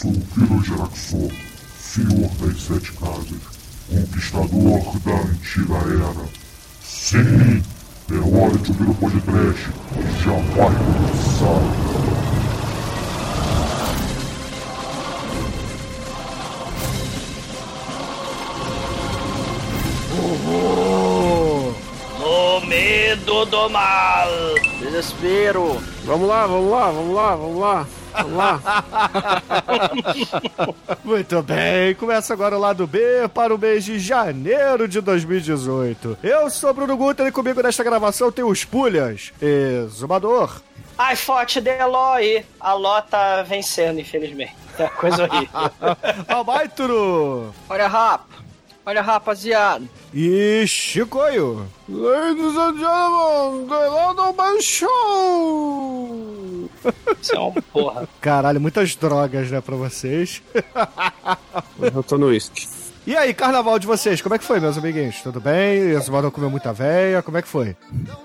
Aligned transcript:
sou 0.00 0.10
o 0.10 0.20
Kiro 0.32 0.64
Geraxor, 0.64 1.30
senhor 1.78 2.30
das 2.40 2.62
sete 2.62 2.90
casas, 2.92 3.36
conquistador 3.86 4.98
da 5.04 5.12
antiga 5.12 5.74
era. 5.74 6.28
Sim, 6.82 7.62
é 8.10 8.14
hora 8.14 8.56
de 8.56 8.70
ouvir 8.70 8.88
o 8.88 8.94
podcast 8.94 9.68
que 9.92 10.24
já 10.24 10.32
vai 10.56 10.72
começar. 10.74 11.60
No 22.18 22.66
medo 22.66 23.44
do 23.44 23.68
mal. 23.68 24.28
Desespero. 24.80 25.78
Vamos 26.04 26.26
lá, 26.26 26.46
vamos 26.46 26.70
lá, 26.70 26.90
vamos 26.90 27.14
lá, 27.14 27.36
vamos 27.36 27.60
lá. 27.60 27.86
Vamos 28.22 28.36
lá. 28.36 28.60
Muito 31.04 31.42
bem, 31.42 31.94
começa 31.94 32.32
agora 32.32 32.56
o 32.56 32.60
lado 32.60 32.86
B 32.86 33.28
para 33.32 33.54
o 33.54 33.58
mês 33.58 33.84
de 33.84 33.98
janeiro 33.98 34.86
de 34.86 35.00
2018. 35.00 36.18
Eu 36.22 36.50
sou 36.50 36.72
Bruno 36.74 36.96
Guter 36.96 37.26
e 37.26 37.32
comigo 37.32 37.62
nesta 37.62 37.84
gravação 37.84 38.30
tem 38.30 38.44
os 38.44 38.64
Pulhas, 38.64 39.32
Exumador, 39.40 40.60
Ai, 41.02 41.16
forte 41.16 41.62
Deloy. 41.62 42.44
A 42.60 42.74
Ló 42.74 43.00
tá 43.00 43.42
vencendo, 43.42 43.98
infelizmente. 43.98 44.54
É 44.78 44.86
coisa 44.86 45.24
horrível. 45.24 45.70
Albaituro 46.28 47.54
Olha, 47.70 47.88
rapa. 47.88 48.26
Olha, 48.84 49.02
rapaziada. 49.02 49.84
e 50.12 50.64
Chicoio. 50.66 51.66
Ladies 51.88 52.56
and 52.56 52.78
gentlemen, 52.78 53.68
the 53.68 53.86
London 53.88 54.32
Man 54.36 54.60
Show! 54.60 56.18
Isso 57.20 57.34
é 57.34 57.38
uma 57.38 57.62
porra. 57.62 58.08
Caralho, 58.20 58.60
muitas 58.60 58.96
drogas, 58.96 59.50
né, 59.50 59.60
pra 59.60 59.76
vocês. 59.76 60.42
Eu 61.94 62.02
tô 62.02 62.16
no 62.16 62.26
uísque. 62.28 62.66
E 63.06 63.16
aí, 63.16 63.32
carnaval 63.34 63.78
de 63.78 63.86
vocês, 63.86 64.20
como 64.22 64.34
é 64.34 64.38
que 64.38 64.44
foi, 64.44 64.60
meus 64.60 64.76
amiguinhos? 64.78 65.20
Tudo 65.22 65.40
bem? 65.40 65.90
Exumador 65.90 66.30
comeu 66.30 66.50
muita 66.50 66.72
véia, 66.72 67.22
como 67.22 67.36
é 67.38 67.42
que 67.42 67.48
foi? 67.48 67.76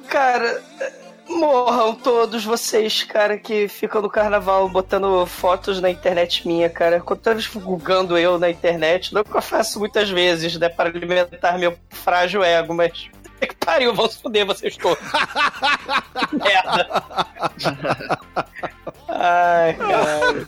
Cara, 0.09 0.61
morram 1.35 1.93
todos 1.95 2.43
vocês, 2.43 3.03
cara, 3.03 3.37
que 3.37 3.67
ficam 3.67 4.01
no 4.01 4.09
carnaval 4.09 4.67
botando 4.69 5.25
fotos 5.25 5.79
na 5.81 5.89
internet 5.89 6.47
minha, 6.47 6.69
cara. 6.69 6.99
Quando 6.99 7.27
eles 7.27 7.47
gugando 7.47 8.17
eu 8.17 8.39
na 8.39 8.49
internet, 8.49 9.13
não 9.13 9.19
é 9.19 9.21
o 9.21 9.25
que 9.25 9.35
eu 9.35 9.41
faço 9.41 9.79
muitas 9.79 10.09
vezes, 10.09 10.57
né, 10.57 10.69
para 10.69 10.89
alimentar 10.89 11.57
meu 11.57 11.77
frágil 11.89 12.43
ego, 12.43 12.73
mas. 12.73 13.09
É 13.41 13.47
que 13.47 13.55
pariu, 13.55 13.93
vão 13.93 14.09
se 14.09 14.21
fuder 14.21 14.45
vocês 14.45 14.77
todos. 14.77 14.97
Merda. 16.31 16.87
Ai, 19.09 19.73
caralho. 19.73 20.47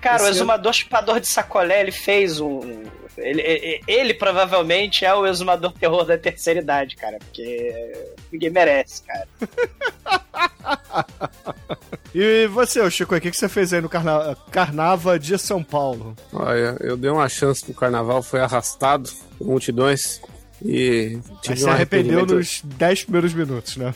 Cara, 0.00 0.22
o 0.24 0.28
exumador 0.28 0.72
chupador 0.72 1.20
de 1.20 1.28
sacolé, 1.28 1.82
ele 1.82 1.92
fez 1.92 2.40
um. 2.40 2.84
Ele, 3.16 3.42
ele, 3.42 3.80
ele 3.86 4.14
provavelmente 4.14 5.04
é 5.04 5.14
o 5.14 5.26
exumador 5.26 5.72
terror 5.72 6.04
da 6.04 6.16
terceira 6.16 6.60
idade, 6.60 6.96
cara, 6.96 7.18
porque 7.18 7.92
ninguém 8.32 8.50
merece, 8.50 9.02
cara. 9.02 9.28
E 12.14 12.46
você, 12.48 12.90
Chico, 12.90 13.14
o 13.14 13.20
que 13.20 13.32
você 13.32 13.48
fez 13.48 13.72
aí 13.72 13.80
no 13.80 13.88
carna... 13.88 14.36
Carnava 14.50 15.18
de 15.18 15.38
São 15.38 15.64
Paulo? 15.64 16.14
Olha, 16.30 16.76
eu 16.80 16.94
dei 16.94 17.10
uma 17.10 17.26
chance 17.26 17.64
pro 17.64 17.72
carnaval, 17.72 18.22
foi 18.22 18.40
arrastado 18.40 19.08
por 19.38 19.46
multidões 19.46 20.20
e 20.64 21.18
tive 21.40 21.56
se 21.56 21.64
um 21.64 21.70
arrependeu 21.70 22.26
nos 22.26 22.60
10 22.64 23.04
primeiros 23.04 23.32
minutos, 23.32 23.76
né? 23.76 23.94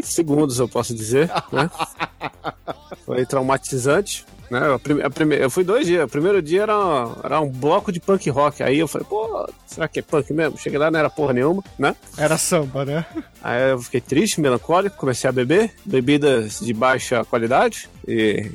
segundos, 0.00 0.58
eu 0.58 0.68
posso 0.68 0.94
dizer, 0.94 1.30
né? 1.52 1.70
Foi 3.04 3.26
traumatizante, 3.26 4.24
né? 4.50 4.60
A 5.04 5.10
prime- 5.10 5.36
Eu 5.36 5.48
fui 5.50 5.62
dois 5.64 5.86
dias. 5.86 6.04
O 6.04 6.08
primeiro 6.08 6.42
dia 6.42 6.62
era, 6.62 6.74
era 7.22 7.40
um 7.40 7.48
bloco 7.48 7.92
de 7.92 8.00
punk 8.00 8.28
rock. 8.30 8.62
Aí 8.62 8.78
eu 8.78 8.88
falei, 8.88 9.06
pô, 9.08 9.48
será 9.66 9.86
que 9.88 10.00
é 10.00 10.02
punk 10.02 10.32
mesmo? 10.32 10.58
Cheguei 10.58 10.78
lá, 10.78 10.90
não 10.90 10.98
era 10.98 11.08
porra 11.08 11.32
nenhuma, 11.32 11.62
né? 11.78 11.94
Era 12.18 12.36
samba, 12.36 12.84
né? 12.84 13.06
Aí 13.42 13.70
eu 13.70 13.78
fiquei 13.78 14.00
triste, 14.00 14.40
melancólico, 14.40 14.96
comecei 14.96 15.28
a 15.28 15.32
beber, 15.32 15.72
bebidas 15.84 16.60
de 16.60 16.72
baixa 16.74 17.24
qualidade 17.24 17.88
e, 18.06 18.50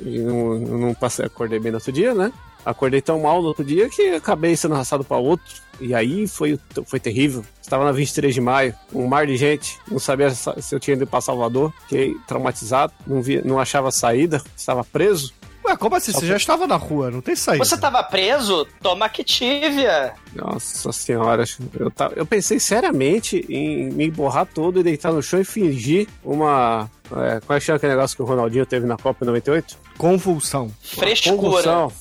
e 0.00 0.18
não, 0.20 0.54
não 0.58 0.94
passei, 0.94 1.26
acordei 1.26 1.58
bem 1.58 1.72
no 1.72 1.78
outro 1.78 1.92
dia, 1.92 2.14
né? 2.14 2.32
Acordei 2.64 3.00
tão 3.00 3.20
mal 3.20 3.42
no 3.42 3.48
outro 3.48 3.64
dia 3.64 3.88
que 3.88 4.14
acabei 4.14 4.56
sendo 4.56 4.74
arrastado 4.74 5.04
para 5.04 5.16
outro. 5.16 5.54
E 5.80 5.94
aí 5.94 6.28
foi, 6.28 6.58
foi 6.86 7.00
terrível. 7.00 7.44
Estava 7.60 7.84
na 7.84 7.92
23 7.92 8.34
de 8.34 8.40
maio, 8.40 8.74
um 8.92 9.06
mar 9.06 9.26
de 9.26 9.36
gente, 9.36 9.78
não 9.90 9.98
sabia 9.98 10.30
se 10.30 10.74
eu 10.74 10.78
tinha 10.78 10.94
ido 10.94 11.06
para 11.06 11.20
Salvador, 11.20 11.72
fiquei 11.82 12.14
traumatizado, 12.26 12.92
não, 13.06 13.22
via, 13.22 13.42
não 13.44 13.58
achava 13.58 13.90
saída, 13.90 14.42
estava 14.56 14.84
preso. 14.84 15.32
Ué, 15.72 15.76
como 15.76 15.96
assim? 15.96 16.12
Você 16.12 16.26
já 16.26 16.36
estava 16.36 16.66
na 16.66 16.76
rua, 16.76 17.10
não 17.10 17.20
tem 17.20 17.34
saída. 17.34 17.64
Você 17.64 17.76
tava 17.76 18.02
preso? 18.02 18.66
Toma 18.82 19.06
Activia. 19.06 20.12
Nossa 20.34 20.92
senhora, 20.92 21.44
eu, 21.78 21.90
tava, 21.90 22.14
eu 22.14 22.24
pensei 22.26 22.58
seriamente 22.60 23.44
em 23.48 23.90
me 23.90 24.10
borrar 24.10 24.46
todo 24.46 24.80
e 24.80 24.82
deitar 24.82 25.12
no 25.12 25.22
chão 25.22 25.40
e 25.40 25.44
fingir 25.44 26.06
uma. 26.24 26.90
É, 27.14 27.40
qual 27.44 27.56
é 27.56 27.60
que 27.60 27.66
chama 27.66 27.76
aquele 27.76 27.92
negócio 27.92 28.16
que 28.16 28.22
o 28.22 28.26
Ronaldinho 28.26 28.64
teve 28.64 28.86
na 28.86 28.96
Copa 28.96 29.22
em 29.24 29.26
98? 29.26 29.76
Convulsão. 29.98 30.70
Frescura. 30.82 31.36
Convulsão. 31.36 31.92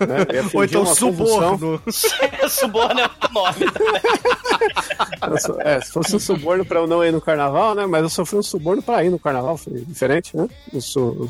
né? 0.00 0.26
Eu 0.32 0.50
Ou 0.54 0.64
então 0.64 0.86
suborno. 0.86 1.80
Suborno 2.48 3.00
é 3.00 3.06
o 3.06 3.32
nome. 3.32 3.56
Eu 5.30 5.38
sou- 5.38 5.60
É, 5.60 5.80
se 5.80 5.92
fosse 5.92 6.16
um 6.16 6.18
suborno 6.18 6.64
pra 6.64 6.80
eu 6.80 6.86
não 6.86 7.04
ir 7.04 7.12
no 7.12 7.20
carnaval, 7.20 7.74
né? 7.74 7.86
Mas 7.86 8.02
eu 8.02 8.08
sofri 8.08 8.36
um 8.38 8.42
suborno 8.42 8.82
pra 8.82 9.04
ir 9.04 9.10
no 9.10 9.18
carnaval, 9.18 9.56
foi 9.56 9.80
diferente, 9.86 10.36
né? 10.36 10.48
Um 10.72 10.80
su- 10.80 11.28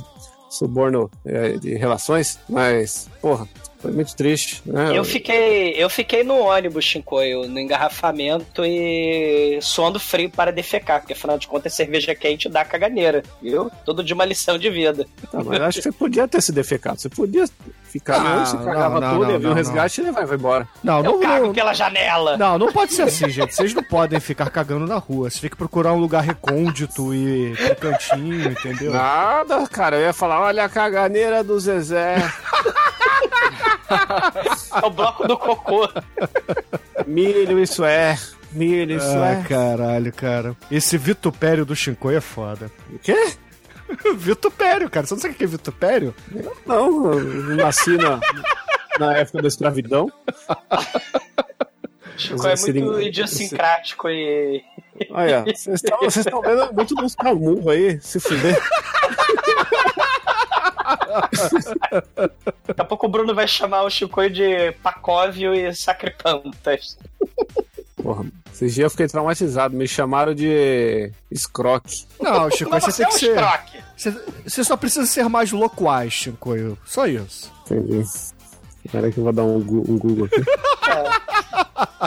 suborno 0.48 1.10
é, 1.24 1.52
de 1.52 1.74
relações, 1.74 2.38
mas, 2.48 3.08
porra, 3.20 3.46
foi 3.78 3.92
muito 3.92 4.14
triste, 4.16 4.60
né? 4.66 4.96
Eu 4.96 5.04
fiquei, 5.04 5.70
eu 5.76 5.88
fiquei 5.88 6.24
no 6.24 6.34
ônibus, 6.36 6.84
Shinkoio, 6.84 7.48
no 7.48 7.60
engarrafamento 7.60 8.64
e 8.64 9.58
suando 9.62 10.00
frio 10.00 10.28
para 10.30 10.50
defecar, 10.50 11.00
porque 11.00 11.12
afinal 11.12 11.38
de 11.38 11.46
contas 11.46 11.74
cerveja 11.74 12.14
quente 12.14 12.48
dá 12.48 12.64
caganeira, 12.64 13.22
viu? 13.40 13.70
Tudo 13.84 14.02
de 14.02 14.12
uma 14.12 14.24
lição 14.24 14.58
de 14.58 14.68
vida. 14.68 15.06
Tá, 15.30 15.42
mas 15.44 15.60
acho 15.60 15.78
que 15.78 15.82
você 15.84 15.92
podia 15.92 16.26
ter 16.26 16.42
se 16.42 16.50
defecado. 16.52 17.00
Você 17.00 17.08
podia 17.08 17.44
ficar 17.84 18.16
Ah, 18.16 18.20
mesmo, 18.20 18.46
você 18.46 18.56
não, 18.56 18.64
cagava 18.64 19.00
não, 19.00 19.12
tudo, 19.12 19.24
não, 19.24 19.30
ia 19.30 19.38
um 19.38 19.42
não, 19.42 19.52
resgate 19.54 20.00
e 20.00 20.04
levar, 20.04 20.26
vai 20.26 20.36
embora. 20.36 20.68
Não, 20.82 20.98
Eu 20.98 21.04
não, 21.04 21.20
cago 21.20 21.46
não, 21.46 21.52
pela 21.54 21.72
janela. 21.72 22.36
não, 22.36 22.58
não 22.58 22.72
pode 22.72 22.92
ser 22.94 23.02
assim, 23.02 23.28
gente. 23.30 23.54
Vocês 23.54 23.72
não 23.72 23.82
podem 23.82 24.18
ficar 24.18 24.50
cagando 24.50 24.86
na 24.86 24.96
rua. 24.96 25.30
Você 25.30 25.40
tem 25.40 25.50
que 25.50 25.56
procurar 25.56 25.92
um 25.92 26.00
lugar 26.00 26.22
recôndito 26.22 27.14
e 27.14 27.52
um 27.52 27.74
cantinho, 27.76 28.50
entendeu? 28.50 28.92
Nada, 28.92 29.66
cara, 29.68 29.96
eu 29.96 30.02
ia 30.02 30.12
falar, 30.12 30.40
olha 30.40 30.64
a 30.64 30.68
caganeira 30.68 31.44
do 31.44 31.58
Zezé. 31.60 32.16
É 34.82 34.86
o 34.86 34.90
bloco 34.90 35.26
do 35.26 35.36
cocô. 35.36 35.88
Milho, 37.06 37.58
isso 37.58 37.84
é. 37.84 38.18
Milho, 38.52 38.96
isso 38.96 39.06
Ah, 39.18 39.30
é. 39.32 39.42
caralho, 39.48 40.12
cara. 40.12 40.56
Esse 40.70 40.96
vitupério 40.96 41.64
do 41.64 41.76
Shinkoi 41.76 42.16
é 42.16 42.20
foda. 42.20 42.70
O 42.92 42.98
quê? 42.98 43.32
vitupério, 44.16 44.88
cara. 44.90 45.06
Você 45.06 45.14
não 45.14 45.20
sabe 45.20 45.34
o 45.34 45.36
que 45.36 45.44
é 45.44 45.46
vitupério? 45.46 46.14
Não, 46.66 47.12
eu 47.12 47.56
nasci 47.56 47.96
na, 47.96 48.20
na 48.98 49.16
época 49.16 49.42
da 49.42 49.48
escravidão. 49.48 50.10
Chico 52.16 52.46
é 52.46 52.54
muito 52.56 53.00
idiosincrático 53.00 54.08
e. 54.08 54.62
Olha, 55.10 55.44
vocês 55.44 55.66
estão- 55.68 55.98
vocês 56.00 56.26
estão 56.26 56.40
vendo 56.42 56.72
muito 56.74 56.94
dos 56.96 57.14
camurros 57.14 57.68
aí, 57.68 58.00
se 58.00 58.18
fuder. 58.18 58.58
Daqui 62.66 62.80
a 62.80 62.84
pouco 62.84 63.06
o 63.06 63.08
Bruno 63.08 63.34
vai 63.34 63.46
chamar 63.48 63.82
o 63.82 63.90
Chico 63.90 64.28
de 64.28 64.72
Pacóvio 64.82 65.54
e 65.54 65.74
Sacripantas. 65.74 66.98
Porra, 68.02 68.24
esses 68.52 68.74
dias 68.74 68.84
eu 68.84 68.90
fiquei 68.90 69.08
traumatizado, 69.08 69.76
me 69.76 69.86
chamaram 69.88 70.34
de 70.34 71.12
escroque. 71.30 72.06
Não, 72.20 72.50
Shinkoi, 72.50 72.72
Mas 72.72 72.84
você 72.84 73.04
você 73.04 73.30
é 73.30 73.34
tem 73.34 73.44
um 73.44 73.48
que 73.58 74.00
ser. 74.00 74.12
Você, 74.12 74.24
você 74.46 74.64
só 74.64 74.76
precisa 74.76 75.06
ser 75.06 75.28
mais 75.28 75.50
loquaz, 75.52 76.12
Shinkoi. 76.12 76.76
Só 76.84 77.06
isso. 77.06 77.52
Entendi. 77.66 78.04
Espera 78.84 79.10
que 79.10 79.18
eu 79.18 79.24
vou 79.24 79.32
dar 79.32 79.42
um, 79.42 79.56
um 79.56 79.98
Google 79.98 80.26
aqui. 80.26 80.42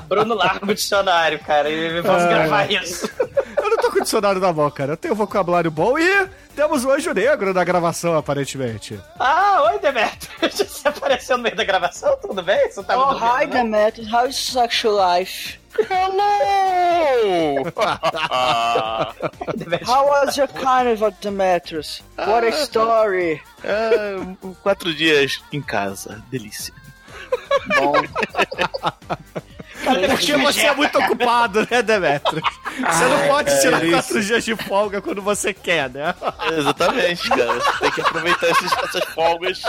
Bruno 0.08 0.34
larga 0.36 0.66
o 0.72 0.74
dicionário, 0.74 1.40
cara, 1.40 1.70
e 1.70 2.02
vamos 2.02 2.24
Ah. 2.24 2.28
gravar 2.28 2.72
isso. 2.72 3.10
Eu 3.58 3.70
não 3.70 3.78
o 4.02 4.04
dicionário 4.04 4.42
na 4.42 4.52
mão, 4.54 4.70
cara. 4.72 4.94
Eu 4.94 4.98
tenho 4.98 5.14
um 5.14 5.18
vocabulário 5.18 5.70
bom 5.72 5.98
e 5.98 6.28
temos 6.56 6.84
o 6.86 6.92
anjo 6.92 7.14
negro 7.14 7.54
na 7.54 7.64
gravação, 7.64 8.18
aparentemente. 8.18 9.00
Ah, 9.20 9.70
oi, 9.72 9.80
Demetrius. 9.80 10.56
Você 10.82 10.88
apareceu 10.88 11.38
no 11.38 11.44
meio 11.44 11.56
da 11.56 11.64
gravação? 11.64 12.18
Tudo 12.22 12.42
bem? 12.42 12.70
Você 12.72 12.84
tá 12.84 12.98
Oh, 12.98 13.14
me 13.14 13.20
hi, 13.20 13.24
ouvindo, 13.24 13.54
não? 13.54 13.64
Demetrius. 13.64 14.12
How 14.14 14.28
is 14.28 14.36
sexual 14.36 15.18
life? 15.18 15.60
Hello! 15.90 17.64
How 19.88 20.06
was 20.08 20.36
your 20.38 20.48
carnival, 20.50 21.12
Demetrius? 21.22 22.02
What 22.18 22.46
a 22.46 22.52
story. 22.52 23.42
Ah, 23.64 24.36
quatro 24.64 24.94
dias 24.94 25.40
em 25.54 25.62
casa, 25.62 26.22
delícia. 26.30 26.74
Bom, 27.78 27.94
Cara, 29.96 30.08
Porque 30.10 30.38
você 30.38 30.62
é 30.68 30.76
muito 30.76 30.98
ocupado, 31.00 31.68
né, 31.70 31.82
Demetrio? 31.82 32.42
Você 32.66 33.06
não 33.06 33.28
pode 33.28 33.62
tirar 33.62 33.84
isso. 33.84 33.92
quatro 33.94 34.22
dias 34.24 34.44
de 34.46 34.56
folga 34.56 35.02
quando 35.02 35.22
você 35.22 35.54
quer, 35.54 35.90
né? 35.90 36.14
Exatamente, 36.58 37.30
cara. 37.30 37.54
Você 37.54 37.80
tem 37.80 37.92
que 37.92 38.02
aproveitar 38.02 38.48
esses- 38.50 38.72
essas 38.84 39.04
folgas. 39.14 39.62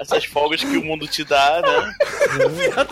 Essas 0.00 0.24
folgas 0.26 0.60
que 0.62 0.76
o 0.76 0.84
mundo 0.84 1.06
te 1.08 1.24
dá, 1.24 1.60
né? 1.60 1.94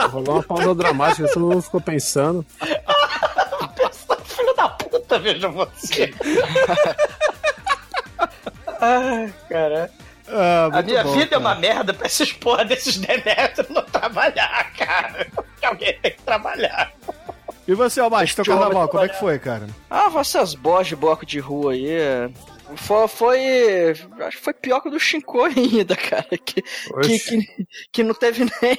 Rolou 0.08 0.34
uma 0.36 0.42
pausa 0.42 0.74
dramática, 0.74 1.28
todo 1.32 1.46
mundo 1.46 1.62
ficou 1.62 1.80
pensando. 1.80 2.44
Filho 4.24 4.54
da 4.56 4.68
puta, 4.68 5.18
veja 5.18 5.48
você. 5.48 6.12
Ai, 8.80 9.32
cara. 9.48 9.90
Ah, 10.32 10.70
A 10.72 10.82
minha 10.82 11.02
bom, 11.04 11.12
vida 11.12 11.24
é 11.24 11.28
cara. 11.28 11.40
uma 11.40 11.54
merda 11.54 11.92
pra 11.94 12.06
esses 12.06 12.32
porra 12.32 12.64
desses 12.64 12.96
Demetrio 12.96 13.66
não 13.70 13.82
trabalhar, 13.84 14.72
cara. 14.76 15.26
Porque 15.34 15.66
alguém 15.66 15.98
tem 16.00 16.12
que 16.12 16.22
trabalhar. 16.22 16.92
E 17.66 17.74
você, 17.74 18.00
Almighty, 18.00 18.34
teu 18.34 18.44
carnaval, 18.44 18.88
como 18.88 19.04
é 19.04 19.08
que 19.08 19.18
foi, 19.18 19.38
cara? 19.38 19.66
Ah, 19.88 20.10
essas 20.18 20.54
boas 20.54 20.86
de 20.88 20.96
bloco 20.96 21.24
de 21.24 21.38
rua 21.38 21.72
aí. 21.72 21.88
é, 21.88 22.28
Foi, 22.74 23.06
foi. 23.06 23.38
Acho 24.20 24.38
que 24.38 24.42
foi 24.44 24.54
pior 24.54 24.80
que 24.80 24.88
o 24.88 24.90
do 24.90 24.98
Shinko 24.98 25.42
ainda, 25.44 25.94
cara. 25.94 26.26
Que, 26.44 26.62
que, 26.62 27.18
que, 27.18 27.66
que 27.92 28.02
não 28.02 28.14
teve 28.14 28.44
nem 28.62 28.78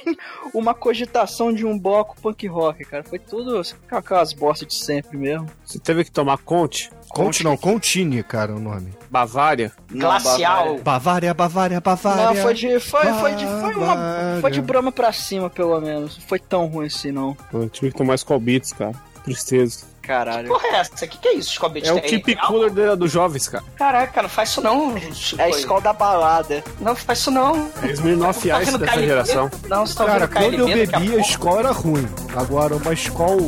uma 0.52 0.74
cogitação 0.74 1.52
de 1.52 1.64
um 1.64 1.78
bloco 1.78 2.20
punk 2.20 2.46
rock, 2.46 2.84
cara. 2.84 3.02
Foi 3.04 3.18
tudo 3.18 3.62
aquelas 3.90 4.32
bostas 4.34 4.68
de 4.68 4.74
sempre 4.84 5.16
mesmo. 5.16 5.48
Você 5.64 5.78
teve 5.78 6.04
que 6.04 6.10
tomar 6.10 6.38
Conte, 6.38 6.90
Conte 7.08 7.44
não, 7.44 7.56
Contine, 7.56 8.22
cara, 8.22 8.54
o 8.54 8.58
nome. 8.58 8.92
Bavária. 9.12 9.70
Glacial. 9.90 10.78
Bavária, 10.78 11.34
Bavária, 11.34 11.78
Bavária. 11.82 12.24
Não, 12.24 12.34
foi 12.36 12.54
de. 12.54 12.80
Foi, 12.80 13.04
foi 13.12 13.34
de. 13.34 13.44
Foi 13.44 13.74
uma. 13.74 14.38
Foi 14.40 14.50
de 14.50 14.62
Brahma 14.62 14.90
pra 14.90 15.12
cima, 15.12 15.50
pelo 15.50 15.78
menos. 15.82 16.16
Não 16.16 16.26
foi 16.26 16.38
tão 16.38 16.64
ruim 16.64 16.86
assim, 16.86 17.12
não. 17.12 17.36
Eu 17.52 17.68
tive 17.68 17.92
que 17.92 17.98
tomar 17.98 18.14
Skull 18.14 18.40
Beats, 18.40 18.72
cara. 18.72 18.94
Tristeza. 19.22 19.84
Caralho. 20.02 20.48
Porra, 20.48 20.66
é 20.66 20.74
essa? 20.76 20.92
O 21.04 21.08
que, 21.08 21.16
que 21.18 21.28
é 21.28 21.34
isso, 21.34 21.52
Scobit? 21.52 21.88
É 21.88 21.92
o 21.92 22.00
keep 22.00 22.34
cooler 22.46 22.70
de- 22.70 22.96
dos 22.96 23.10
jovens, 23.10 23.48
cara. 23.48 23.62
Caraca, 23.76 24.22
não 24.22 24.28
faz 24.28 24.48
isso 24.50 24.60
não. 24.60 24.94
É 25.38 25.42
a 25.44 25.48
escola 25.48 25.80
da 25.80 25.92
balada. 25.92 26.62
Não 26.80 26.94
faz 26.96 27.20
isso 27.20 27.30
não. 27.30 27.70
É 27.82 27.86
Smirnoff 27.92 28.48
Tá 28.48 28.62
Ice 28.62 28.72
dessa 28.78 28.92
KLB? 28.92 29.06
geração. 29.06 29.50
Não, 29.68 29.86
você 29.86 29.94
tá 29.94 30.04
Cara, 30.04 30.26
quando 30.28 30.54
eu 30.54 30.66
KLB 30.66 30.86
daqui 30.86 30.96
a 30.96 30.98
bebi, 30.98 31.12
a 31.12 31.16
pouco. 31.16 31.30
escola 31.30 31.58
era 31.60 31.70
ruim. 31.72 32.08
Agora, 32.36 32.76
uma 32.76 32.92
escola 32.92 33.40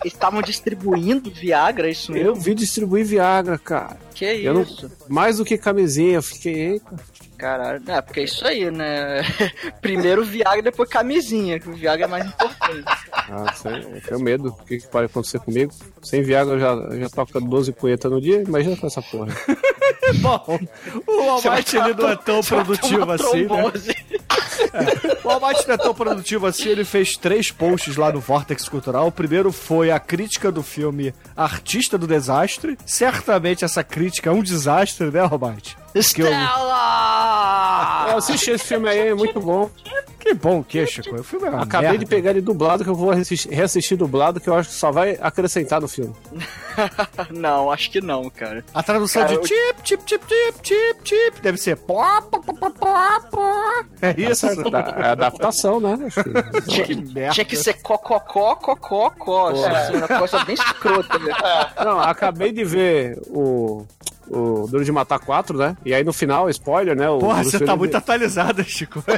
Eles 0.02 0.12
estavam 0.14 0.40
distribuindo 0.42 1.28
Viagra, 1.28 1.88
é 1.88 1.90
isso 1.90 2.12
mesmo? 2.12 2.28
Eu 2.28 2.34
vi 2.36 2.54
distribuir 2.54 3.04
Viagra, 3.04 3.58
cara. 3.58 3.96
Que 4.14 4.26
Eu 4.26 4.54
não- 4.54 4.62
isso? 4.62 4.88
Mais 5.08 5.38
do 5.38 5.44
que 5.44 5.58
camisinha, 5.58 6.12
eu 6.16 6.22
fiquei, 6.22 6.54
eita. 6.74 6.94
Caralho, 7.40 7.82
é, 7.86 8.02
porque 8.02 8.20
é 8.20 8.24
isso 8.24 8.46
aí, 8.46 8.70
né? 8.70 9.22
Primeiro 9.80 10.22
Viagra, 10.22 10.60
depois 10.60 10.90
camisinha, 10.90 11.58
que 11.58 11.70
o 11.70 11.72
Viagra 11.72 12.04
é 12.04 12.08
mais 12.08 12.26
importante. 12.26 12.84
Ah, 13.10 13.50
sei, 13.54 13.78
eu 13.78 14.00
tenho 14.02 14.20
medo. 14.20 14.48
O 14.48 14.64
que, 14.64 14.76
que 14.78 14.86
pode 14.86 15.06
acontecer 15.06 15.40
comigo? 15.40 15.72
Sem 16.02 16.22
Viagra 16.22 16.54
eu 16.54 16.60
já, 16.60 16.98
já 16.98 17.08
toco 17.08 17.40
12 17.40 17.72
punhetas 17.72 18.12
no 18.12 18.20
dia, 18.20 18.42
imagina 18.42 18.76
com 18.76 18.86
essa 18.86 19.00
porra. 19.00 19.28
Bom, 20.20 20.58
o 21.06 21.30
Almighty 21.30 21.76
ele 21.78 21.94
não 21.94 22.08
é 22.10 22.16
tão 22.16 22.40
produtivo 22.44 23.10
assim, 23.10 23.42
né? 23.42 23.48
Trombose. 23.48 23.96
O 25.24 25.28
Almighty 25.30 25.68
não 25.68 25.74
é 25.74 25.78
tão 25.78 25.94
produtivo 25.94 26.46
assim, 26.46 26.68
ele 26.68 26.84
fez 26.84 27.16
três 27.16 27.50
posts 27.50 27.96
lá 27.96 28.12
no 28.12 28.20
Vortex 28.20 28.68
Cultural. 28.68 29.06
O 29.06 29.12
primeiro 29.12 29.50
foi 29.50 29.90
a 29.90 29.98
crítica 29.98 30.52
do 30.52 30.62
filme 30.62 31.14
Artista 31.34 31.96
do 31.96 32.06
Desastre. 32.06 32.76
Certamente 32.84 33.64
essa 33.64 33.82
crítica 33.82 34.28
é 34.28 34.32
um 34.32 34.42
desastre, 34.42 35.10
né, 35.10 35.20
Almighty? 35.20 35.76
Que, 36.14 36.22
eu- 36.22 36.26
Eu 38.10 38.18
assisti 38.18 38.50
esse 38.52 38.64
filme 38.64 38.88
aí, 38.88 39.08
é 39.08 39.14
muito 39.14 39.40
bom. 39.40 39.68
que 40.18 40.34
bom 40.34 40.62
que, 40.62 40.86
Chico. 40.86 41.16
O 41.16 41.24
filme 41.24 41.46
é 41.48 41.50
uma 41.50 41.62
Acabei 41.62 41.90
merda. 41.90 42.04
de 42.04 42.10
pegar 42.10 42.30
ele 42.30 42.40
dublado, 42.40 42.84
que 42.84 42.90
eu 42.90 42.94
vou 42.94 43.10
reassistir, 43.10 43.50
reassistir 43.52 43.96
dublado, 43.96 44.38
que 44.40 44.48
eu 44.48 44.54
acho 44.54 44.68
que 44.68 44.74
só 44.74 44.92
vai 44.92 45.18
acrescentar 45.20 45.80
no 45.80 45.88
filme. 45.88 46.14
Não, 47.30 47.70
acho 47.70 47.90
que 47.90 48.00
não, 48.00 48.30
cara. 48.30 48.64
A 48.72 48.82
tradução 48.82 49.22
Cara, 49.22 49.34
de 49.34 49.40
eu- 49.40 49.42
tip, 49.42 49.82
tip, 49.82 50.02
tip, 50.04 50.22
tip, 50.26 50.62
tip, 50.62 51.02
tip 51.02 51.40
deve 51.42 51.58
ser 51.58 51.76
pó, 51.76 52.20
pó, 52.22 52.38
pó, 52.38 52.52
pó, 52.54 52.70
pó, 52.70 53.20
pó. 53.30 53.84
É 54.00 54.14
isso? 54.18 54.46
É 54.46 54.52
a 55.06 55.12
adaptação, 55.12 55.80
né? 55.80 55.98
Que- 56.62 56.62
Tinha, 56.70 56.84
Que 56.86 56.94
merda. 56.94 57.34
tinha 57.34 57.44
que 57.44 57.56
ser 57.56 57.74
cococó, 57.82 58.54
cocó, 58.56 59.10
có. 59.10 59.48
Assim, 59.48 59.96
uma 59.96 60.08
coisa 60.08 60.44
bem 60.44 60.54
escrota, 60.54 61.18
né? 61.18 61.32
Não, 61.84 62.00
acabei 62.00 62.52
de 62.52 62.64
ver 62.64 63.18
o, 63.28 63.84
o 64.30 64.66
Duro 64.68 64.84
de 64.84 64.92
Matar 64.92 65.18
4, 65.18 65.58
né? 65.58 65.76
E 65.84 65.92
aí 65.92 66.04
no 66.04 66.12
final, 66.12 66.48
spoiler, 66.48 66.96
né? 66.96 67.10
O 67.10 67.18
Porra, 67.18 67.42
você 67.42 67.58
tá 67.58 67.74
muito 67.74 67.96
atualizado, 67.96 68.62
Chico. 68.64 69.02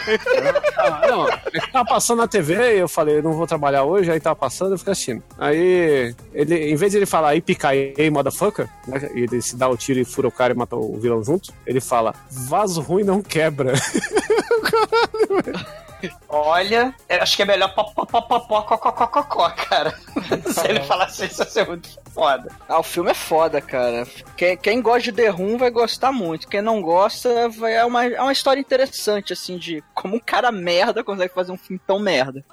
Ah, 0.74 1.06
Não, 1.06 1.28
é 1.28 1.60
que 1.60 1.70
tava 1.70 1.84
passando 1.84 2.18
na 2.18 2.26
TV 2.26 2.76
e 2.76 2.80
eu 2.80 2.88
falei, 2.88 3.22
não 3.22 3.34
vou 3.34 3.46
trabalhar 3.46 3.84
hoje, 3.84 4.10
aí 4.10 4.18
tava 4.18 4.34
passando, 4.34 4.72
eu 4.72 4.78
fiquei 4.78 4.92
assistindo. 4.92 5.22
Aí, 5.38 6.12
ele, 6.32 6.70
em 6.70 6.74
vez 6.74 6.90
de 6.90 6.98
ele 6.98 7.06
falar 7.06 7.36
Ipicaei, 7.36 8.10
motherfucker, 8.10 8.68
né, 8.88 9.08
e 9.14 9.20
ele 9.20 9.40
se 9.40 9.54
dá 9.54 9.68
o 9.68 9.76
tiro 9.76 10.00
e 10.00 10.04
fura 10.04 10.26
o 10.26 10.32
cara 10.32 10.52
e 10.52 10.56
mata 10.56 10.74
o 10.74 10.98
vilão 10.98 11.22
junto, 11.22 11.52
ele 11.64 11.80
fala, 11.80 12.14
vaso 12.30 12.80
ruim 12.80 13.04
não 13.04 13.22
quebra. 13.22 13.74
Olha, 16.28 16.94
acho 17.08 17.36
que 17.36 17.42
é 17.42 17.44
melhor 17.44 17.74
pó, 17.74 17.84
pó, 17.84 18.04
pó, 18.04 18.20
pó, 18.22 18.40
pó, 18.40 18.62
có, 18.62 18.76
có, 18.76 18.92
có, 18.92 19.06
có, 19.06 19.22
có, 19.22 19.50
cara. 19.50 19.92
Se 20.52 20.68
ele 20.68 20.80
falasse 20.80 21.26
isso, 21.26 21.42
ia 21.42 21.46
ser 21.46 21.66
muito 21.66 21.88
foda. 22.14 22.50
Ah, 22.68 22.78
o 22.78 22.82
filme 22.82 23.10
é 23.10 23.14
foda, 23.14 23.60
cara. 23.60 24.06
Quem, 24.36 24.56
quem 24.56 24.82
gosta 24.82 25.10
de 25.10 25.12
The 25.12 25.28
Room 25.28 25.56
vai 25.58 25.70
gostar 25.70 26.12
muito. 26.12 26.48
Quem 26.48 26.62
não 26.62 26.80
gosta, 26.80 27.48
vai, 27.48 27.74
é, 27.74 27.84
uma, 27.84 28.06
é 28.06 28.20
uma 28.20 28.32
história 28.32 28.60
interessante, 28.60 29.32
assim, 29.32 29.58
de 29.58 29.82
como 29.94 30.16
um 30.16 30.20
cara 30.20 30.50
merda 30.52 31.04
consegue 31.04 31.34
fazer 31.34 31.52
um 31.52 31.58
filme 31.58 31.80
tão 31.86 31.98
merda. 31.98 32.44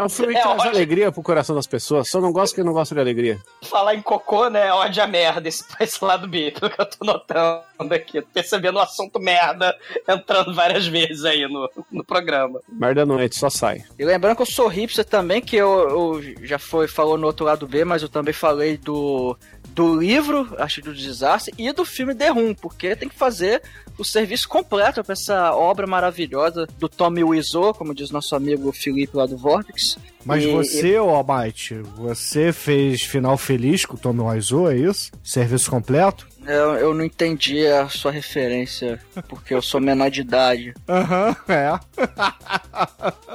É 0.00 0.04
um 0.04 0.08
filme 0.08 0.32
É 0.34 0.36
que 0.38 0.42
traz 0.42 0.58
ótimo. 0.60 0.74
alegria 0.74 1.12
pro 1.12 1.22
coração 1.22 1.54
das 1.54 1.66
pessoas, 1.66 2.08
só 2.08 2.22
não 2.22 2.32
gosta 2.32 2.56
quem 2.56 2.64
não 2.64 2.72
gosta 2.72 2.94
de 2.94 3.00
alegria. 3.02 3.38
Falar 3.62 3.94
em 3.94 4.00
cocô, 4.00 4.48
né? 4.48 4.72
Ódio 4.72 5.02
a 5.02 5.06
merda, 5.06 5.46
esse, 5.46 5.62
esse 5.78 6.02
lado 6.02 6.26
B, 6.26 6.52
pelo 6.58 6.70
que 6.72 6.80
eu 6.80 6.86
tô 6.86 7.04
notando 7.04 7.62
aqui. 7.94 8.22
Tô 8.22 8.28
percebendo 8.32 8.76
o 8.76 8.80
assunto 8.80 9.20
merda 9.20 9.76
entrando 10.08 10.54
várias 10.54 10.86
vezes 10.86 11.26
aí 11.26 11.46
no, 11.46 11.70
no 11.92 12.02
programa. 12.02 12.60
Merda 12.66 13.02
à 13.02 13.06
noite, 13.06 13.36
só 13.36 13.50
sai. 13.50 13.84
E 13.98 14.04
lembrando 14.04 14.36
que 14.36 14.42
eu 14.42 14.46
sou 14.46 14.68
hipster 14.68 15.04
também, 15.04 15.42
que 15.42 15.56
eu, 15.56 16.18
eu 16.18 16.46
já 16.46 16.58
foi, 16.58 16.88
falou 16.88 17.18
no 17.18 17.26
outro 17.26 17.44
lado 17.44 17.66
B, 17.66 17.84
mas 17.84 18.00
eu 18.02 18.08
também 18.08 18.32
falei 18.32 18.78
do, 18.78 19.36
do 19.80 19.98
livro, 19.98 20.54
acho 20.58 20.82
do 20.82 20.92
desastre, 20.94 21.54
e 21.56 21.72
do 21.72 21.86
filme 21.86 22.14
The 22.14 22.28
Room, 22.28 22.54
porque 22.54 22.94
tem 22.94 23.08
que 23.08 23.14
fazer 23.14 23.62
o 23.96 24.04
serviço 24.04 24.46
completo 24.46 25.02
pra 25.02 25.14
essa 25.14 25.54
obra 25.54 25.86
maravilhosa 25.86 26.66
do 26.78 26.86
Tommy 26.88 27.24
Wiseau, 27.24 27.72
como 27.72 27.94
diz 27.94 28.10
nosso 28.10 28.36
amigo 28.36 28.70
Felipe 28.72 29.16
lá 29.16 29.24
do 29.24 29.38
Vortex. 29.38 29.96
Mas 30.24 30.44
E- 30.44 30.52
você, 30.52 30.98
ô 30.98 31.08
Almighty, 31.08 31.76
você 31.96 32.52
fez 32.52 33.00
final 33.02 33.38
feliz 33.38 33.86
com 33.86 33.94
o 33.94 33.98
Tommy 33.98 34.20
Wiseau, 34.20 34.70
é 34.70 34.76
isso? 34.76 35.10
Serviço 35.24 35.70
completo? 35.70 36.28
Eu, 36.46 36.74
eu 36.74 36.94
não 36.94 37.04
entendi 37.04 37.66
a 37.66 37.88
sua 37.88 38.10
referência, 38.10 38.98
porque 39.28 39.54
eu 39.54 39.62
sou 39.62 39.80
menor 39.80 40.10
de 40.10 40.20
idade. 40.22 40.74
Aham, 40.88 41.36
é. 41.48 41.78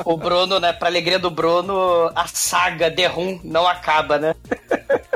O 0.03 0.17
Bruno, 0.17 0.59
né? 0.59 0.73
Pra 0.73 0.87
alegria 0.87 1.17
do 1.19 1.29
Bruno, 1.29 2.11
a 2.15 2.27
saga 2.27 2.89
The 2.91 3.05
Room 3.07 3.39
não 3.43 3.67
acaba, 3.67 4.17
né? 4.17 4.35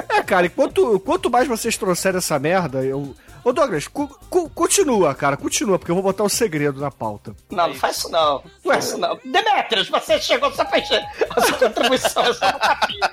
É, 0.09 0.21
cara, 0.23 0.45
e 0.45 0.49
quanto, 0.49 0.99
quanto 1.01 1.29
mais 1.29 1.47
vocês 1.47 1.77
trouxerem 1.77 2.17
essa 2.17 2.37
merda, 2.39 2.83
eu, 2.83 3.15
Ô 3.41 3.53
Douglas, 3.53 3.87
cu- 3.87 4.19
cu- 4.29 4.49
continua, 4.49 5.15
cara, 5.15 5.37
continua, 5.37 5.79
porque 5.79 5.89
eu 5.91 5.95
vou 5.95 6.03
botar 6.03 6.23
o 6.25 6.29
segredo 6.29 6.81
na 6.81 6.91
pauta. 6.91 7.33
Não, 7.49 7.69
não 7.69 7.75
faz 7.75 7.97
isso 7.97 8.09
não. 8.09 8.43
Não 8.65 8.73
faz 8.73 8.85
isso 8.87 8.97
não. 8.97 9.17
Demetrius, 9.23 9.87
você 9.87 10.19
chegou 10.19 10.51
só 10.51 10.65
fez 10.65 10.89
a 10.91 11.41
sua 11.41 11.57
contribuição, 11.57 12.23
é 12.25 12.33
só 12.33 12.47
um 12.47 12.59
tapinha, 12.59 13.09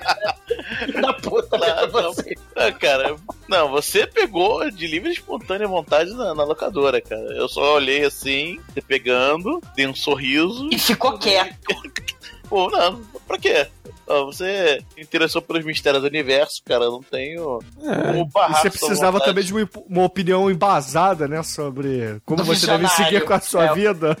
né? 0.89 1.01
Da 1.01 1.13
puta, 1.13 1.57
né, 1.57 1.87
pra 1.87 2.01
Não, 2.01 2.13
você. 2.13 2.35
Ah, 2.57 2.71
cara, 2.73 3.15
não, 3.47 3.69
você 3.69 4.05
pegou 4.05 4.69
de 4.69 4.85
livre 4.85 5.09
e 5.09 5.13
espontânea 5.13 5.65
vontade 5.67 6.11
na, 6.13 6.35
na 6.35 6.43
locadora, 6.43 6.99
cara. 6.99 7.21
Eu 7.33 7.47
só 7.47 7.75
olhei 7.75 8.03
assim, 8.03 8.59
você 8.73 8.81
pegando, 8.81 9.61
dei 9.77 9.87
um 9.87 9.95
sorriso. 9.95 10.67
E 10.73 10.77
ficou 10.77 11.17
quieto. 11.17 11.55
Pô, 12.49 12.69
não, 12.69 13.01
pra 13.27 13.37
quê? 13.37 13.67
Você 14.25 14.81
se 14.95 15.01
interessou 15.01 15.41
pelos 15.41 15.65
mistérios 15.65 16.01
do 16.01 16.07
universo, 16.07 16.61
cara. 16.63 16.85
Eu 16.85 16.91
não 16.91 17.01
tenho 17.03 17.59
E 17.81 18.31
barrar 18.31 18.61
você 18.61 18.69
precisava 18.69 19.19
também 19.19 19.43
de 19.43 19.53
uma, 19.53 19.69
uma 19.89 20.03
opinião 20.05 20.49
embasada, 20.49 21.27
né, 21.27 21.43
sobre 21.43 22.21
como 22.25 22.37
Do 22.37 22.45
você 22.45 22.65
deve 22.65 22.87
seguir 22.87 23.25
com 23.25 23.33
a 23.33 23.41
sua 23.41 23.65
É. 23.65 23.73
vida. 23.73 24.17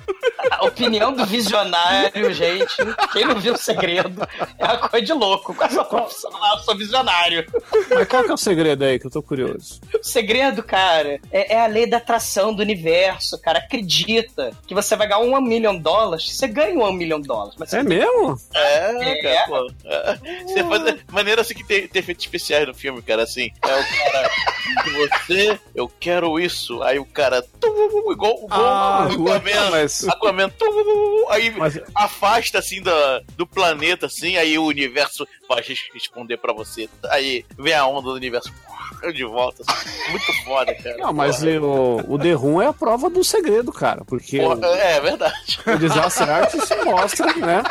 A 0.51 0.65
opinião 0.65 1.13
do 1.13 1.25
visionário, 1.25 2.33
gente. 2.33 2.75
Quem 3.13 3.25
não 3.25 3.39
viu 3.39 3.53
o 3.53 3.57
segredo 3.57 4.27
é 4.57 4.65
uma 4.65 4.89
coisa 4.89 5.05
de 5.05 5.13
louco. 5.13 5.55
A 5.59 5.69
sua 5.69 5.85
profissão 5.85 6.31
lá, 6.31 6.53
eu 6.53 6.59
sou 6.59 6.75
visionário. 6.77 7.45
Mas 7.89 8.07
qual 8.07 8.23
que 8.23 8.31
é 8.31 8.33
o 8.33 8.37
segredo 8.37 8.83
aí, 8.83 8.99
que 8.99 9.07
eu 9.07 9.11
tô 9.11 9.21
curioso? 9.21 9.79
O 9.99 10.03
segredo, 10.03 10.63
cara, 10.63 11.19
é, 11.31 11.53
é 11.55 11.61
a 11.61 11.67
lei 11.67 11.85
da 11.87 11.97
atração 11.97 12.53
do 12.53 12.61
universo, 12.61 13.39
cara. 13.41 13.59
Acredita 13.59 14.51
que 14.67 14.73
você 14.73 14.95
vai 14.95 15.07
ganhar 15.07 15.19
um 15.19 15.41
milhão 15.41 15.75
de 15.75 15.81
dólares, 15.83 16.35
você 16.37 16.47
ganha 16.47 16.77
um 16.77 16.91
milhão 16.93 17.19
de 17.19 17.27
dólares. 17.27 17.73
É 17.73 17.83
mesmo? 17.83 18.39
É, 18.53 19.09
É. 19.11 19.21
cara, 19.21 19.47
pô. 19.47 19.71
É. 19.85 20.43
Você 20.45 20.63
faz 20.63 20.95
maneira 21.11 21.41
assim 21.41 21.53
que 21.53 21.63
tem, 21.63 21.87
tem 21.87 21.99
efeitos 21.99 22.25
especiais 22.25 22.67
no 22.67 22.73
filme, 22.73 23.01
cara, 23.01 23.23
assim. 23.23 23.51
É 23.63 23.67
o 23.75 24.11
cara. 24.11 24.31
Você, 25.25 25.59
eu 25.75 25.89
quero 25.99 26.39
isso. 26.39 26.81
Aí 26.83 26.99
o 26.99 27.05
cara. 27.05 27.41
tum, 27.59 27.87
Igual, 28.11 28.47
Ah, 28.49 29.07
o 29.17 29.31
Aquaman. 29.31 29.71
mas- 29.71 30.07
Aquaman. 30.07 30.36
Tum, 30.49 31.25
Aí 31.29 31.49
Mas- 31.51 31.79
afasta 31.95 32.59
assim 32.59 32.81
da, 32.81 33.19
do 33.35 33.45
planeta, 33.47 34.05
assim. 34.05 34.37
Aí 34.37 34.57
o 34.57 34.63
universo 34.65 35.27
vai 35.47 35.61
res- 35.61 35.89
responder 35.93 36.37
pra 36.37 36.53
você. 36.53 36.87
Aí 37.09 37.45
vem 37.57 37.73
a 37.73 37.85
onda 37.87 38.09
do 38.09 38.13
universo 38.13 38.53
de 39.13 39.23
volta. 39.25 39.63
Muito 40.09 40.43
foda, 40.43 40.73
cara. 40.75 40.97
Não, 40.97 41.13
mas 41.13 41.37
Porra. 41.37 41.59
o, 41.61 42.13
o 42.13 42.19
The 42.19 42.31
Room 42.33 42.61
é 42.61 42.67
a 42.67 42.73
prova 42.73 43.09
do 43.09 43.23
segredo, 43.23 43.71
cara. 43.71 44.03
Porque 44.05 44.39
o, 44.39 44.55
Porra, 44.55 44.67
é 44.75 44.99
verdade. 44.99 45.59
o 45.65 45.77
Disaster 45.77 46.29
Artist 46.29 46.75
mostra, 46.85 47.33
né? 47.35 47.63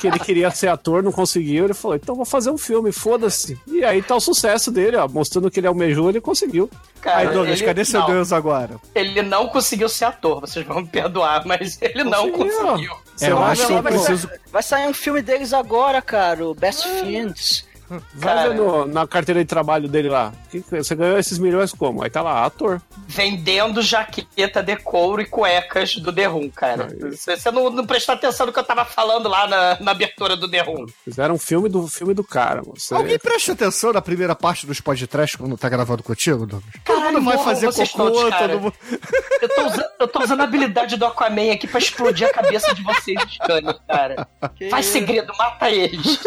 Que 0.00 0.06
ele 0.08 0.18
queria 0.18 0.50
ser 0.50 0.68
ator, 0.68 1.02
não 1.02 1.12
conseguiu. 1.12 1.64
Ele 1.64 1.74
falou, 1.74 1.96
então 1.96 2.14
vou 2.14 2.24
fazer 2.24 2.50
um 2.50 2.58
filme, 2.58 2.90
foda-se. 2.92 3.58
E 3.66 3.84
aí 3.84 4.02
tá 4.02 4.14
o 4.16 4.20
sucesso 4.20 4.70
dele, 4.70 4.96
ó. 4.96 5.06
Mostrando 5.08 5.50
que 5.50 5.60
ele 5.60 5.66
almejou, 5.66 6.08
ele 6.08 6.20
conseguiu. 6.20 6.68
Cara, 7.00 7.18
Aí, 7.18 7.26
Douglas, 7.28 7.58
ele- 7.58 7.66
cadê 7.66 7.84
seu 7.84 8.00
não, 8.00 8.06
Deus 8.06 8.32
agora? 8.32 8.76
Ele 8.94 9.22
não 9.22 9.48
conseguiu 9.48 9.88
ser 9.88 10.04
ator, 10.06 10.40
vocês 10.40 10.64
vão 10.66 10.80
me 10.82 10.86
perdoar, 10.88 11.44
mas 11.46 11.78
ele 11.82 12.04
não 12.04 12.30
Conseguiu. 12.30 12.58
conseguiu. 12.62 12.96
É, 13.20 13.30
eu 13.30 13.36
vai 13.38 13.52
acho 13.52 13.66
que 13.66 13.72
eu 13.72 13.82
preciso. 13.82 14.30
Vai 14.50 14.62
sair 14.62 14.88
um 14.88 14.94
filme 14.94 15.20
deles 15.22 15.52
agora, 15.52 16.00
cara, 16.00 16.44
o 16.46 16.54
Best 16.54 16.86
Fiends. 17.00 17.64
Vai 18.14 18.34
Cara. 18.34 18.48
ver 18.50 18.54
no- 18.56 18.86
na 18.86 19.06
carteira 19.06 19.40
de 19.40 19.46
trabalho 19.46 19.88
dele 19.88 20.08
lá. 20.08 20.32
Que- 20.50 20.60
que- 20.62 20.82
Você 20.82 20.94
ganhou 20.94 21.18
esses 21.18 21.38
milhões 21.38 21.72
como? 21.72 22.02
Aí 22.02 22.10
tá 22.10 22.22
lá, 22.22 22.44
ator. 22.44 22.80
Vendendo 23.06 23.82
jaqueta 23.82 24.62
de 24.62 24.76
couro 24.76 25.20
e 25.22 25.26
cuecas 25.26 25.96
do 25.96 26.12
The 26.12 26.26
Room, 26.26 26.48
cara. 26.50 26.88
Você 27.10 27.36
você 27.36 27.50
não, 27.50 27.70
não 27.70 27.86
prestou 27.86 28.14
atenção 28.14 28.46
no 28.46 28.52
que 28.52 28.58
eu 28.58 28.64
tava 28.64 28.84
falando 28.84 29.28
lá 29.28 29.46
na, 29.46 29.78
na 29.80 29.90
abertura 29.92 30.36
do 30.36 30.48
The 30.50 30.60
Room. 30.60 30.86
Fizeram 31.04 31.34
um 31.34 31.38
filme 31.38 31.68
do 31.68 31.86
filme 31.88 32.14
do 32.14 32.24
cara. 32.24 32.62
Você... 32.62 32.94
Alguém 32.94 33.18
presta 33.18 33.52
atenção 33.52 33.92
na 33.92 34.00
primeira 34.02 34.34
parte 34.34 34.66
dos 34.66 34.80
podcasts 34.80 35.36
quando 35.36 35.56
tá 35.56 35.68
gravando 35.68 36.02
contigo, 36.02 36.46
Douglas? 36.46 36.72
Todo 36.84 36.96
Caralho, 36.96 37.20
mundo 37.22 37.34
vai 37.36 37.44
fazer 37.44 37.72
cocô, 37.72 38.10
todos, 38.10 38.30
cara. 38.30 38.48
todo 38.52 38.60
mundo. 38.62 38.74
Eu 39.40 39.48
tô, 39.48 39.66
usando, 39.66 39.84
eu 40.00 40.08
tô 40.08 40.22
usando 40.22 40.40
a 40.40 40.44
habilidade 40.44 40.96
do 40.96 41.06
Aquaman 41.06 41.52
aqui 41.52 41.66
pra 41.66 41.78
explodir 41.78 42.28
a 42.28 42.32
cabeça 42.32 42.74
de 42.74 42.82
vocês, 42.82 43.18
Scania, 43.34 43.74
cara. 43.88 44.28
Faz 44.70 44.86
segredo, 44.86 45.32
mata 45.38 45.70
eles. 45.70 46.18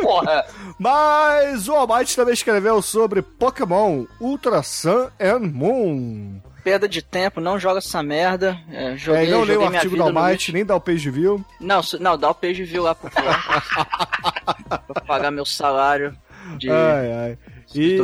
Porra. 0.00 0.46
Mas 0.86 1.66
o 1.66 1.74
Almighty 1.74 2.14
também 2.14 2.32
escreveu 2.32 2.80
sobre 2.80 3.20
Pokémon 3.20 4.04
Ultra 4.20 4.62
Sun 4.62 5.08
and 5.18 5.40
Moon. 5.52 6.40
Perda 6.62 6.88
de 6.88 7.02
tempo, 7.02 7.40
não 7.40 7.58
joga 7.58 7.78
essa 7.78 8.04
merda. 8.04 8.56
É, 8.70 8.92
É, 8.92 8.96
joguei, 8.96 9.26
e 9.26 9.30
não 9.32 9.42
leu 9.42 9.62
o 9.62 9.64
artigo 9.64 9.96
do 9.96 10.04
Almighty, 10.04 10.52
nem 10.52 10.64
dá 10.64 10.76
o 10.76 10.80
page 10.80 11.10
view. 11.10 11.44
Não, 11.60 11.80
não, 11.98 12.16
dá 12.16 12.30
o 12.30 12.34
page 12.36 12.62
view 12.62 12.84
lá 12.84 12.94
pro 12.94 13.10
pra 13.10 15.00
pagar 15.04 15.32
meu 15.32 15.44
salário 15.44 16.16
de 16.56 16.70
Ai, 16.70 17.12
ai. 17.12 17.38
E, 17.74 17.98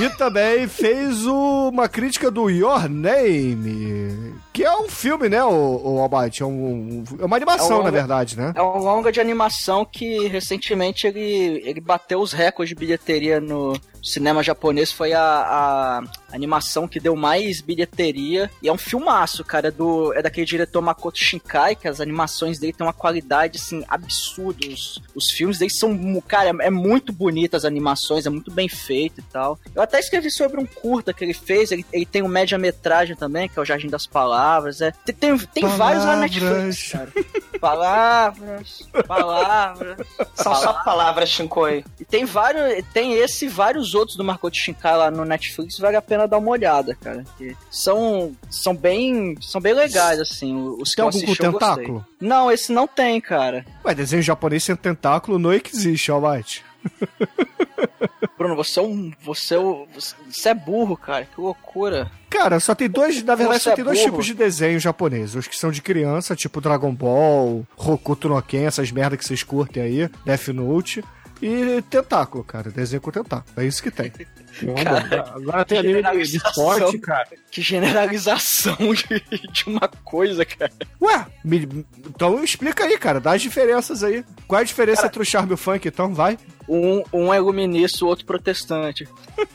e 0.00 0.10
também 0.16 0.66
fez 0.66 1.26
uma 1.26 1.90
crítica 1.90 2.30
do 2.30 2.48
Your 2.48 2.88
Name, 2.88 4.34
que 4.58 4.64
é 4.64 4.76
um 4.76 4.88
filme, 4.88 5.28
né, 5.28 5.44
o, 5.44 5.48
o? 5.50 6.08
É, 6.40 6.44
um- 6.44 7.04
é 7.20 7.24
uma 7.24 7.36
animação, 7.36 7.76
É 7.76 7.80
um- 7.80 7.84
na 7.84 7.90
verdade, 7.92 8.36
né? 8.36 8.52
É 8.56 8.60
um 8.60 8.78
longa 8.78 9.12
de 9.12 9.20
animação 9.20 9.84
que 9.84 10.26
recentemente 10.26 11.06
ele, 11.06 11.62
ele 11.64 11.80
bateu 11.80 12.20
os 12.20 12.32
recordes 12.32 12.70
de 12.70 12.74
bilheteria 12.74 13.40
no 13.40 13.78
cinema 14.02 14.42
japonês. 14.42 14.90
Foi 14.90 15.12
a, 15.12 15.20
a 15.22 16.02
animação 16.34 16.88
que 16.88 16.98
deu 16.98 17.14
mais 17.14 17.60
bilheteria. 17.60 18.50
E 18.60 18.68
é 18.68 18.72
um 18.72 18.78
filmaço, 18.78 19.44
cara. 19.44 19.68
É, 19.68 19.70
do, 19.70 20.12
é 20.14 20.22
daquele 20.22 20.46
diretor 20.46 20.80
Makoto 20.80 21.18
Shinkai, 21.18 21.76
que 21.76 21.86
as 21.86 22.00
animações 22.00 22.58
dele 22.58 22.72
têm 22.72 22.86
uma 22.86 22.92
qualidade, 22.92 23.58
assim, 23.58 23.84
absurda. 23.88 24.66
Os, 24.66 25.00
os 25.14 25.30
filmes 25.30 25.58
dele 25.58 25.70
são, 25.70 26.20
cara, 26.26 26.50
é, 26.50 26.66
é 26.66 26.70
muito 26.70 27.12
bonita 27.12 27.56
as 27.56 27.64
animações, 27.64 28.26
é 28.26 28.30
muito 28.30 28.50
bem 28.50 28.68
feito 28.68 29.20
e 29.20 29.22
tal. 29.24 29.56
Eu 29.74 29.82
até 29.82 30.00
escrevi 30.00 30.30
sobre 30.32 30.60
um 30.60 30.66
curta 30.66 31.12
que 31.12 31.24
ele 31.24 31.34
fez. 31.34 31.70
Ele, 31.70 31.84
ele 31.92 32.06
tem 32.06 32.22
um 32.22 32.28
média-metragem 32.28 33.14
também, 33.14 33.48
que 33.48 33.56
é 33.58 33.62
o 33.62 33.64
Jardim 33.64 33.88
das 33.88 34.06
Palavras. 34.06 34.47
É. 34.80 34.92
Tem, 35.04 35.14
tem, 35.14 35.38
tem 35.38 35.66
vários 35.66 36.04
lá 36.04 36.16
na 36.16 36.22
Netflix, 36.22 36.92
cara. 36.92 37.12
Palavras, 37.60 38.88
palavras. 39.06 39.96
São 40.34 40.54
só 40.54 40.72
palavras, 40.84 41.28
Shinkoi. 41.28 41.84
E 42.00 42.04
tem 42.04 42.24
vários, 42.24 42.84
tem 42.92 43.14
esse 43.14 43.46
e 43.46 43.48
vários 43.48 43.94
outros 43.94 44.16
do 44.16 44.24
Makoto 44.24 44.56
Shinkai 44.56 44.96
lá 44.96 45.10
no 45.10 45.24
Netflix, 45.24 45.78
vale 45.78 45.96
a 45.96 46.02
pena 46.02 46.26
dar 46.26 46.38
uma 46.38 46.50
olhada, 46.50 46.94
cara. 46.94 47.24
Que 47.36 47.56
são, 47.70 48.32
são 48.50 48.74
bem, 48.74 49.36
são 49.40 49.60
bem 49.60 49.74
legais 49.74 50.20
assim, 50.20 50.56
os 50.78 50.90
que 50.90 50.96
Tem 50.96 51.02
eu 51.02 51.06
algum 51.06 51.18
com 51.18 51.24
assisti 51.24 51.44
eu 51.44 51.52
gostei. 51.52 51.68
tentáculo? 51.68 52.06
Não, 52.20 52.50
esse 52.50 52.72
não 52.72 52.86
tem, 52.86 53.20
cara. 53.20 53.64
Ué, 53.84 53.94
desenho 53.94 54.22
japonês 54.22 54.64
sem 54.64 54.76
tentáculo 54.76 55.38
não 55.38 55.52
existe, 55.52 56.10
Almighty. 56.10 56.64
Bruno, 58.38 58.54
você 58.54 58.78
é 58.78 58.82
um, 58.82 59.10
você 59.22 59.54
é, 59.54 59.58
um- 59.58 59.86
você 60.30 60.48
é 60.50 60.54
burro, 60.54 60.96
cara. 60.96 61.24
Que 61.24 61.40
loucura. 61.40 62.10
Cara, 62.30 62.60
só 62.60 62.74
tem 62.74 62.88
dois, 62.88 63.22
na 63.22 63.34
verdade, 63.34 63.58
Você 63.60 63.64
só 63.64 63.72
é 63.72 63.74
tem 63.76 63.84
dois 63.84 63.98
burro. 63.98 64.10
tipos 64.12 64.26
de 64.26 64.34
desenho 64.34 64.78
japonês. 64.78 65.34
Os 65.34 65.46
que 65.48 65.56
são 65.56 65.70
de 65.72 65.82
criança, 65.82 66.36
tipo 66.36 66.60
Dragon 66.60 66.94
Ball, 66.94 67.66
Hokuto 67.76 68.28
no 68.28 68.40
Ken, 68.42 68.64
essas 68.66 68.92
merda 68.92 69.16
que 69.16 69.24
vocês 69.24 69.42
curtem 69.42 69.82
aí, 69.82 70.10
Death 70.24 70.48
Note. 70.48 71.04
E 71.42 71.82
tentáculo, 71.88 72.42
cara, 72.44 72.68
desenho 72.70 73.00
com 73.00 73.10
tentáculo. 73.12 73.52
É 73.56 73.64
isso 73.66 73.82
que 73.82 73.90
tem. 73.90 74.12
Agora- 74.62 75.32
Agora 75.34 75.64
tem 75.64 75.78
anime 75.78 76.02
de, 76.24 76.36
esporte, 76.36 76.98
cara. 77.00 77.28
Que 77.50 77.62
generalização 77.62 78.76
de, 78.94 79.48
de 79.52 79.64
uma 79.66 79.88
coisa, 80.04 80.44
cara. 80.44 80.72
Ué, 81.00 81.26
me- 81.44 81.84
então 82.06 82.42
explica 82.42 82.84
aí, 82.84 82.98
cara, 82.98 83.20
dá 83.20 83.32
as 83.32 83.42
diferenças 83.42 84.02
aí. 84.02 84.24
Qual 84.46 84.58
é 84.58 84.62
a 84.62 84.66
diferença 84.66 85.06
entre 85.06 85.22
o 85.22 85.24
charme 85.24 85.50
e 85.50 85.54
o 85.54 85.56
funk, 85.56 85.86
então? 85.88 86.12
Vai. 86.14 86.38
Um, 86.68 87.02
um 87.12 87.32
é 87.32 87.38
iluminista, 87.38 88.04
o 88.04 88.08
outro 88.08 88.26
protestante. 88.26 89.08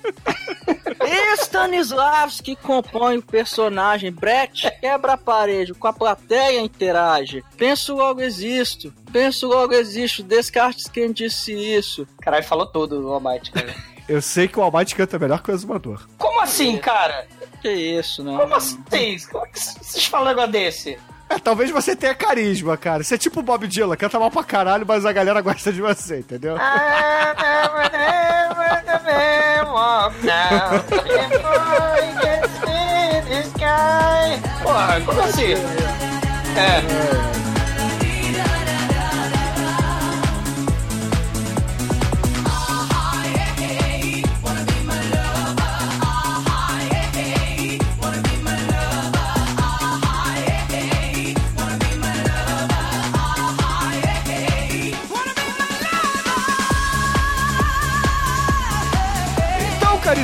Stanislavski 1.38 2.56
compõe 2.56 3.18
o 3.18 3.22
personagem. 3.22 4.12
Brett 4.12 4.70
quebra 4.80 5.14
a 5.14 5.18
parede, 5.18 5.74
com 5.74 5.88
a 5.88 5.94
plateia 5.94 6.60
interage. 6.62 7.44
Penso 7.58 7.96
logo 7.96 8.22
existo. 8.22 8.94
Penso 9.12 9.48
logo 9.48 9.74
existo. 9.74 10.24
Descartes 10.24 10.88
quem 10.88 11.12
disse 11.12 11.54
isso. 11.54 12.08
Caralho, 12.22 12.44
falou 12.46 12.66
tudo, 12.66 13.02
o 13.08 13.14
Almighty, 13.14 13.52
cara. 13.52 13.74
Eu 14.08 14.22
sei 14.22 14.48
que 14.48 14.60
o 14.60 14.64
Almighty 14.64 14.96
canta 14.96 15.18
melhor 15.18 15.42
que 15.42 15.52
o 15.52 15.54
Exumador. 15.54 16.08
Como 16.18 16.42
assim, 16.42 16.78
cara? 16.78 17.26
Que 17.62 17.72
isso, 17.72 18.24
não. 18.24 18.38
Como 18.38 18.56
assim? 18.56 18.78
Como 19.32 19.46
é 19.46 19.50
que 19.50 19.60
vocês 19.60 20.06
falam 20.06 20.26
um 20.26 20.30
negócio 20.30 20.52
desse? 20.52 21.00
É, 21.30 21.40
talvez 21.40 21.72
você 21.72 21.96
tenha 21.96 22.14
carisma, 22.14 22.76
cara. 22.78 23.04
Você 23.04 23.16
é 23.16 23.18
tipo 23.18 23.40
o 23.40 23.44
Bob 23.44 23.68
Dylan, 23.68 23.96
canta 23.96 24.20
mal 24.20 24.30
pra 24.30 24.44
caralho, 24.44 24.86
mas 24.86 25.06
a 25.06 25.12
galera 25.12 25.42
gosta 25.42 25.72
de 25.72 25.82
você, 25.82 26.20
entendeu? 26.20 26.58
Porra, 34.62 35.02
como 35.06 35.22
assim? 35.22 35.54
É. 36.56 37.43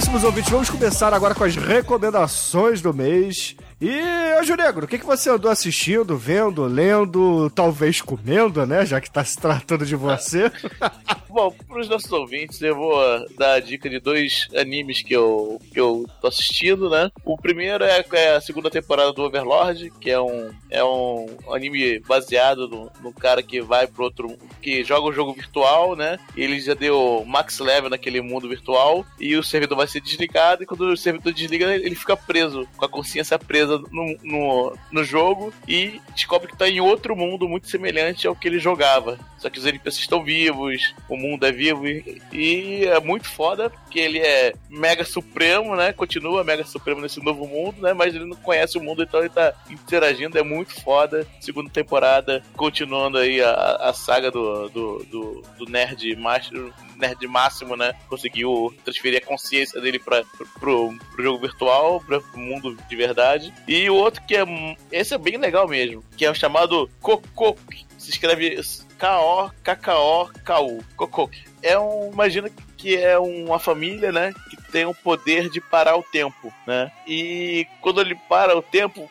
caríssimos 0.10 0.24
ouvintes, 0.24 0.52
vamos 0.52 0.70
começar 0.70 1.14
agora 1.14 1.36
com 1.36 1.44
as 1.44 1.56
recomendações 1.56 2.82
do 2.82 2.92
mês. 2.94 3.56
E, 3.82 3.98
Anjo 4.38 4.56
Negro, 4.56 4.84
o 4.84 4.88
que, 4.88 5.00
que 5.00 5.06
você 5.06 5.30
andou 5.30 5.50
assistindo, 5.50 6.18
vendo, 6.18 6.66
lendo, 6.66 7.50
talvez 7.52 8.02
comendo, 8.02 8.66
né? 8.66 8.86
Já 8.86 9.00
que 9.00 9.10
tá 9.10 9.24
se 9.24 9.38
tratando 9.38 9.86
de 9.86 9.96
você. 9.96 10.52
Bom, 11.30 11.54
pros 11.68 11.88
nossos 11.88 12.12
ouvintes, 12.12 12.62
eu 12.62 12.76
vou 12.76 13.00
dar 13.38 13.54
a 13.54 13.60
dica 13.60 13.90
de 13.90 14.00
dois 14.00 14.48
animes 14.56 15.02
que 15.02 15.14
eu, 15.14 15.62
que 15.72 15.80
eu 15.80 16.06
tô 16.20 16.28
assistindo, 16.28 16.90
né? 16.90 17.10
O 17.24 17.38
primeiro 17.38 17.84
é, 17.84 18.04
é 18.14 18.36
a 18.36 18.42
segunda 18.42 18.70
temporada 18.70 19.14
do 19.14 19.22
Overlord, 19.22 19.92
que 20.02 20.10
é 20.10 20.20
um, 20.20 20.52
é 20.70 20.84
um 20.84 21.28
anime 21.54 22.00
baseado 22.00 22.68
no, 22.68 22.92
no 23.02 23.14
cara 23.14 23.44
que 23.44 23.62
vai 23.62 23.86
pro 23.86 24.06
outro. 24.06 24.36
que 24.62 24.84
joga 24.84 25.08
um 25.08 25.14
jogo 25.14 25.34
virtual, 25.34 25.96
né? 25.96 26.18
Ele 26.36 26.60
já 26.60 26.74
deu 26.74 27.24
max 27.26 27.60
level 27.60 27.92
naquele 27.92 28.22
mundo 28.22 28.50
virtual 28.50 29.06
e 29.20 29.38
o 29.38 29.44
servidor 29.44 29.78
vai 29.78 29.88
ser 29.88 30.02
desligado. 30.02 30.64
E 30.64 30.66
quando 30.66 30.82
o 30.82 30.98
servidor 30.98 31.32
desliga, 31.32 31.74
ele 31.76 31.96
fica 31.96 32.18
preso, 32.18 32.68
com 32.76 32.86
a 32.86 32.90
consciência 32.90 33.38
presa 33.38 33.69
no, 33.78 34.18
no, 34.24 34.78
no 34.92 35.04
jogo 35.04 35.54
e 35.68 36.02
descobre 36.14 36.48
que 36.48 36.58
tá 36.58 36.68
em 36.68 36.80
outro 36.80 37.16
mundo 37.16 37.48
muito 37.48 37.70
semelhante 37.70 38.28
ao 38.28 38.36
que 38.36 38.48
ele 38.48 38.60
jogava. 38.60 39.20
Só 39.38 39.50
que 39.50 39.58
os 39.58 39.66
NPCs 39.66 40.02
estão 40.02 40.24
vivos, 40.24 40.94
o 41.08 41.16
mundo 41.16 41.46
é 41.46 41.52
vivo 41.52 41.88
e, 41.88 42.22
e 42.34 42.86
é 42.86 43.00
muito 43.00 43.30
foda, 43.30 43.70
porque 43.70 44.00
ele 44.00 44.20
é 44.20 44.54
mega 44.70 45.06
supremo, 45.06 45.76
né? 45.76 45.94
Continua 45.94 46.44
mega 46.44 46.66
supremo 46.66 47.00
nesse 47.00 47.24
novo 47.24 47.48
mundo, 47.48 47.82
né? 47.82 47.94
Mas 47.94 48.14
ele 48.14 48.26
não 48.26 48.36
conhece 48.36 48.78
o 48.78 48.82
mundo, 48.82 49.04
então 49.04 49.22
ele 49.22 49.30
tá 49.30 49.54
interagindo, 49.70 50.38
é 50.38 50.44
muito 50.44 50.82
foda. 50.82 51.26
Segunda 51.40 51.70
temporada, 51.70 52.44
continuando 52.56 53.18
aí 53.18 53.42
a, 53.42 53.78
a 53.80 53.94
saga 53.94 54.30
do, 54.30 54.70
do, 54.70 55.06
do, 55.06 55.44
do 55.58 55.66
nerd 55.66 56.16
macho, 56.18 56.74
nerd 57.00 57.26
máximo, 57.28 57.76
né? 57.76 57.94
Conseguiu 58.08 58.76
transferir 58.84 59.22
a 59.24 59.26
consciência 59.26 59.82
dele 59.82 59.98
pra, 59.98 60.24
pro, 60.60 60.96
pro 61.12 61.24
jogo 61.24 61.40
virtual, 61.40 62.02
pra, 62.02 62.20
pro 62.20 62.40
mundo 62.40 62.78
de 62.88 62.96
verdade. 62.96 63.54
E 63.68 63.90
o 63.90 63.96
outro 63.96 64.22
que 64.24 64.36
é. 64.36 64.44
Esse 64.92 65.14
é 65.14 65.18
bem 65.18 65.38
legal 65.38 65.68
mesmo, 65.68 66.04
que 66.16 66.26
é 66.26 66.32
o 66.32 66.36
chamado 66.36 66.90
Coco. 67.02 67.58
Se 67.98 68.12
escreve 68.12 68.60
K-O-K-K-O-K-U. 68.98 70.84
Kokok. 70.96 71.38
É 71.62 71.78
um. 71.80 72.12
Imagina 72.12 72.50
que 72.78 72.96
é 72.96 73.18
uma 73.20 73.60
família, 73.60 74.12
né? 74.12 74.34
Que 74.50 74.72
tem 74.72 74.86
o 74.86 74.94
poder 74.94 75.50
de 75.50 75.60
parar 75.60 75.98
o 75.98 76.04
tempo, 76.04 76.54
né? 76.66 76.92
E 77.08 77.68
quando 77.82 78.02
ele 78.02 78.16
para 78.28 78.58
o 78.58 78.62
tempo, 78.62 79.10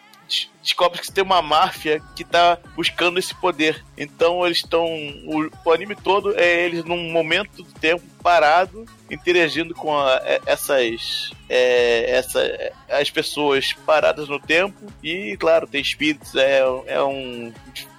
descobre 0.63 1.01
que 1.01 1.11
tem 1.13 1.25
uma 1.25 1.41
máfia 1.41 2.03
que 2.15 2.25
tá 2.25 2.59
buscando 2.77 3.19
esse 3.19 3.35
poder. 3.35 3.85
Então 3.97 4.45
eles 4.45 4.59
estão. 4.59 4.85
O, 4.85 5.51
o 5.65 5.73
anime 5.73 5.95
todo 5.97 6.39
é 6.39 6.65
eles 6.65 6.85
num 6.85 7.11
momento 7.11 7.63
do 7.63 7.73
tempo 7.73 8.05
parado, 8.23 8.85
interagindo 9.11 9.75
com 9.75 9.97
a- 9.97 10.21
é- 10.25 10.41
essas. 10.47 11.31
É, 11.49 12.11
essa, 12.11 12.73
as 12.91 13.11
pessoas 13.11 13.73
paradas 13.87 14.29
no 14.29 14.39
tempo. 14.39 14.77
E, 15.03 15.37
claro, 15.39 15.67
tem 15.67 15.81
espíritos, 15.81 16.35
é, 16.35 16.61
é 16.87 17.03
um. 17.03 17.53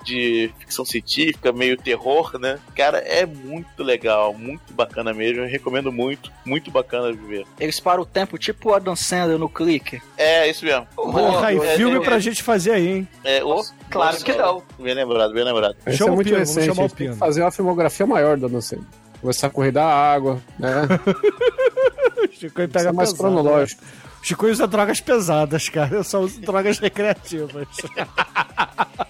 De 0.09 0.51
ficção 0.57 0.83
científica, 0.83 1.51
meio 1.51 1.77
terror, 1.77 2.39
né? 2.39 2.57
Cara, 2.75 2.97
é 2.99 3.25
muito 3.25 3.83
legal, 3.83 4.33
muito 4.33 4.73
bacana 4.73 5.13
mesmo. 5.13 5.43
Eu 5.43 5.47
recomendo 5.47 5.91
muito, 5.91 6.31
muito 6.43 6.71
bacana 6.71 7.11
de 7.11 7.17
ver. 7.19 7.45
Eles 7.59 7.79
param 7.79 8.01
o 8.01 8.05
tempo 8.05 8.37
tipo 8.37 8.73
a 8.73 8.79
Dan 8.79 8.95
Sandler 8.95 9.37
no 9.37 9.47
clique. 9.47 10.01
É, 10.17 10.49
isso 10.49 10.65
mesmo. 10.65 10.87
Porra, 10.95 11.53
e 11.53 11.57
É, 11.57 11.75
filme 11.77 11.97
é, 11.97 11.99
pra 12.01 12.17
gente 12.17 12.41
fazer 12.41 12.71
aí, 12.71 12.87
hein? 12.87 13.07
É, 13.23 13.43
o- 13.43 13.63
Claro 13.91 14.17
que 14.17 14.33
não. 14.33 14.63
Bem 14.79 14.93
lembrado, 14.95 15.33
bem 15.33 15.43
lembrado. 15.43 15.75
Esse 15.85 15.97
Chama 15.97 16.09
é 16.09 16.13
o 16.13 16.15
muito 16.15 16.27
Pino, 16.27 16.37
vamos 16.39 16.55
recente. 16.55 16.75
chamar 16.75 16.87
o 16.87 16.89
Pino. 16.95 17.15
fazer 17.15 17.41
uma 17.41 17.51
filmografia 17.51 18.05
maior 18.07 18.35
do 18.37 18.47
Anoceno. 18.47 18.85
Começar 19.21 19.47
a 19.47 19.49
correr 19.51 19.71
da 19.71 19.85
água, 19.85 20.41
né? 20.57 20.69
Chico 22.31 22.61
Isso 22.61 22.71
pega 22.71 22.89
é 22.89 22.91
mais 22.91 23.11
pesado, 23.11 23.17
cronológico. 23.35 23.81
né? 23.83 23.87
Chico 24.21 24.47
usa 24.47 24.67
drogas 24.67 24.99
pesadas, 24.99 25.69
cara. 25.69 25.95
Eu 25.95 26.03
só 26.03 26.19
uso 26.19 26.41
drogas 26.41 26.77
recreativas. 26.79 27.67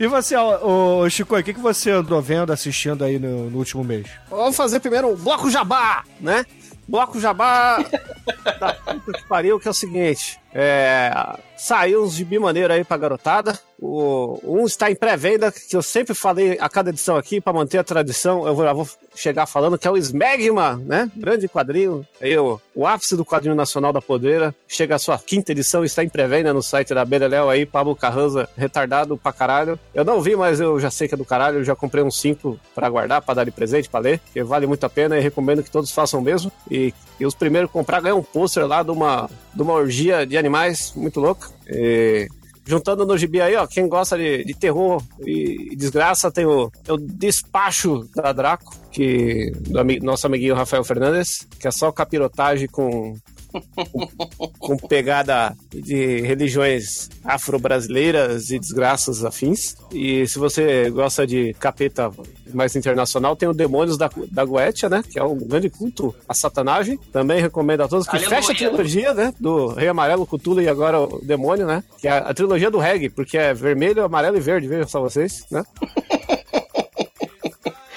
e 0.00 0.06
você, 0.06 0.34
ô, 0.34 1.00
ô, 1.00 1.10
Chico, 1.10 1.36
o 1.36 1.42
que, 1.42 1.52
que 1.52 1.60
você 1.60 1.90
andou 1.90 2.22
vendo, 2.22 2.50
assistindo 2.50 3.04
aí 3.04 3.18
no, 3.18 3.50
no 3.50 3.58
último 3.58 3.84
mês? 3.84 4.06
Vamos 4.30 4.56
fazer 4.56 4.80
primeiro 4.80 5.12
um 5.12 5.14
bloco 5.14 5.50
jabá, 5.50 6.04
né? 6.18 6.46
Bloco 6.88 7.20
jabá 7.20 7.84
da 8.58 8.72
puta 8.72 9.12
que 9.12 9.28
pariu, 9.28 9.60
que 9.60 9.68
é 9.68 9.70
o 9.70 9.74
seguinte. 9.74 10.40
É, 10.52 11.12
saiu 11.56 12.02
uns 12.02 12.14
gibi 12.14 12.38
maneiro 12.38 12.72
aí 12.72 12.84
pra 12.84 12.96
garotada. 12.96 13.58
O, 13.78 14.38
um 14.44 14.66
está 14.66 14.90
em 14.90 14.94
pré-venda, 14.94 15.50
que 15.50 15.74
eu 15.74 15.82
sempre 15.82 16.14
falei 16.14 16.58
a 16.60 16.68
cada 16.68 16.90
edição 16.90 17.16
aqui, 17.16 17.40
pra 17.40 17.52
manter 17.52 17.78
a 17.78 17.84
tradição. 17.84 18.46
Eu 18.46 18.54
vou, 18.54 18.64
já 18.64 18.72
vou 18.72 18.88
chegar 19.14 19.46
falando 19.46 19.78
que 19.78 19.86
é 19.86 19.90
o 19.90 19.96
Smegma, 19.96 20.76
né? 20.84 21.10
Grande 21.16 21.48
quadrinho. 21.48 22.06
Aí 22.20 22.36
o, 22.38 22.60
ápice 22.84 23.16
do 23.16 23.24
quadrinho 23.24 23.54
nacional 23.54 23.92
da 23.92 24.02
Podreira. 24.02 24.54
Chega 24.68 24.96
a 24.96 24.98
sua 24.98 25.18
quinta 25.18 25.52
edição, 25.52 25.84
está 25.84 26.04
em 26.04 26.08
pré-venda 26.08 26.52
no 26.52 26.62
site 26.62 26.94
da 26.94 27.04
Beleléu 27.04 27.48
aí, 27.48 27.64
Pablo 27.64 27.96
Carranza, 27.96 28.48
retardado 28.56 29.16
pra 29.16 29.32
caralho. 29.32 29.78
Eu 29.94 30.04
não 30.04 30.20
vi, 30.20 30.36
mas 30.36 30.60
eu 30.60 30.78
já 30.78 30.90
sei 30.90 31.08
que 31.08 31.14
é 31.14 31.18
do 31.18 31.24
caralho. 31.24 31.58
Eu 31.58 31.64
já 31.64 31.74
comprei 31.74 32.04
uns 32.04 32.20
cinco 32.20 32.58
pra 32.74 32.88
guardar, 32.90 33.22
pra 33.22 33.34
dar 33.34 33.44
de 33.44 33.50
presente, 33.50 33.88
pra 33.88 34.00
ler, 34.00 34.20
que 34.32 34.42
vale 34.42 34.66
muito 34.66 34.84
a 34.84 34.90
pena 34.90 35.16
e 35.16 35.20
recomendo 35.20 35.62
que 35.62 35.70
todos 35.70 35.90
façam 35.90 36.20
mesmo. 36.20 36.52
E, 36.70 36.92
e 37.18 37.24
os 37.24 37.34
primeiros 37.34 37.70
a 37.70 37.72
comprar 37.72 38.00
ganham 38.00 38.18
um 38.18 38.22
pôster 38.22 38.66
lá 38.66 38.82
de 38.82 38.90
uma, 38.90 39.28
de 39.54 39.62
uma 39.62 39.74
orgia 39.74 40.26
de 40.26 40.36
animais 40.36 40.92
muito 40.94 41.20
louca. 41.20 41.48
E 41.68 42.28
juntando 42.64 43.04
no 43.04 43.18
gibi 43.18 43.40
aí, 43.40 43.56
ó, 43.56 43.66
quem 43.66 43.88
gosta 43.88 44.16
de, 44.16 44.44
de 44.44 44.54
terror 44.54 45.02
e 45.20 45.74
desgraça 45.74 46.30
tem 46.30 46.46
o, 46.46 46.70
tem 46.84 46.94
o 46.94 46.98
Despacho 46.98 48.08
da 48.14 48.32
Draco, 48.32 48.74
que 48.92 49.50
do 49.60 49.82
nosso 50.04 50.26
amiguinho 50.26 50.54
Rafael 50.54 50.84
Fernandes, 50.84 51.46
que 51.58 51.66
é 51.66 51.70
só 51.70 51.90
capirotagem 51.90 52.68
com 52.68 53.16
com 54.58 54.76
pegada 54.76 55.56
de 55.70 56.20
religiões 56.20 57.08
afro-brasileiras 57.24 58.50
e 58.50 58.58
desgraças 58.58 59.24
afins. 59.24 59.76
E 59.92 60.26
se 60.26 60.38
você 60.38 60.90
gosta 60.90 61.26
de 61.26 61.54
capeta 61.54 62.10
mais 62.52 62.74
internacional, 62.76 63.36
tem 63.36 63.48
o 63.48 63.52
Demônios 63.54 63.96
da, 63.96 64.10
da 64.30 64.44
Goetia, 64.44 64.88
né? 64.88 65.02
Que 65.08 65.18
é 65.18 65.24
um 65.24 65.36
grande 65.36 65.70
culto 65.70 66.14
à 66.28 66.34
satanagem. 66.34 66.98
Também 67.12 67.40
recomendo 67.40 67.82
a 67.82 67.88
todos 67.88 68.06
que 68.06 68.16
Aleluia. 68.16 68.36
fecha 68.42 68.52
a 68.52 68.56
trilogia, 68.56 69.14
né? 69.14 69.32
Do 69.38 69.68
Rei 69.68 69.88
Amarelo, 69.88 70.26
Cthulhu 70.26 70.60
e 70.62 70.68
agora 70.68 71.00
o 71.00 71.20
Demônio, 71.24 71.66
né? 71.66 71.82
Que 71.98 72.08
é 72.08 72.12
a, 72.12 72.34
trilogia 72.34 72.70
do 72.70 72.78
reggae, 72.78 73.08
porque 73.08 73.36
é 73.38 73.54
vermelho, 73.54 74.04
amarelo 74.04 74.36
e 74.36 74.40
verde, 74.40 74.66
vejam 74.68 74.88
só 74.88 75.00
vocês, 75.00 75.44
né? 75.50 75.62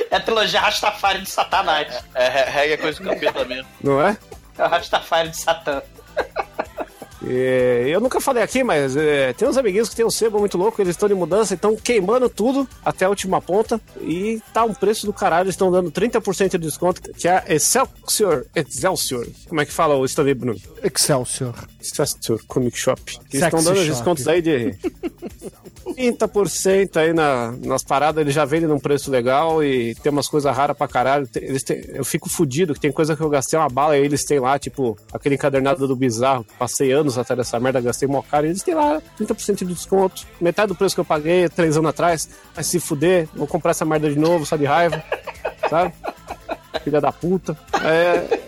É 0.09 0.17
a 0.17 0.19
trilogia 0.19 0.59
Rastafari 0.59 1.21
de 1.23 1.29
Satanás. 1.29 1.91
É, 2.13 2.29
re- 2.29 2.51
regra 2.51 2.73
é 2.75 2.77
coisa 2.77 2.99
do 3.01 3.09
capeta 3.09 3.45
mesmo. 3.45 3.67
Não 3.83 3.99
é? 3.99 4.15
É 4.57 4.63
o 4.63 4.67
Rastafari 4.67 5.29
de 5.29 5.37
Satã. 5.37 5.81
E 7.25 7.89
eu 7.89 8.01
nunca 8.01 8.19
falei 8.19 8.43
aqui, 8.43 8.63
mas 8.63 8.97
é, 8.97 9.31
tem 9.31 9.47
uns 9.47 9.55
amiguinhos 9.55 9.87
que 9.87 9.95
tem 9.95 10.05
um 10.05 10.11
sebo 10.11 10.39
muito 10.39 10.57
louco, 10.57 10.81
eles 10.81 10.93
estão 10.93 11.07
de 11.07 11.15
mudança, 11.15 11.53
estão 11.53 11.75
queimando 11.75 12.27
tudo 12.27 12.67
até 12.83 13.05
a 13.05 13.09
última 13.09 13.41
ponta 13.41 13.79
e 14.01 14.41
tá 14.53 14.65
um 14.65 14.73
preço 14.73 15.05
do 15.05 15.13
caralho, 15.13 15.45
eles 15.45 15.53
estão 15.53 15.71
dando 15.71 15.89
30% 15.89 16.51
de 16.51 16.57
desconto, 16.57 17.01
que 17.01 17.27
é 17.27 17.41
Excelsior, 17.47 18.45
Excelsior, 18.53 19.25
como 19.47 19.61
é 19.61 19.65
que 19.65 19.71
fala 19.71 19.95
o 19.95 20.03
Stanley 20.03 20.33
Bruno? 20.33 20.59
Excelsior. 20.83 21.55
Excelsior 21.83 22.39
Comic 22.47 22.77
Shop. 22.77 23.01
Eles 23.07 23.19
Sexy 23.31 23.45
estão 23.45 23.63
dando 23.63 23.75
Shop. 23.77 23.89
descontos 23.89 24.27
aí 24.27 24.41
de 24.41 24.75
30% 25.95 26.97
aí 26.97 27.13
na, 27.13 27.51
nas 27.61 27.83
paradas, 27.83 28.21
eles 28.21 28.33
já 28.33 28.45
vendem 28.45 28.67
num 28.67 28.79
preço 28.79 29.11
legal 29.11 29.63
e 29.63 29.93
tem 29.95 30.11
umas 30.11 30.27
coisas 30.27 30.55
raras 30.55 30.75
pra 30.77 30.87
caralho. 30.87 31.27
Eles 31.35 31.63
têm- 31.63 31.83
eu 31.89 32.05
fico 32.05 32.29
fudido 32.29 32.73
que 32.73 32.79
tem 32.79 32.91
coisa 32.91 33.15
que 33.15 33.21
eu 33.21 33.29
gastei 33.29 33.57
uma 33.59 33.69
bala 33.69 33.97
e 33.97 34.01
eles 34.03 34.23
têm 34.23 34.39
lá, 34.39 34.57
tipo, 34.57 34.97
aquele 35.13 35.35
encadernado 35.35 35.87
do 35.87 35.95
bizarro. 35.95 36.45
Passei 36.57 36.91
anos 36.91 37.17
atrás 37.17 37.37
dessa 37.37 37.59
merda, 37.59 37.81
gastei 37.81 38.07
mó 38.07 38.21
caro 38.21 38.45
e 38.45 38.49
eles 38.49 38.63
têm 38.63 38.73
lá 38.75 39.01
30% 39.19 39.57
de 39.65 39.73
desconto. 39.73 40.25
Metade 40.39 40.69
do 40.69 40.75
preço 40.75 40.95
que 40.95 41.01
eu 41.01 41.05
paguei 41.05 41.47
três 41.49 41.77
anos 41.77 41.89
atrás. 41.89 42.29
Vai 42.55 42.63
se 42.63 42.79
fuder, 42.79 43.27
vou 43.35 43.47
comprar 43.47 43.71
essa 43.71 43.85
merda 43.85 44.09
de 44.09 44.17
novo, 44.17 44.45
só 44.45 44.55
de 44.55 44.65
raiva, 44.65 45.03
sabe? 45.69 45.93
Filha 46.83 46.99
da 46.99 47.11
puta. 47.11 47.57
É. 47.83 48.39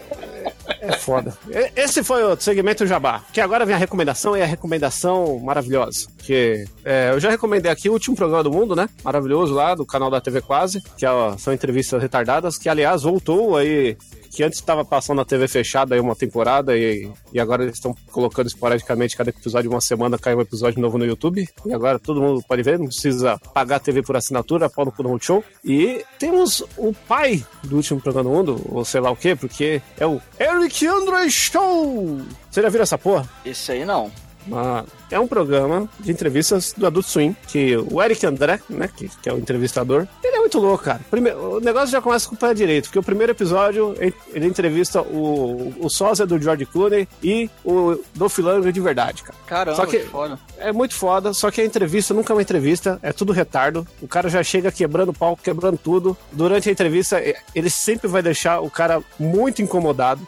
É 0.88 0.94
foda. 0.94 1.38
Esse 1.76 2.04
foi 2.04 2.24
o 2.24 2.40
segmento 2.40 2.86
Jabá. 2.86 3.24
Que 3.34 3.42
agora 3.42 3.66
vem 3.66 3.76
a 3.76 3.78
recomendação 3.78 4.36
e 4.38 4.42
a 4.42 4.46
recomendação 4.46 5.40
maravilhosa. 5.40 6.08
Que 6.20 6.66
é, 6.84 7.12
eu 7.12 7.20
já 7.20 7.30
recomendei 7.30 7.72
aqui 7.72 7.90
o 7.90 7.94
último 7.94 8.16
programa 8.16 8.44
do 8.44 8.52
mundo, 8.52 8.76
né? 8.76 8.88
Maravilhoso 9.04 9.54
lá, 9.54 9.76
do 9.76 9.86
canal 9.86 10.10
da 10.10 10.22
TV 10.22 10.42
Quase, 10.42 10.82
que 10.98 11.06
ó, 11.06 11.38
são 11.38 11.54
entrevistas 11.54 12.02
retardadas, 12.02 12.58
que 12.58 12.70
aliás 12.70 13.04
voltou 13.04 13.58
aí. 13.58 13.98
Que 14.36 14.44
antes 14.44 14.60
estava 14.60 14.84
passando 14.84 15.16
na 15.18 15.26
TV 15.26 15.48
fechada 15.48 15.96
aí 15.96 16.02
uma 16.02 16.14
temporada 16.14 16.78
e, 16.78 17.10
e 17.32 17.40
agora 17.40 17.64
eles 17.64 17.76
estão 17.76 17.96
colocando 18.12 18.48
esporadicamente 18.48 19.16
cada 19.16 19.30
episódio, 19.30 19.72
uma 19.72 19.80
semana 19.80 20.20
cai 20.20 20.36
um 20.36 20.42
episódio 20.42 20.82
novo 20.82 20.98
no 20.98 21.06
YouTube. 21.06 21.48
E 21.66 21.74
agora 21.74 21.98
todo 21.98 22.22
mundo 22.22 22.44
pode 22.46 22.62
ver, 22.62 22.78
não 22.78 22.88
precisa 22.88 23.40
pagar 23.54 23.78
a 23.78 23.80
TV 23.80 24.04
por 24.04 24.18
assinatura, 24.18 24.70
pau 24.70 24.86
no 24.86 25.22
show. 25.22 25.42
E 25.64 26.04
temos 26.20 26.62
o 26.76 26.94
pai 27.08 27.46
do 27.64 27.78
último 27.78 28.02
programa 28.02 28.30
do 28.30 28.36
mundo, 28.36 28.62
ou 28.70 28.84
sei 28.84 29.00
lá 29.00 29.10
o 29.10 29.16
quê, 29.16 29.38
porque 29.38 29.82
é 29.98 30.06
o 30.06 30.22
Eric 30.38 30.86
Andre 30.86 31.32
Show! 31.32 32.20
Você 32.52 32.62
já 32.62 32.68
viu 32.68 32.82
essa 32.82 32.98
porra? 32.98 33.30
Esse 33.46 33.72
aí 33.72 33.86
não. 33.86 34.12
Mano, 34.48 34.88
é 35.10 35.20
um 35.20 35.28
programa 35.28 35.88
de 36.00 36.12
entrevistas 36.12 36.74
do 36.76 36.86
Adult 36.86 37.06
Swim, 37.06 37.36
que 37.48 37.76
o 37.78 38.02
Eric 38.02 38.26
André, 38.26 38.60
né, 38.70 38.90
que, 38.96 39.10
que 39.22 39.30
é 39.30 39.34
o 39.34 39.38
entrevistador, 39.38 40.08
ele 40.24 40.36
é 40.38 40.40
muito 40.40 40.60
louco, 40.60 40.84
cara. 40.84 41.02
Primeiro, 41.10 41.58
o 41.58 41.60
negócio 41.60 41.90
já 41.90 42.02
começa 42.02 42.28
com 42.30 42.36
o 42.36 42.38
pé 42.38 42.54
direito, 42.54 42.86
porque 42.86 43.00
o 43.00 43.04
primeiro 43.04 43.32
episódio 43.32 43.96
ele, 44.00 44.46
entrevista 44.46 45.02
o, 45.02 45.74
o 45.80 45.90
sósia 45.90 46.26
do 46.26 46.40
George 46.42 46.66
Clooney 46.66 47.08
e 47.24 47.50
o 47.64 48.00
Dolph 48.14 48.38
Lundgren 48.40 48.72
de 48.72 48.80
verdade, 48.82 49.24
cara. 49.24 49.38
Caramba, 49.48 49.76
Só 49.78 49.86
que- 49.86 50.00
que 50.00 50.06
foda. 50.06 50.40
É 50.58 50.72
muito 50.72 50.96
foda, 50.96 51.34
só 51.34 51.52
que 51.52 51.62
a 51.62 51.66
entrevista 51.66 52.14
nunca 52.14 52.32
é 52.32 52.36
uma 52.36 52.42
entrevista, 52.42 53.00
é 53.02 53.12
tudo 53.12 53.34
retardo. 53.34 53.86
O 54.02 54.08
cara 54.08 54.30
já 54.30 54.42
chega 54.44 54.72
quebrando 54.72 55.10
o 55.10 55.14
palco, 55.14 55.42
quebrando 55.44 55.78
tudo. 55.78 56.16
Durante 56.32 56.70
a 56.70 56.72
entrevista, 56.72 57.22
ele 57.54 57.70
sempre 57.70 58.08
vai 58.08 58.22
deixar 58.22 58.62
o 58.62 58.70
cara 58.70 59.02
muito 59.20 59.62
incomodado. 59.62 60.26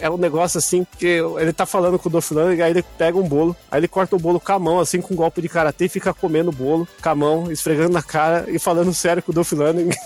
É, 0.00 0.10
um 0.10 0.16
negócio 0.16 0.58
assim 0.58 0.86
que 0.98 1.22
ele 1.38 1.52
tá 1.52 1.66
falando 1.66 1.98
com 1.98 2.08
o 2.08 2.12
Dolph 2.12 2.30
Lundgren, 2.30 2.62
aí 2.62 2.72
ele 2.72 2.84
pega 2.96 3.18
um 3.18 3.28
bolo, 3.28 3.54
aí 3.70 3.80
ele 3.80 3.88
corta 3.88 4.16
o 4.16 4.18
bolo 4.18 4.40
com 4.40 4.52
a 4.52 4.58
mão, 4.58 4.80
assim, 4.80 5.00
com 5.00 5.14
um 5.14 5.16
golpe 5.16 5.42
de 5.42 5.48
karatê, 5.48 5.84
e 5.86 5.88
fica 5.88 6.14
comendo 6.14 6.50
o 6.50 6.54
bolo 6.54 6.88
com 7.02 7.08
a 7.08 7.14
mão, 7.14 7.52
esfregando 7.52 7.92
na 7.92 8.02
cara 8.02 8.46
e 8.48 8.58
falando 8.58 8.92
sério 8.94 9.22
com 9.22 9.32
o 9.32 9.34
Dolph 9.34 9.52
Lundgren. 9.52 9.90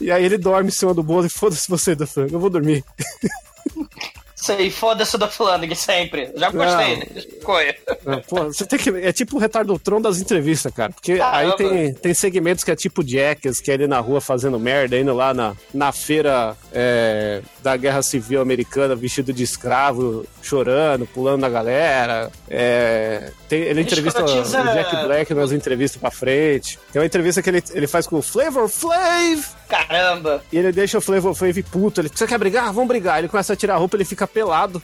E 0.00 0.10
aí 0.10 0.24
ele 0.24 0.36
dorme 0.36 0.68
em 0.68 0.72
cima 0.72 0.92
do 0.92 1.04
bolo 1.04 1.24
e 1.24 1.30
foda-se 1.30 1.68
você, 1.68 1.94
Dolph 1.94 2.16
Lundgren, 2.16 2.34
eu 2.34 2.40
vou 2.40 2.50
dormir. 2.50 2.84
Sei, 4.44 4.70
foda-se 4.70 5.16
do 5.16 5.26
Flanagan 5.28 5.74
sempre. 5.74 6.30
Já 6.36 6.50
gostei 6.50 6.96
Não. 6.96 7.06
da 7.14 7.18
escolha. 7.20 7.76
É, 8.06 8.16
Pô, 8.28 8.44
você 8.44 8.66
tem 8.66 8.78
que. 8.78 8.90
É 8.90 9.12
tipo 9.12 9.36
o 9.36 9.38
retardotron 9.38 10.00
das 10.00 10.18
entrevistas, 10.20 10.72
cara. 10.72 10.92
Porque 10.92 11.16
Caramba. 11.16 11.52
aí 11.54 11.56
tem, 11.56 11.94
tem 11.94 12.14
segmentos 12.14 12.62
que 12.62 12.70
é 12.70 12.76
tipo 12.76 13.02
Jackass, 13.06 13.60
que 13.60 13.70
é 13.70 13.74
ele 13.74 13.86
na 13.86 14.00
rua 14.00 14.20
fazendo 14.20 14.58
merda, 14.60 14.98
indo 14.98 15.14
lá 15.14 15.32
na, 15.32 15.54
na 15.72 15.92
feira 15.92 16.54
é, 16.72 17.40
da 17.62 17.74
Guerra 17.76 18.02
Civil 18.02 18.40
Americana, 18.40 18.94
vestido 18.94 19.32
de 19.32 19.42
escravo, 19.42 20.26
chorando, 20.42 21.06
pulando 21.06 21.40
na 21.40 21.48
galera. 21.48 22.30
É, 22.48 23.30
tem- 23.48 23.62
ele 23.62 23.80
entrevista 23.80 24.22
o 24.22 24.24
Escrotiza- 24.26 24.62
Jack 24.74 25.06
Black 25.06 25.32
nas 25.34 25.52
entrevistas 25.52 25.98
pra 26.00 26.10
frente. 26.10 26.78
Tem 26.92 27.00
uma 27.00 27.06
entrevista 27.06 27.40
que 27.42 27.48
ele, 27.48 27.62
ele 27.72 27.86
faz 27.86 28.06
com 28.06 28.16
o 28.18 28.22
Flavor 28.22 28.68
Flav. 28.68 29.40
Caramba. 29.68 30.42
E 30.52 30.58
ele 30.58 30.72
deixa 30.72 30.98
o 30.98 31.00
Flavor 31.00 31.34
Flav 31.34 31.62
puto. 31.64 32.00
Ele, 32.00 32.10
você 32.12 32.26
quer 32.26 32.38
brigar? 32.38 32.72
Vamos 32.72 32.88
brigar. 32.88 33.18
Ele 33.18 33.28
começa 33.28 33.52
a 33.52 33.56
tirar 33.56 33.74
a 33.74 33.78
roupa, 33.78 33.96
ele 33.96 34.04
fica 34.04 34.26
pelado. 34.26 34.82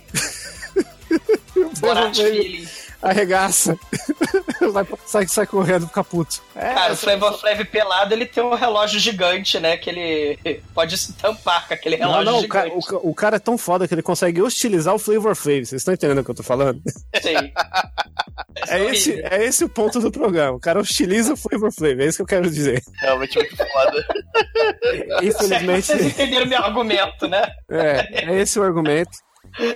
Borat 1.80 2.16
feeling. 2.16 2.66
arregaça. 3.02 3.76
Vai, 4.72 4.86
sai, 5.06 5.26
sai 5.28 5.46
correndo, 5.46 5.86
fica 5.88 6.04
puto. 6.04 6.42
É, 6.54 6.74
Cara, 6.74 6.92
o 6.92 6.96
Flavor 6.96 7.38
Flav 7.40 7.64
pelado, 7.64 8.12
ele 8.14 8.26
tem 8.26 8.42
um 8.42 8.54
relógio 8.54 9.00
gigante, 9.00 9.58
né? 9.58 9.76
Que 9.76 9.90
ele 9.90 10.38
pode 10.74 10.96
se 10.98 11.12
tampar 11.14 11.66
com 11.66 11.74
aquele 11.74 11.96
não, 11.96 12.08
relógio 12.10 12.32
não, 12.32 12.40
o 12.40 12.48
cara, 12.48 12.68
gigante. 12.68 12.86
o, 12.86 12.88
ca- 12.88 13.08
o 13.08 13.14
cara 13.14 13.36
é 13.36 13.40
tão 13.40 13.56
foda 13.58 13.88
que 13.88 13.94
ele 13.94 14.02
consegue 14.02 14.42
hostilizar 14.42 14.94
o 14.94 14.98
Flavor 14.98 15.34
Flav. 15.34 15.64
Vocês 15.64 15.80
estão 15.80 15.94
entendendo 15.94 16.18
o 16.18 16.24
que 16.24 16.30
eu 16.30 16.34
tô 16.34 16.42
falando? 16.42 16.80
Sei. 17.20 17.36
É 18.68 18.84
esse, 18.84 19.20
é 19.22 19.44
esse 19.44 19.64
o 19.64 19.68
ponto 19.68 20.00
do 20.00 20.10
programa. 20.10 20.56
O 20.56 20.60
cara 20.60 20.80
hostiliza 20.80 21.32
o 21.32 21.36
Flavor 21.36 21.72
Flav, 21.72 22.00
é 22.00 22.06
isso 22.06 22.18
que 22.18 22.22
eu 22.22 22.26
quero 22.26 22.50
dizer. 22.50 22.82
Realmente 23.00 23.36
muito 23.38 23.56
foda. 23.56 24.06
Infelizmente, 25.22 25.86
Vocês 25.86 26.06
entenderam 26.06 26.46
meu 26.46 26.62
argumento, 26.62 27.26
né? 27.28 27.42
é, 27.70 28.24
é 28.30 28.40
esse 28.40 28.58
o 28.58 28.62
argumento. 28.62 29.10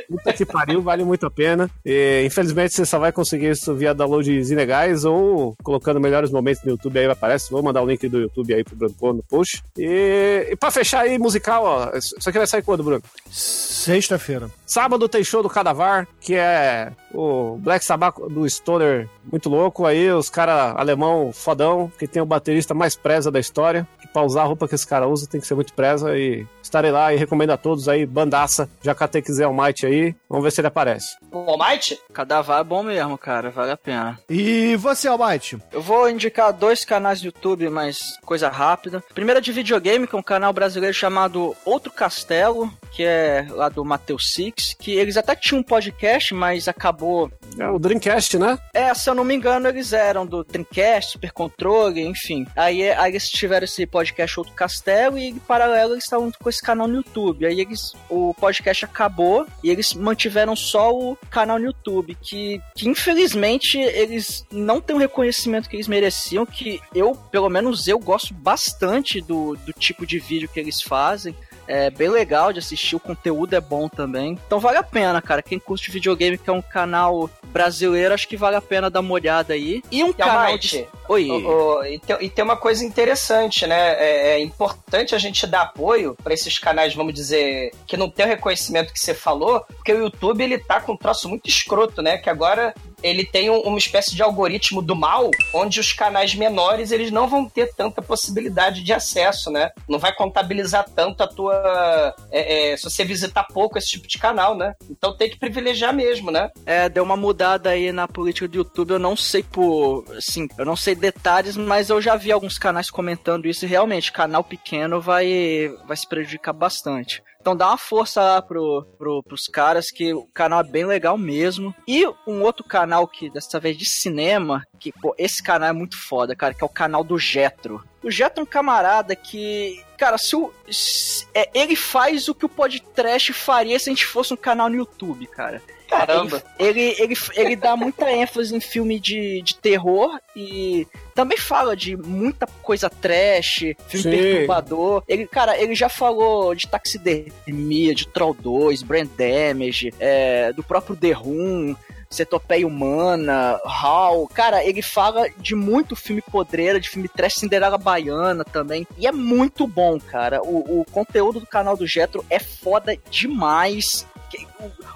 Puta 0.08 0.32
que 0.32 0.44
pariu, 0.44 0.82
vale 0.82 1.04
muito 1.04 1.26
a 1.26 1.30
pena. 1.30 1.70
E, 1.84 2.22
infelizmente, 2.24 2.74
você 2.74 2.86
só 2.86 2.98
vai 2.98 3.12
conseguir 3.12 3.50
isso 3.50 3.74
via 3.74 3.94
downloads 3.94 4.50
ilegais 4.50 5.04
ou 5.04 5.54
colocando 5.62 6.00
melhores 6.00 6.30
momentos 6.30 6.62
no 6.64 6.72
YouTube 6.72 6.98
aí 6.98 7.06
aparece. 7.06 7.50
Vou 7.50 7.62
mandar 7.62 7.82
o 7.82 7.86
link 7.86 8.08
do 8.08 8.20
YouTube 8.20 8.54
aí 8.54 8.64
pro 8.64 8.92
pôr 8.92 9.14
no 9.14 9.22
post. 9.22 9.62
E, 9.78 10.48
e 10.50 10.56
pra 10.56 10.70
fechar 10.70 11.00
aí, 11.00 11.18
musical, 11.18 11.64
ó. 11.64 11.90
Isso 11.96 12.28
aqui 12.28 12.38
vai 12.38 12.46
sair 12.46 12.62
quando, 12.62 12.84
Bruno? 12.84 13.02
Sexta-feira. 13.30 14.50
Sábado 14.66 15.08
tem 15.08 15.22
show 15.22 15.42
do 15.42 15.50
Cadavar, 15.50 16.06
que 16.20 16.34
é 16.34 16.92
o 17.12 17.56
Black 17.58 17.84
Sabbath 17.84 18.16
do 18.30 18.48
Stoner 18.48 19.08
muito 19.30 19.48
louco. 19.48 19.86
Aí 19.86 20.10
os 20.10 20.30
caras 20.30 20.74
alemão 20.76 21.32
fodão, 21.32 21.90
que 21.98 22.06
tem 22.06 22.22
o 22.22 22.26
baterista 22.26 22.74
mais 22.74 22.96
preza 22.96 23.30
da 23.30 23.40
história. 23.40 23.86
Que 24.00 24.08
pra 24.08 24.22
usar 24.22 24.42
a 24.42 24.46
roupa 24.46 24.68
que 24.68 24.74
esse 24.74 24.86
cara 24.86 25.08
usa 25.08 25.26
tem 25.26 25.40
que 25.40 25.46
ser 25.46 25.54
muito 25.54 25.72
preza. 25.72 26.16
E 26.16 26.46
estarei 26.62 26.90
lá 26.90 27.12
e 27.12 27.16
recomendo 27.16 27.50
a 27.50 27.56
todos 27.56 27.88
aí, 27.88 28.06
bandaça, 28.06 28.68
já 28.82 28.94
catei 28.94 29.22
quiser 29.22 29.46
o 29.46 29.54
Might 29.54 29.86
aí. 29.86 30.14
Vamos 30.28 30.44
ver 30.44 30.50
se 30.50 30.60
ele 30.60 30.68
aparece. 30.68 31.16
O 31.30 31.38
Almighty? 31.50 31.98
Cadavar 32.12 32.60
é 32.60 32.64
bom 32.64 32.82
mesmo, 32.82 33.16
cara, 33.18 33.50
vale 33.50 33.72
a 33.72 33.76
pena. 33.76 34.18
E 34.28 34.76
você, 34.76 35.08
Almighty? 35.08 35.58
Eu 35.72 35.82
vou 35.82 36.08
indicar 36.08 36.52
dois 36.52 36.84
canais 36.84 37.20
no 37.20 37.26
YouTube, 37.26 37.68
mas 37.68 38.18
coisa 38.24 38.48
rápida. 38.48 39.02
Primeiro 39.14 39.38
é 39.38 39.42
de 39.42 39.52
videogame, 39.52 40.06
que 40.06 40.14
é 40.14 40.18
um 40.18 40.22
canal 40.22 40.52
brasileiro 40.52 40.94
chamado 40.94 41.54
Outro 41.64 41.92
Castelo, 41.92 42.72
que 42.92 43.02
é 43.02 43.46
lá 43.50 43.68
do 43.68 43.84
Mateus 43.84 44.32
Six, 44.32 44.74
que 44.78 44.92
eles 44.92 45.16
até 45.16 45.34
tinham 45.34 45.60
um 45.60 45.64
podcast, 45.64 46.34
mas 46.34 46.68
acabou. 46.68 47.30
É 47.58 47.68
o 47.68 47.78
Dreamcast, 47.78 48.38
né? 48.38 48.58
É, 48.72 48.92
se 48.94 49.10
eu 49.14 49.16
não 49.16 49.24
me 49.24 49.34
engano, 49.34 49.68
eles 49.68 49.92
eram 49.92 50.26
do 50.26 50.42
Dreamcast, 50.42 51.12
Super 51.12 51.32
Controle, 51.32 52.02
enfim. 52.02 52.46
Aí, 52.56 52.90
aí 52.90 53.12
eles 53.12 53.30
tiveram 53.30 53.64
esse 53.64 53.86
podcast 53.86 54.40
Outro 54.40 54.54
Castelo 54.54 55.16
e, 55.16 55.28
em 55.28 55.38
paralelo, 55.38 55.94
eles 55.94 56.04
estavam 56.04 56.32
com 56.32 56.50
esse 56.50 56.60
canal 56.60 56.88
no 56.88 56.96
YouTube. 56.96 57.46
Aí 57.46 57.60
eles, 57.60 57.94
o 58.10 58.34
podcast 58.34 58.84
acabou 58.84 59.46
e 59.62 59.70
eles 59.70 59.94
mantiveram 59.94 60.56
só 60.56 60.92
o 60.92 61.16
canal 61.30 61.58
no 61.58 61.66
YouTube, 61.66 62.16
que, 62.20 62.60
que 62.74 62.88
infelizmente 62.88 63.78
eles 63.78 64.44
não 64.50 64.80
têm 64.80 64.96
o 64.96 64.98
reconhecimento 64.98 65.68
que 65.68 65.76
eles 65.76 65.88
mereciam, 65.88 66.44
que 66.44 66.80
eu, 66.92 67.14
pelo 67.14 67.48
menos 67.48 67.86
eu, 67.86 67.98
gosto 67.98 68.34
bastante 68.34 69.20
do, 69.20 69.56
do 69.64 69.72
tipo 69.72 70.04
de 70.04 70.18
vídeo 70.18 70.48
que 70.48 70.58
eles 70.58 70.82
fazem. 70.82 71.34
É 71.66 71.90
bem 71.90 72.08
legal 72.08 72.52
de 72.52 72.58
assistir, 72.58 72.94
o 72.96 73.00
conteúdo 73.00 73.54
é 73.54 73.60
bom 73.60 73.88
também. 73.88 74.38
Então 74.46 74.60
vale 74.60 74.76
a 74.78 74.82
pena, 74.82 75.20
cara. 75.22 75.42
Quem 75.42 75.58
curte 75.58 75.90
videogame, 75.90 76.36
que 76.38 76.50
é 76.50 76.52
um 76.52 76.60
canal 76.62 77.30
brasileiro, 77.46 78.12
acho 78.14 78.28
que 78.28 78.36
vale 78.36 78.56
a 78.56 78.60
pena 78.60 78.90
dar 78.90 79.00
uma 79.00 79.14
olhada 79.14 79.54
aí. 79.54 79.82
E 79.90 80.02
um 80.04 80.12
canal 80.12 80.46
Almighty, 80.46 80.68
de... 80.78 80.88
Oi. 81.08 81.30
O- 81.30 81.78
o- 81.78 81.84
e, 81.86 81.98
tem, 81.98 82.16
e 82.20 82.28
tem 82.30 82.44
uma 82.44 82.56
coisa 82.56 82.84
interessante, 82.84 83.66
né? 83.66 83.94
É, 83.98 84.30
é 84.32 84.40
importante 84.40 85.14
a 85.14 85.18
gente 85.18 85.46
dar 85.46 85.62
apoio 85.62 86.16
pra 86.22 86.34
esses 86.34 86.58
canais, 86.58 86.94
vamos 86.94 87.14
dizer, 87.14 87.70
que 87.86 87.96
não 87.96 88.10
tem 88.10 88.26
o 88.26 88.28
reconhecimento 88.28 88.92
que 88.92 89.00
você 89.00 89.14
falou, 89.14 89.64
porque 89.76 89.92
o 89.92 89.98
YouTube 90.04 90.42
ele 90.42 90.58
tá 90.58 90.80
com 90.80 90.92
um 90.92 90.96
troço 90.96 91.28
muito 91.28 91.48
escroto, 91.48 92.02
né? 92.02 92.18
Que 92.18 92.28
agora 92.30 92.74
ele 93.04 93.24
tem 93.24 93.50
um- 93.50 93.60
uma 93.60 93.78
espécie 93.78 94.14
de 94.16 94.22
algoritmo 94.22 94.80
do 94.82 94.96
mal, 94.96 95.30
onde 95.52 95.78
os 95.78 95.92
canais 95.92 96.34
menores 96.34 96.90
eles 96.90 97.10
não 97.10 97.28
vão 97.28 97.48
ter 97.48 97.72
tanta 97.74 98.00
possibilidade 98.02 98.82
de 98.82 98.92
acesso, 98.92 99.50
né? 99.50 99.70
Não 99.88 99.98
vai 99.98 100.12
contabilizar 100.14 100.84
tanto 100.94 101.22
a 101.22 101.26
tua. 101.28 102.14
é, 102.32 102.72
é, 102.72 102.76
se 102.76 102.84
você 102.84 103.04
visitar 103.04 103.44
pouco 103.44 103.76
esse 103.78 103.88
tipo 103.88 104.08
de 104.08 104.18
canal, 104.18 104.56
né? 104.56 104.74
Então 104.90 105.16
tem 105.16 105.28
que 105.30 105.38
privilegiar 105.38 105.94
mesmo, 105.94 106.30
né? 106.30 106.50
É, 106.64 106.88
deu 106.88 107.02
uma 107.04 107.16
mudada 107.16 107.70
aí 107.70 107.92
na 107.92 108.08
política 108.08 108.48
do 108.48 108.56
YouTube. 108.56 108.90
Eu 108.92 108.98
não 108.98 109.16
sei 109.16 109.42
por. 109.42 110.04
Assim, 110.16 110.48
eu 110.56 110.64
não 110.64 110.76
sei 110.76 110.94
detalhes, 110.94 111.56
mas 111.56 111.90
eu 111.90 112.00
já 112.00 112.16
vi 112.16 112.32
alguns 112.32 112.58
canais 112.58 112.90
comentando 112.90 113.46
isso. 113.46 113.64
E 113.64 113.68
realmente, 113.68 114.12
canal 114.12 114.42
pequeno 114.42 115.00
vai, 115.00 115.70
vai 115.86 115.96
se 115.96 116.08
prejudicar 116.08 116.52
bastante. 116.52 117.22
Então 117.44 117.54
dá 117.54 117.68
uma 117.68 117.76
força 117.76 118.22
lá 118.22 118.40
pro, 118.40 118.86
pro, 118.96 119.22
pros 119.22 119.46
caras, 119.48 119.90
que 119.90 120.14
o 120.14 120.26
canal 120.32 120.60
é 120.60 120.64
bem 120.64 120.86
legal 120.86 121.18
mesmo. 121.18 121.74
E 121.86 122.06
um 122.26 122.40
outro 122.40 122.64
canal 122.64 123.06
que, 123.06 123.28
dessa 123.28 123.60
vez 123.60 123.76
de 123.76 123.84
cinema, 123.84 124.64
que, 124.80 124.90
pô, 124.90 125.14
esse 125.18 125.42
canal 125.42 125.68
é 125.68 125.72
muito 125.74 125.94
foda, 125.94 126.34
cara, 126.34 126.54
que 126.54 126.64
é 126.64 126.66
o 126.66 126.70
canal 126.70 127.04
do 127.04 127.18
Jetro. 127.18 127.84
O 128.02 128.10
Jetro 128.10 128.40
é 128.40 128.42
um 128.44 128.46
camarada 128.46 129.14
que, 129.14 129.78
cara, 129.98 130.16
se 130.16 130.34
o. 130.34 130.50
se- 130.70 131.26
é, 131.34 131.50
ele 131.52 131.76
faz 131.76 132.28
o 132.28 132.34
que 132.34 132.46
o 132.46 132.48
podcast 132.48 133.30
faria 133.34 133.78
se 133.78 133.90
a 133.90 133.92
gente 133.92 134.06
fosse 134.06 134.32
um 134.32 134.38
canal 134.38 134.70
no 134.70 134.76
YouTube, 134.76 135.26
cara. 135.26 135.60
Caramba. 135.98 136.42
Ele, 136.58 136.94
ele, 136.98 137.14
ele, 137.34 137.56
dá 137.56 137.76
muita 137.76 138.10
ênfase 138.10 138.54
em 138.54 138.60
filme 138.60 138.98
de, 138.98 139.42
de 139.42 139.56
terror 139.56 140.18
e 140.34 140.86
também 141.14 141.38
fala 141.38 141.76
de 141.76 141.96
muita 141.96 142.46
coisa 142.62 142.90
trash, 142.90 143.74
filme 143.88 144.02
Sim. 144.02 144.10
perturbador. 144.10 145.02
Ele, 145.08 145.26
cara, 145.26 145.58
ele 145.60 145.74
já 145.74 145.88
falou 145.88 146.54
de 146.54 146.66
taxidermia, 146.66 147.94
de 147.94 148.08
Troll 148.08 148.34
2, 148.34 148.82
Brand 148.82 149.08
Damage, 149.16 149.92
é, 149.98 150.52
do 150.52 150.62
próprio 150.62 150.96
The 150.96 151.12
Room. 151.12 151.76
Cetopeia 152.14 152.66
Humana, 152.66 153.60
Hall. 153.64 154.28
Cara, 154.28 154.64
ele 154.64 154.80
fala 154.80 155.28
de 155.36 155.54
muito 155.54 155.96
filme 155.96 156.22
podreira, 156.22 156.78
de 156.78 156.88
filme 156.88 157.08
trash 157.08 157.34
Cinderela 157.34 157.76
Baiana 157.76 158.44
também. 158.44 158.86
E 158.96 159.06
é 159.06 159.12
muito 159.12 159.66
bom, 159.66 159.98
cara. 159.98 160.40
O, 160.42 160.80
o 160.80 160.84
conteúdo 160.84 161.40
do 161.40 161.46
canal 161.46 161.76
do 161.76 161.86
Jetro 161.86 162.24
é 162.30 162.38
foda 162.38 162.96
demais. 163.10 164.06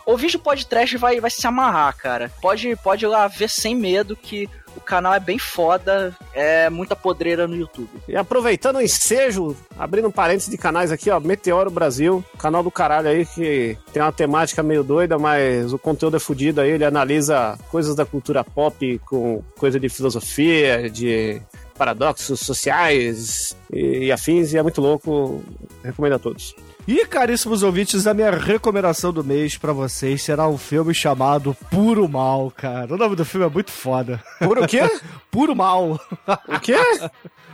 Ouvir 0.06 0.34
o 0.34 0.38
podcast 0.38 0.96
vai, 0.96 1.20
vai 1.20 1.30
se 1.30 1.46
amarrar, 1.46 1.96
cara. 1.96 2.30
Pode, 2.40 2.74
pode 2.76 3.04
ir 3.04 3.08
lá 3.08 3.28
ver 3.28 3.48
sem 3.48 3.74
medo 3.74 4.16
que 4.16 4.48
o 4.76 4.80
canal 4.80 5.12
é 5.12 5.20
bem 5.20 5.38
foda, 5.38 6.16
é 6.32 6.70
muita 6.70 6.94
podreira 6.94 7.46
no 7.46 7.56
YouTube. 7.56 7.90
E 8.06 8.16
aproveitando 8.16 8.76
o 8.76 8.80
ensejo, 8.80 9.56
abrindo 9.78 10.08
um 10.08 10.12
parênteses 10.12 10.48
de 10.48 10.56
canais 10.56 10.92
aqui, 10.92 11.10
ó, 11.10 11.18
Meteoro 11.18 11.70
Brasil, 11.70 12.24
canal 12.38 12.62
do 12.62 12.70
caralho 12.70 13.08
aí 13.08 13.26
que 13.26 13.76
tem 13.92 14.00
uma 14.00 14.12
temática 14.12 14.62
meio 14.62 14.84
doida, 14.84 15.18
mas 15.18 15.72
o 15.72 15.78
conteúdo 15.78 16.16
é 16.16 16.20
fodido 16.20 16.60
aí, 16.60 16.70
ele 16.70 16.84
analisa 16.84 17.58
coisas 17.70 17.94
da 17.94 18.06
cultura 18.06 18.44
pop 18.44 19.00
com 19.04 19.42
coisa 19.58 19.80
de 19.80 19.88
filosofia, 19.88 20.88
de 20.88 21.42
paradoxos 21.76 22.40
sociais 22.40 23.56
e, 23.72 24.06
e 24.06 24.12
afins, 24.12 24.52
e 24.52 24.58
é 24.58 24.62
muito 24.62 24.80
louco. 24.80 25.42
Recomendo 25.82 26.14
a 26.14 26.18
todos. 26.18 26.54
E, 26.88 27.04
caríssimos 27.04 27.62
ouvintes, 27.62 28.06
a 28.06 28.14
minha 28.14 28.30
recomendação 28.30 29.12
do 29.12 29.22
mês 29.22 29.58
pra 29.58 29.74
vocês 29.74 30.22
será 30.22 30.48
um 30.48 30.56
filme 30.56 30.94
chamado 30.94 31.54
Puro 31.70 32.08
Mal, 32.08 32.50
cara. 32.50 32.94
O 32.94 32.96
nome 32.96 33.14
do 33.14 33.26
filme 33.26 33.44
é 33.44 33.50
muito 33.50 33.70
foda. 33.70 34.24
Puro 34.38 34.64
o 34.64 34.66
quê? 34.66 34.80
Puro 35.30 35.54
Mal. 35.54 36.00
O 36.48 36.60
quê? 36.60 36.76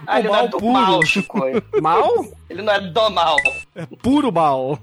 Ah, 0.07 0.21
O 0.21 0.25
mal 0.25 0.45
é 0.45 0.49
do 0.49 0.59
puro. 0.59 0.71
mal, 0.71 1.03
Chico. 1.03 1.41
Mal? 1.81 2.27
Ele 2.49 2.63
não 2.63 2.73
é 2.73 2.81
do 2.81 3.11
mal. 3.11 3.37
Puro 4.03 4.31
Mal. 4.31 4.79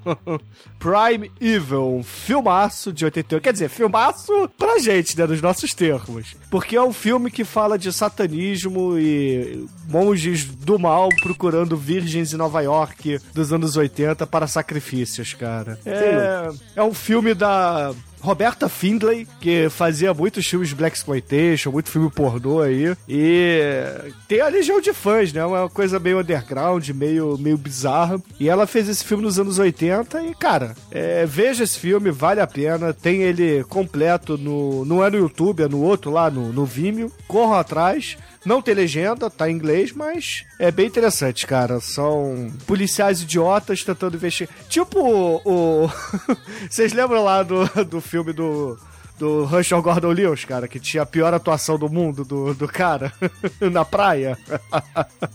Prime 0.80 1.32
Evil, 1.40 1.96
um 1.96 2.04
filmaço 2.04 2.92
de 2.92 3.06
88. 3.06 3.44
Quer 3.44 3.54
dizer, 3.54 3.70
filmaço 3.70 4.50
pra 4.58 4.80
gente, 4.80 5.18
né, 5.18 5.28
nos 5.28 5.42
nossos 5.42 5.74
termos. 5.74 6.36
Porque 6.50 6.76
é 6.76 6.82
um 6.82 6.92
filme 6.92 7.30
que 7.30 7.44
fala 7.44 7.78
de 7.78 7.94
satanismo 7.94 8.98
e 8.98 9.68
monges 9.88 10.46
do 10.46 10.80
mal 10.80 11.10
procurando 11.22 11.78
virgens 11.78 12.34
em 12.34 12.38
Nova 12.38 12.62
York 12.62 13.20
dos 13.34 13.54
anos 13.54 13.78
80 13.78 14.26
para 14.26 14.48
sacrifícios, 14.48 15.34
cara. 15.34 15.80
É, 15.86 16.50
é 16.76 16.84
um 16.84 16.94
filme 16.94 17.34
da 17.34 17.94
Roberta 18.22 18.70
Findlay, 18.70 19.28
que 19.40 19.70
fazia 19.70 20.14
muitos 20.14 20.46
filmes 20.46 20.72
Black 20.74 20.96
Exploitation, 20.96 21.72
muito 21.72 21.90
filme 21.90 22.10
pornô 22.10 22.62
aí. 22.62 22.96
E 23.08 24.12
tem 24.28 24.42
a 24.42 24.48
legião 24.48 24.80
de 24.80 24.94
fãs, 24.94 25.34
né? 25.34 25.44
Uma 25.44 25.70
coisa 25.70 26.00
meio 26.00 26.20
underground, 26.20 26.88
meio, 26.90 27.38
meio 27.38 27.58
bizarra. 27.58 28.22
E 28.40 28.48
ela 28.48 28.68
fez 28.68 28.88
esse 28.88 29.04
filme 29.04 29.24
nos 29.24 29.40
anos 29.40 29.60
80 29.60 30.24
e, 30.24 30.36
cara, 30.36 30.76
é, 30.92 31.26
veja 31.26 31.64
esse 31.64 31.78
filme, 31.78 32.12
vale 32.12 32.40
a 32.40 32.48
pena. 32.48 32.94
Tem 32.94 33.24
ele 33.24 33.64
completo 33.66 34.38
no. 34.38 34.86
Não 34.86 35.04
é 35.04 35.10
no 35.10 35.18
YouTube, 35.18 35.64
é 35.64 35.68
no 35.68 35.82
outro 35.82 36.12
lá, 36.12 36.30
no, 36.30 36.54
no 36.54 36.66
Vimeo. 36.66 37.12
Corram 37.28 37.56
atrás. 37.56 38.18
Não 38.46 38.62
tem 38.62 38.74
legenda, 38.74 39.30
tá 39.30 39.50
em 39.50 39.54
inglês, 39.54 39.92
mas 39.92 40.46
é 40.58 40.72
bem 40.72 40.88
interessante, 40.88 41.46
cara. 41.46 41.80
São 41.80 42.52
policiais 42.66 43.22
idiotas 43.22 43.84
tentando 43.84 44.16
investigar. 44.16 44.56
Tipo 44.68 45.00
o. 45.00 45.90
Vocês 46.70 46.92
lembram 46.94 47.24
lá 47.24 47.44
do, 47.44 47.66
do 47.86 48.02
filme 48.02 48.34
do. 48.34 48.78
Do 49.22 49.48
Herschel 49.56 49.84
Gordon 49.84 50.14
Lewis, 50.14 50.46
cara, 50.46 50.68
que 50.68 50.80
tinha 50.80 51.04
a 51.04 51.06
pior 51.06 51.32
atuação 51.32 51.78
do 51.78 51.88
mundo 51.88 52.26
do, 52.26 52.56
do 52.56 52.68
cara 52.68 53.14
na 53.72 53.86
praia. 53.86 54.36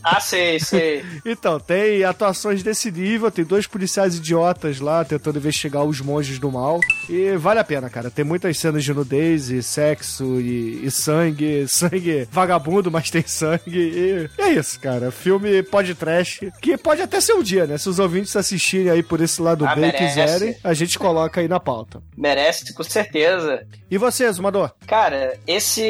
Ah, 0.03 0.19
sei, 0.21 0.59
sei. 0.59 1.05
Então, 1.25 1.61
tem 1.61 2.03
atuações 2.03 2.65
desse 2.65 2.91
nível, 2.91 3.31
tem 3.31 3.45
dois 3.45 3.65
policiais 3.69 4.17
idiotas 4.17 4.81
lá 4.81 5.05
tentando 5.05 5.39
investigar 5.39 5.85
os 5.85 6.01
monges 6.01 6.41
do 6.41 6.51
mal. 6.51 6.81
E 7.09 7.37
vale 7.37 7.61
a 7.61 7.65
pena, 7.65 7.89
cara. 7.89 8.11
Tem 8.11 8.25
muitas 8.25 8.59
cenas 8.59 8.83
de 8.83 8.93
nudez 8.93 9.51
e 9.51 9.63
sexo 9.63 10.41
e, 10.41 10.85
e 10.85 10.91
sangue. 10.91 11.67
Sangue 11.69 12.27
vagabundo, 12.29 12.91
mas 12.91 13.09
tem 13.09 13.23
sangue. 13.25 13.61
E 13.69 14.29
é 14.37 14.49
isso, 14.49 14.81
cara. 14.81 15.13
Filme 15.13 15.63
pode 15.63 15.95
trash, 15.95 16.41
que 16.61 16.77
pode 16.77 17.03
até 17.03 17.21
ser 17.21 17.35
um 17.35 17.43
dia, 17.43 17.69
né? 17.69 17.79
Se 17.79 17.89
os 17.89 18.01
ouvintes 18.01 18.35
assistirem 18.35 18.91
aí 18.91 19.03
por 19.03 19.21
esse 19.21 19.41
lado 19.41 19.65
Ah, 19.65 19.77
B 19.77 19.83
e 19.83 19.85
merece. 19.93 20.05
quiserem, 20.05 20.57
a 20.65 20.75
gente 20.75 20.99
coloca 20.99 21.41
aí 21.41 21.47
na 21.47 21.61
pauta. 21.61 22.03
Merece, 22.17 22.75
com 22.75 22.83
certeza. 22.83 23.65
E 23.91 23.99
você, 23.99 24.31
Zumador? 24.33 24.73
Cara, 24.87 25.39
esse 25.47 25.83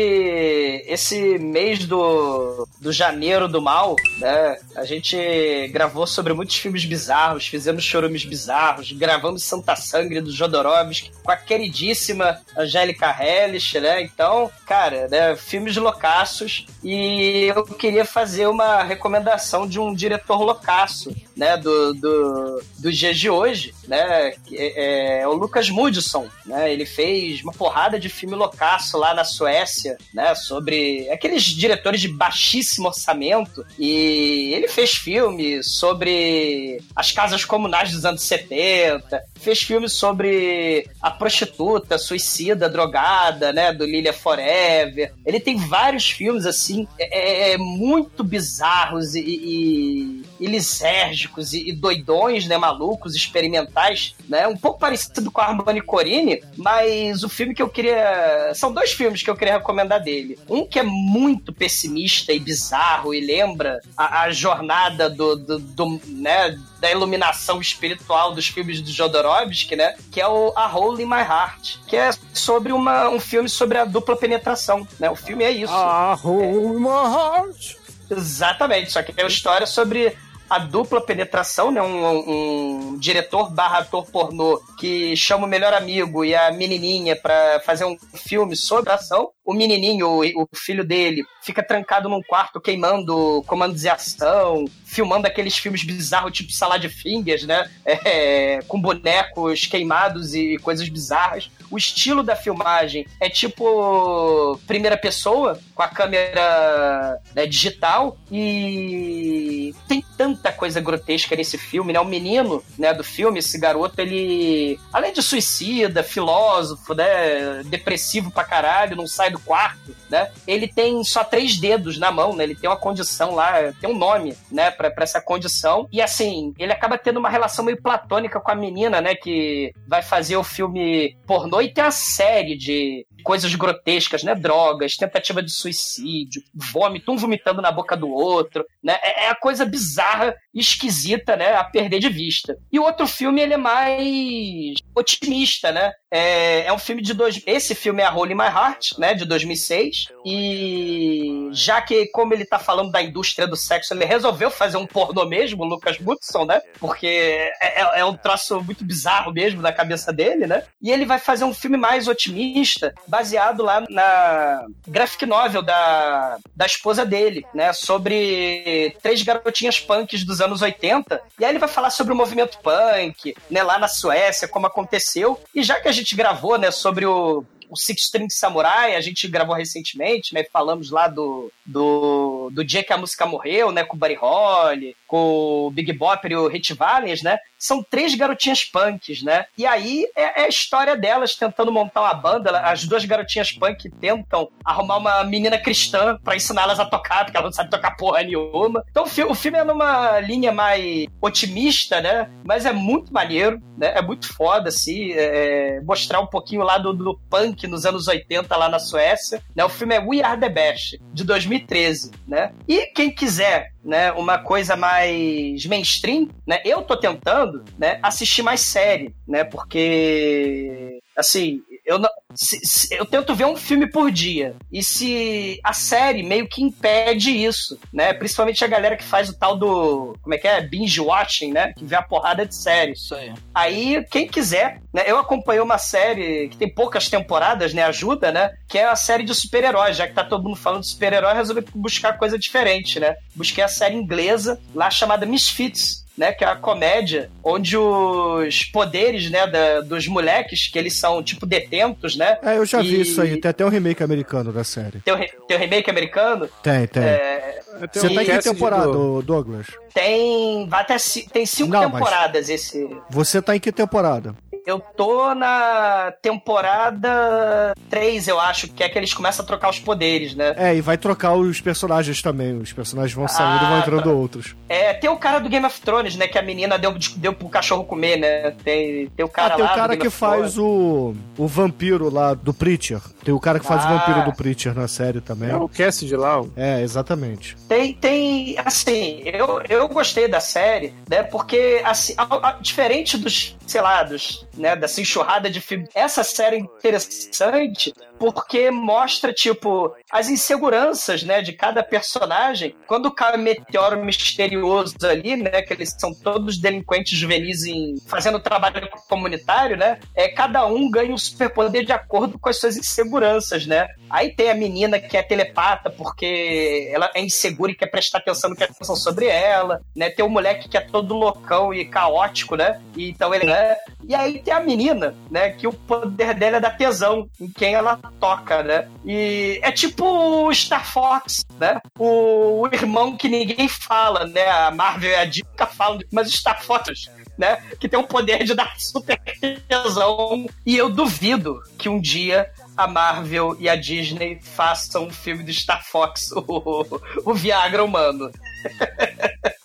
esse 0.87 1.38
mês 1.38 1.87
do, 1.87 2.68
do 2.81 2.92
janeiro 2.92 3.49
do 3.49 3.62
mal, 3.62 3.96
né? 4.18 4.59
A 4.77 4.85
gente 4.85 5.68
gravou 5.72 6.07
sobre 6.07 6.33
muitos 6.33 6.57
filmes 6.57 6.85
bizarros, 6.85 7.46
fizemos 7.46 7.83
chorumes 7.83 8.25
bizarros, 8.25 8.92
gravamos 8.92 9.44
Santa 9.44 9.75
Sangre 9.77 10.20
do 10.20 10.31
Jodorowsky 10.31 11.11
com 11.22 11.31
a 11.31 11.37
queridíssima 11.37 12.40
Angélica 12.57 13.14
Hellish, 13.18 13.81
né? 13.81 14.03
Então, 14.03 14.51
cara, 14.66 15.09
né, 15.09 15.37
filmes 15.37 15.77
loucaços 15.77 16.66
e 16.85 17.53
eu 17.55 17.64
queria 17.64 18.05
fazer 18.05 18.46
uma 18.46 18.83
recomendação 18.83 19.66
de 19.66 19.81
um 19.81 19.94
diretor 19.94 20.42
loucaço, 20.42 21.14
né? 21.37 21.57
Do, 21.57 21.94
do, 21.94 22.62
dos 22.79 22.96
dias 22.96 23.18
de 23.18 23.29
hoje, 23.29 23.75
né? 23.87 24.33
que 24.44 24.57
É, 24.57 25.20
é 25.20 25.29
o 25.29 25.35
Lucas 25.35 25.68
Mudson, 25.68 26.29
né? 26.44 26.72
Ele 26.72 26.87
fez 26.87 27.42
uma 27.42 27.53
porrada 27.53 28.01
de 28.01 28.09
filme 28.09 28.35
loucaço 28.35 28.96
lá 28.96 29.14
na 29.14 29.25
Suécia, 29.25 29.99
né? 30.14 30.35
Sobre 30.35 31.09
aqueles 31.11 31.42
diretores 31.44 32.01
de 32.01 32.09
baixíssimo 32.09 32.88
orçamento. 32.88 33.64
E 33.79 34.53
ele 34.55 34.68
fez 34.68 34.92
filme 34.92 35.62
sobre 35.62 36.81
as 36.94 37.12
casas 37.12 37.44
comunais 37.44 37.92
dos 37.92 38.05
anos 38.05 38.22
70, 38.22 39.22
fez 39.40 39.62
filme 39.62 39.88
sobre 39.88 40.88
a 41.01 41.11
prostituta, 41.11 41.99
suicida, 41.99 42.68
drogada, 42.68 43.53
né? 43.53 43.72
Do 43.72 43.85
Lilia 43.85 44.12
Forever. 44.12 45.12
Ele 45.25 45.40
tem 45.40 45.57
vários 45.57 46.11
filmes, 46.11 46.46
assim, 46.46 46.87
é, 46.99 47.53
é, 47.53 47.59
muito 47.59 48.25
bizarros 48.25 49.14
e, 49.14 49.20
e, 49.20 50.25
e 50.38 50.46
lisérgicos 50.46 51.53
e, 51.53 51.68
e 51.68 51.72
doidões, 51.72 52.46
né? 52.46 52.57
Malucos, 52.57 53.14
experimentais, 53.14 54.14
né? 54.29 54.46
Um 54.46 54.57
pouco 54.57 54.79
parecido 54.79 55.31
com 55.31 55.40
a 55.40 55.46
Armani 55.46 55.81
Corini, 55.81 56.42
mas 56.57 57.22
o 57.22 57.29
filme 57.29 57.55
que 57.55 57.62
eu 57.62 57.68
queria. 57.68 58.53
São 58.55 58.72
dois 58.72 58.92
filmes 58.92 59.22
que 59.22 59.31
eu 59.31 59.37
queria 59.37 59.55
recomendar 59.55 60.03
dele. 60.03 60.38
Um 60.49 60.66
que 60.66 60.79
é 60.79 60.83
muito 60.83 61.53
pessimista 61.53 62.33
e 62.33 62.38
bizarro 62.38 63.14
e 63.14 63.20
lembra 63.20 63.81
a, 63.96 64.22
a 64.22 64.31
jornada 64.31 65.09
do, 65.09 65.37
do, 65.37 65.59
do, 65.59 66.01
né, 66.07 66.59
da 66.81 66.90
iluminação 66.90 67.61
espiritual 67.61 68.35
dos 68.35 68.49
filmes 68.49 68.81
do 68.81 68.90
Jodorowsky, 68.90 69.77
né? 69.77 69.94
Que 70.11 70.20
é 70.20 70.29
o 70.29 70.53
A 70.57 70.66
Hole 70.66 71.03
in 71.03 71.07
My 71.07 71.20
Heart, 71.20 71.79
que 71.87 71.96
é 71.96 72.11
sobre 72.33 72.72
uma, 72.72 73.09
um 73.09 73.20
filme 73.20 73.49
sobre 73.49 73.79
a 73.79 73.85
dupla 73.85 74.16
penetração, 74.16 74.87
né? 74.99 75.11
O 75.11 75.16
filme 75.16 75.44
é 75.44 75.51
isso. 75.51 75.72
Ah, 75.72 76.14
hold 76.14 76.79
my 76.79 76.88
heart. 76.88 77.77
Exatamente, 78.11 78.92
só 78.92 79.03
que 79.03 79.12
é 79.16 79.22
uma 79.22 79.29
história 79.29 79.66
sobre 79.66 80.16
a 80.48 80.59
dupla 80.59 81.00
penetração, 81.00 81.70
né? 81.70 81.82
Um, 81.82 82.92
um 82.92 82.98
diretor 82.98 83.50
barra 83.50 83.78
ator 83.78 84.06
pornô 84.06 84.61
que 84.78 85.16
chama 85.16 85.46
o 85.46 85.48
melhor 85.48 85.74
amigo 85.74 86.24
e 86.24 86.35
a 86.35 86.50
menininha 86.52 87.16
pra 87.16 87.61
fazer 87.64 87.85
um 87.85 87.96
filme 88.14 88.56
sobre 88.56 88.90
a 88.90 88.94
ação. 88.94 89.30
O 89.44 89.54
menininho, 89.54 90.09
o, 90.09 90.42
o 90.42 90.48
filho 90.54 90.85
dele, 90.85 91.24
fica 91.42 91.62
trancado 91.62 92.09
num 92.09 92.22
quarto 92.22 92.61
queimando 92.61 93.42
comandos 93.46 93.80
de 93.82 93.88
ação, 93.88 94.64
filmando 94.96 95.26
aqueles 95.26 95.59
filmes 95.59 95.85
bizarros 95.85 96.32
tipo 96.32 96.50
Salad 96.50 96.82
Fingers, 96.88 97.44
né? 97.44 97.70
É, 97.85 98.61
com 98.66 98.80
bonecos 98.80 99.66
queimados 99.66 100.35
e 100.35 100.56
coisas 100.59 100.88
bizarras. 100.88 101.50
O 101.70 101.76
estilo 101.76 102.22
da 102.22 102.37
filmagem 102.37 103.06
é 103.20 103.28
tipo 103.28 104.59
primeira 104.66 104.96
pessoa, 104.96 105.61
com 105.74 105.82
a 105.82 105.88
câmera 105.88 107.20
né, 107.35 107.46
digital, 107.46 108.16
e 108.30 109.74
tem 109.88 110.04
tanta 110.16 110.52
coisa 110.52 110.80
grotesca 110.80 111.35
nesse 111.35 111.59
filme, 111.59 111.92
né? 111.92 112.00
O 112.00 112.04
menino 112.04 112.62
né, 112.78 112.94
do 112.94 113.02
filme, 113.02 113.40
esse 113.40 113.59
garoto, 113.59 114.00
ele, 114.00 114.78
além 114.92 115.12
de 115.12 115.22
suicida, 115.22 116.02
filósofo, 116.02 116.94
né? 116.94 117.62
Depressivo 117.64 118.30
pra 118.30 118.44
caralho, 118.44 118.96
não 118.96 119.06
sai 119.06 119.30
do 119.30 119.38
quarto, 119.40 119.94
né? 120.09 120.30
Ele 120.46 120.68
tem 120.68 121.02
só 121.04 121.24
três 121.24 121.56
dedos 121.59 121.98
na 121.98 122.11
mão, 122.11 122.35
né? 122.35 122.44
Ele 122.44 122.54
tem 122.54 122.70
uma 122.70 122.76
condição 122.76 123.35
lá, 123.35 123.72
tem 123.80 123.90
um 123.90 123.98
nome, 123.98 124.37
né, 124.50 124.70
pra, 124.70 124.86
pra 124.90 125.05
essa 125.05 125.20
condição. 125.20 125.88
E 125.92 126.01
assim, 126.01 126.55
ele 126.59 126.72
acaba 126.72 126.99
tendo 126.99 127.18
uma 127.18 127.31
relação 127.31 127.64
meio 127.64 127.81
platônica 127.81 128.40
com 128.40 128.51
a 128.51 128.55
menina, 128.55 129.01
né? 129.01 129.14
Que 129.14 129.72
vai 129.87 130.03
fazer 130.03 130.37
o 130.37 130.44
filme 130.44 131.16
pornô 131.27 131.61
e 131.61 131.72
tem 131.72 131.85
uma 131.85 131.90
série 131.90 132.57
de 132.57 133.07
coisas 133.22 133.55
grotescas, 133.55 134.22
né? 134.22 134.35
Drogas, 134.35 134.96
tentativa 134.96 135.42
de 135.42 135.51
suicídio, 135.51 136.42
vômito, 136.55 137.11
um 137.11 137.16
vomitando 137.16 137.61
na 137.61 137.72
boca 137.72 137.96
do 137.96 138.09
outro, 138.09 138.64
né? 138.83 138.96
É, 139.03 139.25
é 139.25 139.31
a 139.31 139.35
coisa 139.35 139.64
bizarra 139.64 140.35
esquisita, 140.55 141.37
né? 141.37 141.55
A 141.55 141.64
perder 141.64 141.99
de 141.99 142.09
vista. 142.09 142.57
E 142.70 142.79
o 142.79 142.85
outro 142.85 143.07
filme, 143.07 143.40
ele 143.40 143.55
é 143.55 143.59
mais 143.59 144.77
otimista, 144.96 145.70
né? 145.70 145.92
É, 146.11 146.66
é 146.66 146.72
um 146.72 146.78
filme 146.78 147.02
de 147.02 147.12
dois... 147.14 147.42
Esse 147.46 147.74
filme 147.74 148.02
é 148.02 148.06
A 148.06 148.14
Hole 148.14 148.32
in 148.32 148.37
My 148.37 148.44
Heart, 148.46 148.98
né? 148.98 149.14
De 149.14 149.24
2006. 149.24 150.06
E 150.24 151.48
já 151.52 151.80
que, 151.82 152.06
como 152.09 152.32
ele 152.35 152.44
tá 152.44 152.59
falando 152.59 152.90
da 152.90 153.02
indústria 153.02 153.46
do 153.46 153.56
sexo, 153.56 153.92
ele 153.94 154.04
resolveu 154.04 154.50
fazer 154.50 154.76
um 154.76 154.87
pornô 154.87 155.24
mesmo, 155.26 155.62
o 155.62 155.66
Lucas 155.66 155.98
Mutson, 155.98 156.44
né? 156.44 156.61
Porque 156.78 157.06
é, 157.06 157.82
é- 157.82 158.00
é 158.00 158.04
um 158.04 158.16
troço 158.16 158.61
muito 158.62 158.85
bizarro 158.85 159.32
mesmo 159.32 159.61
na 159.62 159.72
cabeça 159.72 160.12
dele, 160.12 160.46
né? 160.46 160.62
E 160.82 160.90
ele 160.90 161.04
vai 161.04 161.18
fazer 161.18 161.44
um 161.44 161.54
filme 161.54 161.76
mais 161.76 162.09
otimista, 162.09 162.94
baseado 163.06 163.62
lá 163.62 163.85
na 163.88 164.64
graphic 164.87 165.26
novel 165.26 165.62
da, 165.62 166.38
da 166.54 166.66
esposa 166.66 167.04
dele, 167.04 167.44
né? 167.54 167.72
Sobre 167.72 168.96
três 169.02 169.22
garotinhas 169.22 169.80
punks 169.80 170.24
dos 170.24 170.40
anos 170.40 170.62
80. 170.62 171.20
E 171.38 171.44
aí 171.44 171.50
ele 171.52 171.59
vai 171.59 171.68
falar 171.68 171.90
sobre 171.90 172.12
o 172.12 172.16
movimento 172.16 172.59
punk, 172.59 173.35
né? 173.50 173.62
Lá 173.62 173.78
na 173.78 173.88
Suécia, 173.88 174.48
como 174.48 174.66
aconteceu. 174.87 175.38
E 175.55 175.62
já 175.62 175.81
que 175.81 175.88
a 175.88 175.92
gente 175.92 176.14
gravou, 176.14 176.57
né? 176.57 176.70
Sobre 176.70 177.05
o 177.05 177.44
o 177.68 177.77
Six 177.77 178.03
String 178.03 178.31
Samurai, 178.31 178.94
a 178.94 179.01
gente 179.01 179.27
gravou 179.29 179.55
recentemente, 179.55 180.35
né? 180.35 180.44
Falamos 180.53 180.90
lá 180.90 181.09
do, 181.09 181.53
do, 181.64 182.51
do 182.53 182.64
dia 182.64 182.85
que 182.85 182.92
a 182.92 182.99
música 182.99 183.27
morreu, 183.27 183.72
né? 183.72 183.85
Com 183.85 183.96
o 183.96 183.99
Buddy 183.99 184.14
Holly, 184.14 184.96
com 185.07 185.66
o 185.66 185.70
Big 185.70 185.92
Bopper 185.92 186.33
e 186.33 186.37
o 186.37 186.49
Hit 186.49 186.75
Valens, 186.75 187.22
né? 187.22 187.38
São 187.59 187.83
três 187.83 188.14
garotinhas 188.14 188.64
punks, 188.64 189.23
né? 189.23 189.47
E 189.57 189.66
aí 189.66 190.07
é, 190.14 190.42
é 190.42 190.45
a 190.45 190.49
história 190.49 190.97
delas 190.97 191.35
tentando 191.35 191.73
montar 191.73 192.03
uma 192.03 192.14
banda. 192.14 192.59
As 192.61 192.85
duas 192.85 193.05
garotinhas 193.05 193.53
punk 193.53 193.90
tentam 193.90 194.49
arrumar 194.64 194.99
uma 194.99 195.25
menina 195.25 195.59
cristã 195.59 196.19
para 196.23 196.37
ensiná-las 196.37 196.79
a 196.79 196.85
tocar, 196.85 197.25
porque 197.25 197.37
ela 197.37 197.47
não 197.47 197.53
sabe 197.53 197.71
tocar 197.71 197.97
porra 197.97 198.23
nenhuma. 198.23 198.85
Então 198.90 199.05
o, 199.05 199.07
fi 199.07 199.23
o 199.23 199.35
filme 199.35 199.59
é 199.59 199.64
numa 199.64 200.21
linha 200.21 200.53
mais 200.53 201.07
otimista, 201.21 202.01
né? 202.01 202.31
Mas 202.45 202.66
é 202.66 202.73
muito 202.73 203.12
maneiro, 203.12 203.61
né? 203.77 203.92
É 203.97 204.03
muito 204.03 204.33
foda, 204.33 204.69
assim, 204.69 205.12
é, 205.12 205.81
mostrar 205.83 206.21
um 206.21 206.27
pouquinho 206.27 206.62
lá 206.62 206.79
do, 206.79 206.92
do 206.92 207.19
punk 207.31 207.66
nos 207.66 207.85
anos 207.85 208.09
80 208.09 208.55
lá 208.57 208.69
na 208.69 208.79
Suécia. 208.79 209.42
Né? 209.55 209.64
O 209.64 209.69
filme 209.69 209.95
é 209.95 210.01
We 210.01 210.23
Are 210.23 210.38
The 210.38 210.49
Best, 210.49 211.01
de 211.12 211.25
2013, 211.25 212.11
né? 212.27 212.53
E 212.69 212.87
quem 212.87 213.11
quiser 213.11 213.73
né, 213.87 214.12
uma 214.12 214.38
coisa 214.38 214.77
mais 214.77 215.64
mainstream, 215.64 216.29
né? 216.46 216.61
Eu 216.64 216.83
tô 216.83 216.96
tentando, 216.96 217.64
né, 217.79 217.99
assistir 218.03 218.42
mais 218.42 218.61
série, 218.61 219.14
né? 219.27 219.44
Porque 219.44 220.99
assim, 221.16 221.62
eu, 221.87 222.01
não, 222.01 222.11
se, 222.35 222.59
se, 222.64 222.94
eu 222.94 223.07
tento 223.07 223.33
ver 223.35 223.46
um 223.46 223.57
filme 223.57 223.88
por 223.88 224.11
dia. 224.11 224.57
E 224.72 224.83
se 224.83 225.61
a 225.62 225.72
série 225.72 226.25
meio 226.25 226.49
que 226.49 226.61
impede 226.61 227.31
isso, 227.31 227.79
né? 227.92 228.12
Principalmente 228.12 228.64
a 228.64 228.68
galera 228.68 228.96
que 228.96 229.05
faz 229.05 229.29
o 229.29 229.38
tal 229.38 229.57
do. 229.57 230.16
Como 230.20 230.35
é 230.35 230.38
que 230.38 230.49
é? 230.49 230.61
Binge 230.61 231.01
watching, 231.01 231.53
né? 231.53 231.72
Que 231.75 231.85
vê 231.85 231.94
a 231.94 232.03
porrada 232.03 232.44
de 232.44 232.57
séries. 232.57 233.03
Isso 233.03 233.14
aí. 233.14 233.33
Aí, 233.55 234.05
quem 234.11 234.27
quiser, 234.27 234.81
né? 234.92 235.05
Eu 235.07 235.16
acompanhei 235.16 235.62
uma 235.62 235.79
série 235.79 236.49
que 236.49 236.57
tem 236.57 236.68
poucas 236.68 237.09
temporadas, 237.09 237.72
né? 237.72 237.85
Ajuda, 237.85 238.33
né? 238.33 238.51
Que 238.68 238.79
é 238.79 238.87
a 238.87 238.96
série 238.96 239.22
de 239.22 239.35
super-heróis. 239.35 239.96
Já 239.96 240.09
que 240.09 240.14
tá 240.14 240.25
todo 240.25 240.42
mundo 240.42 240.57
falando 240.57 240.81
de 240.81 240.88
super-herói, 240.88 241.35
resolvi 241.35 241.64
buscar 241.72 242.18
coisa 242.18 242.37
diferente, 242.37 242.99
né? 242.99 243.14
Busquei 243.33 243.62
a 243.62 243.68
série 243.68 243.94
inglesa 243.94 244.61
lá 244.75 244.90
chamada 244.90 245.25
Misfits 245.25 246.06
né, 246.16 246.33
que 246.33 246.44
é 246.44 246.48
a 246.48 246.57
comédia, 246.57 247.31
onde 247.42 247.76
os 247.76 248.64
poderes, 248.64 249.31
né, 249.31 249.46
da, 249.46 249.81
dos 249.81 250.07
moleques, 250.07 250.68
que 250.68 250.79
eles 250.79 250.94
são, 250.94 251.22
tipo, 251.22 251.44
detentos, 251.46 252.16
né? 252.16 252.38
É, 252.42 252.57
eu 252.57 252.64
já 252.64 252.81
e... 252.83 252.88
vi 252.88 253.00
isso 253.02 253.20
aí. 253.20 253.40
Tem 253.40 253.50
até 253.50 253.64
um 253.64 253.68
remake 253.68 254.02
americano 254.02 254.52
da 254.52 254.64
série. 254.64 255.00
Tem 255.00 255.12
o, 255.12 255.16
re... 255.16 255.31
tem 255.46 255.57
o 255.57 255.61
remake 255.61 255.90
americano? 255.90 256.48
Tem, 256.62 256.87
tem. 256.87 257.02
É... 257.02 257.61
Você 257.92 258.09
tá 258.09 258.22
em 258.22 258.26
que 258.26 258.38
temporada, 258.38 258.87
do... 258.87 259.22
Douglas? 259.22 259.66
Tem. 259.96 260.68
Vai 260.68 260.82
até 260.82 260.96
tem 261.32 261.46
cinco 261.46 261.70
Não, 261.70 261.90
temporadas 261.90 262.50
esse. 262.50 262.87
Você 263.09 263.40
tá 263.40 263.56
em 263.56 263.61
que 263.61 263.72
temporada? 263.72 264.35
Eu 264.66 264.80
tô 264.80 265.32
na 265.32 266.12
temporada 266.20 267.72
3, 267.88 268.26
eu 268.26 268.40
acho, 268.40 268.66
que 268.66 268.82
é 268.82 268.88
que 268.88 268.98
eles 268.98 269.14
começam 269.14 269.44
a 269.44 269.46
trocar 269.46 269.70
os 269.70 269.78
poderes, 269.78 270.35
né? 270.35 270.54
É, 270.56 270.74
e 270.74 270.80
vai 270.80 270.98
trocar 270.98 271.35
os 271.35 271.61
personagens 271.61 272.20
também. 272.20 272.59
Os 272.59 272.72
personagens 272.72 273.14
vão 273.14 273.28
saindo 273.28 273.61
ah, 273.61 273.64
e 273.64 273.68
vão 273.68 273.78
entrando 273.78 274.02
tá. 274.02 274.11
outros. 274.11 274.56
É, 274.68 274.92
tem 274.92 275.09
o 275.09 275.16
cara 275.16 275.38
do 275.38 275.48
Game 275.48 275.64
of 275.64 275.80
Thrones, 275.80 276.16
né? 276.16 276.26
Que 276.26 276.37
a 276.37 276.42
menina 276.42 276.76
deu, 276.76 276.92
deu 277.16 277.32
pro 277.32 277.48
cachorro 277.48 277.85
comer, 277.85 278.16
né? 278.16 278.50
Tem, 278.64 279.09
tem 279.11 279.24
o 279.24 279.28
cara 279.28 279.54
ah, 279.54 279.56
tem 279.56 279.64
lá. 279.64 279.72
o 279.72 279.74
cara 279.76 279.96
que 279.96 280.11
faz 280.11 280.59
o, 280.59 281.14
o 281.38 281.46
vampiro 281.46 282.12
lá 282.12 282.35
do 282.35 282.52
Preacher. 282.52 283.00
Tem 283.22 283.32
o 283.32 283.38
cara 283.38 283.61
que 283.61 283.66
faz 283.66 283.85
ah. 283.85 283.88
o 283.88 283.98
vampiro 283.98 284.24
do 284.24 284.32
Preacher 284.32 284.74
na 284.74 284.88
série 284.88 285.20
também. 285.20 285.50
É 285.50 285.56
o 285.56 285.68
Cassidy 285.68 286.16
lá. 286.16 286.42
É, 286.56 286.82
exatamente. 286.82 287.56
Tem, 287.68 287.94
tem, 287.94 288.59
assim, 288.59 289.22
eu, 289.24 289.62
eu 289.68 289.86
gostei 289.88 290.29
da 290.29 290.40
série, 290.40 290.94
né? 291.09 291.22
Porque, 291.22 291.81
assim, 291.85 292.14
a, 292.16 292.49
a, 292.49 292.53
diferente 292.53 293.16
dos, 293.16 293.57
sei 293.66 293.81
lá, 293.81 294.02
dos 294.02 294.46
né, 294.57 294.74
dessa 294.74 295.00
enxurrada 295.00 295.50
de. 295.50 295.62
Essa 295.94 296.24
série 296.24 296.57
é 296.57 296.61
interessante 296.61 297.92
porque 298.18 298.70
mostra, 298.70 299.33
tipo, 299.33 299.94
as 300.11 300.29
inseguranças, 300.29 301.22
né, 301.22 301.42
de 301.42 301.52
cada 301.52 301.83
personagem. 301.83 302.74
Quando 302.87 303.11
cai 303.11 303.37
um 303.37 303.42
meteoro 303.42 304.02
misterioso 304.05 304.96
ali, 305.02 305.37
né, 305.37 305.62
que 305.62 305.72
eles 305.72 305.94
são 305.98 306.14
todos 306.14 306.59
delinquentes 306.59 307.18
juvenis 307.18 307.64
em, 307.64 307.94
fazendo 308.07 308.40
trabalho 308.40 308.88
comunitário, 309.09 309.76
né, 309.76 309.98
é, 310.14 310.29
cada 310.29 310.66
um 310.66 310.90
ganha 310.90 311.12
um 311.12 311.18
superpoder 311.18 311.85
de 311.85 311.92
acordo 311.92 312.38
com 312.38 312.48
as 312.48 312.59
suas 312.59 312.76
inseguranças, 312.76 313.66
né. 313.66 313.87
Aí 314.09 314.35
tem 314.35 314.50
a 314.50 314.55
menina 314.55 314.98
que 314.98 315.16
é 315.16 315.22
telepata 315.22 315.90
porque 315.90 316.88
ela 316.92 317.11
é 317.14 317.20
insegura 317.20 317.72
e 317.72 317.74
quer 317.74 317.87
prestar 317.87 318.18
atenção 318.18 318.50
no 318.50 318.57
que 318.57 318.66
pensam 318.66 318.96
sobre 318.96 319.26
ela, 319.26 319.81
né, 319.94 320.11
tem 320.11 320.24
o 320.24 320.29
moleque 320.29 320.68
que 320.68 320.76
é 320.76 320.81
todo 320.81 321.14
loucão 321.14 321.74
e 321.74 321.85
caótico, 321.85 322.57
né, 322.57 322.81
e 322.96 323.11
então 323.11 323.35
ele, 323.35 323.46
né, 323.46 323.56
e 324.05 324.14
aí 324.14 324.40
tem 324.40 324.53
a 324.53 324.61
menina, 324.61 325.14
né, 325.31 325.51
que 325.51 325.66
o 325.66 325.73
poder 325.73 326.35
dela 326.35 326.57
é 326.59 326.61
da 326.61 326.71
tesão 326.71 327.29
em 327.40 327.51
quem 327.51 327.75
ela 327.75 327.99
toca, 328.21 328.62
né? 328.62 328.88
E 329.05 329.59
é 329.62 329.71
tipo 329.73 330.53
Star 330.53 330.87
Fox, 330.87 331.45
né? 331.59 331.81
O, 331.99 332.62
o 332.62 332.66
irmão 332.73 333.16
que 333.16 333.29
ninguém 333.29 333.69
fala, 333.69 334.27
né? 334.27 334.49
A 334.49 334.71
Marvel 334.71 335.11
e 335.11 335.14
a 335.14 335.25
Dica 335.25 335.66
falam, 335.66 335.99
mas 336.12 336.31
Star 336.33 336.62
Fox 336.62 337.09
né? 337.37 337.62
Que 337.79 337.88
tem 337.88 337.99
o 337.99 338.07
poder 338.07 338.45
de 338.45 338.55
dar 338.55 338.75
super 338.79 339.21
tesão. 339.69 340.47
E 340.64 340.77
eu 340.77 340.88
duvido 340.88 341.62
que 341.79 341.88
um 341.88 342.01
dia 342.01 342.51
a 342.77 342.87
Marvel 342.87 343.57
e 343.59 343.69
a 343.69 343.77
Disney 343.77 344.40
façam 344.42 345.05
um 345.05 345.11
filme 345.11 345.42
do 345.42 345.53
Star 345.53 345.85
Fox, 345.85 346.31
o, 346.49 347.01
o 347.25 347.35
Viagra 347.35 347.85
humano. 347.85 348.31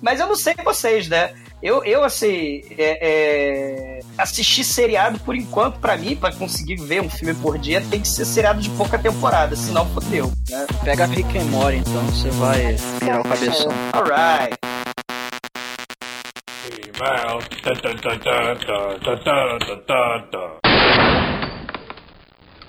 Mas 0.00 0.20
eu 0.20 0.26
não 0.26 0.36
sei 0.36 0.54
vocês, 0.64 1.08
né? 1.08 1.32
Eu, 1.62 1.82
eu 1.84 2.04
assim, 2.04 2.62
é, 2.76 2.98
é, 3.00 4.00
assistir 4.18 4.62
seriado 4.62 5.18
por 5.20 5.34
enquanto, 5.34 5.80
para 5.80 5.96
mim, 5.96 6.14
para 6.14 6.34
conseguir 6.34 6.76
ver 6.76 7.00
um 7.00 7.08
filme 7.08 7.34
por 7.34 7.58
dia, 7.58 7.82
tem 7.90 8.00
que 8.00 8.08
ser 8.08 8.26
seriado 8.26 8.60
de 8.60 8.68
pouca 8.70 8.98
temporada, 8.98 9.56
senão 9.56 9.86
fodeu. 9.86 10.30
Né? 10.50 10.66
Pega 10.84 11.06
Rick 11.06 11.38
and 11.38 11.44
Morty, 11.44 11.78
então 11.78 12.02
você 12.04 12.28
vai 12.30 12.76
virar 13.00 13.20
o 13.20 13.24
cabeção. 13.24 13.72
Alright. 13.94 14.56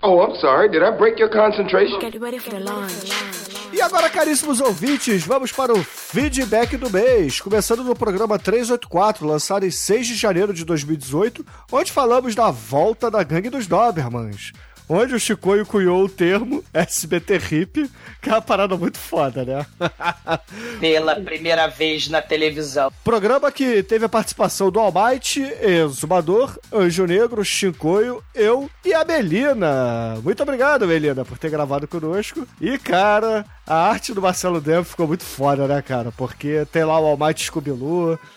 Oh, 0.04 0.22
I'm 0.22 0.36
sorry. 0.40 0.70
Did 0.70 0.84
I 0.84 0.92
break 0.92 1.20
your 1.20 1.30
concentration? 1.30 2.00
Get 2.00 2.20
ready 2.22 2.40
for 2.40 2.52
the 2.52 2.60
launch. 2.60 3.57
E 3.74 3.82
agora, 3.82 4.10
caríssimos 4.10 4.62
ouvintes, 4.62 5.24
vamos 5.24 5.52
para 5.52 5.74
o 5.74 5.84
feedback 5.84 6.78
do 6.78 6.90
mês, 6.90 7.42
começando 7.42 7.84
no 7.84 7.96
programa 7.96 8.40
384, 8.40 9.28
lançado 9.28 9.66
em 9.66 9.72
6 9.72 10.08
de 10.08 10.16
janeiro 10.16 10.54
de 10.54 10.64
2018, 10.64 11.46
onde 11.72 11.92
falamos 11.92 12.34
da 12.34 12.50
volta 12.50 13.12
da 13.12 13.22
gangue 13.24 13.50
dos 13.50 13.68
Dobermans 13.68 14.54
onde 14.90 15.16
o 15.16 15.20
Chicoio 15.20 15.66
cunhou 15.66 16.04
o 16.04 16.10
termo 16.10 16.64
SBT 16.74 17.38
Hip, 17.52 17.92
que 18.22 18.30
é 18.30 18.34
uma 18.34 18.42
parada 18.42 18.76
muito 18.76 18.98
foda, 18.98 19.44
né? 19.44 19.66
Pela 20.80 21.16
primeira 21.16 21.68
vez 21.68 22.08
na 22.08 22.22
televisão. 22.22 22.92
Programa 23.04 23.52
que 23.52 23.84
teve 23.84 24.06
a 24.06 24.10
participação 24.10 24.72
do 24.72 24.80
Almighty, 24.80 25.42
Exumador, 25.62 26.58
Anjo 26.74 27.06
Negro, 27.06 27.44
Chicoio, 27.44 28.24
eu 28.34 28.70
e 28.84 28.94
a 28.94 29.04
Melina. 29.04 30.16
Muito 30.24 30.42
obrigado, 30.44 30.88
Melina, 30.88 31.26
por 31.26 31.38
ter 31.38 31.50
gravado 31.50 31.88
conosco. 31.88 32.48
E, 32.60 32.78
cara, 32.78 33.46
a 33.66 33.90
arte 33.90 34.14
do 34.14 34.22
Marcelo 34.22 34.62
Demo 34.62 34.84
ficou 34.84 35.08
muito 35.08 35.24
foda, 35.24 35.68
né, 35.68 35.82
cara? 35.82 36.12
Porque 36.12 36.66
tem 36.72 36.84
lá 36.84 37.00
o 37.00 37.06
Almighty 37.06 37.46
scooby 37.46 37.68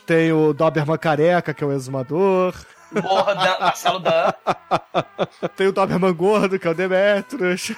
tem 0.06 0.32
o 0.32 0.52
Doberman 0.52 0.98
Careca, 0.98 1.54
que 1.54 1.62
é 1.62 1.66
o 1.66 1.72
Exumador. 1.72 2.54
Morda, 2.92 3.58
Marcelo 3.60 3.98
Dan. 3.98 4.32
Tem 5.56 5.66
o 5.66 5.72
Doberman 5.72 6.12
gordo, 6.12 6.58
que 6.58 6.66
é 6.66 6.70
o 6.70 6.74
Demetrius. 6.74 7.72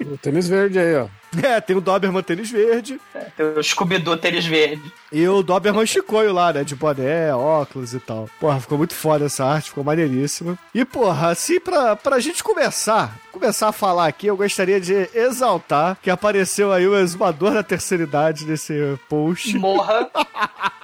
O 0.00 0.16
tênis 0.18 0.48
verde 0.48 0.78
aí, 0.78 0.96
ó. 0.96 1.06
É, 1.42 1.60
tem 1.60 1.76
o 1.76 1.80
Doberman 1.80 2.22
tênis 2.22 2.50
verde. 2.50 3.00
É, 3.14 3.20
tem 3.36 3.46
o 3.46 3.62
Scooby-Doo 3.62 4.16
tênis 4.16 4.44
verde. 4.44 4.92
E 5.12 5.26
o 5.28 5.42
Doberman 5.42 5.86
chicoio 5.86 6.32
lá, 6.32 6.52
né? 6.52 6.64
De 6.64 6.74
boné, 6.74 7.32
óculos 7.34 7.94
e 7.94 8.00
tal. 8.00 8.28
Porra, 8.40 8.60
ficou 8.60 8.78
muito 8.78 8.94
foda 8.94 9.26
essa 9.26 9.44
arte, 9.44 9.68
ficou 9.68 9.84
maneiríssima. 9.84 10.58
E, 10.74 10.84
porra, 10.84 11.30
assim, 11.30 11.60
pra, 11.60 11.94
pra 11.94 12.18
gente 12.18 12.42
começar, 12.42 13.16
começar 13.32 13.68
a 13.68 13.72
falar 13.72 14.06
aqui, 14.06 14.26
eu 14.26 14.36
gostaria 14.36 14.80
de 14.80 15.08
exaltar 15.14 15.96
que 16.02 16.10
apareceu 16.10 16.72
aí 16.72 16.86
o 16.86 16.98
exumador 16.98 17.54
da 17.54 17.62
terceira 17.62 18.02
idade 18.02 18.44
nesse 18.44 18.98
post. 19.08 19.56
Morra. 19.56 20.10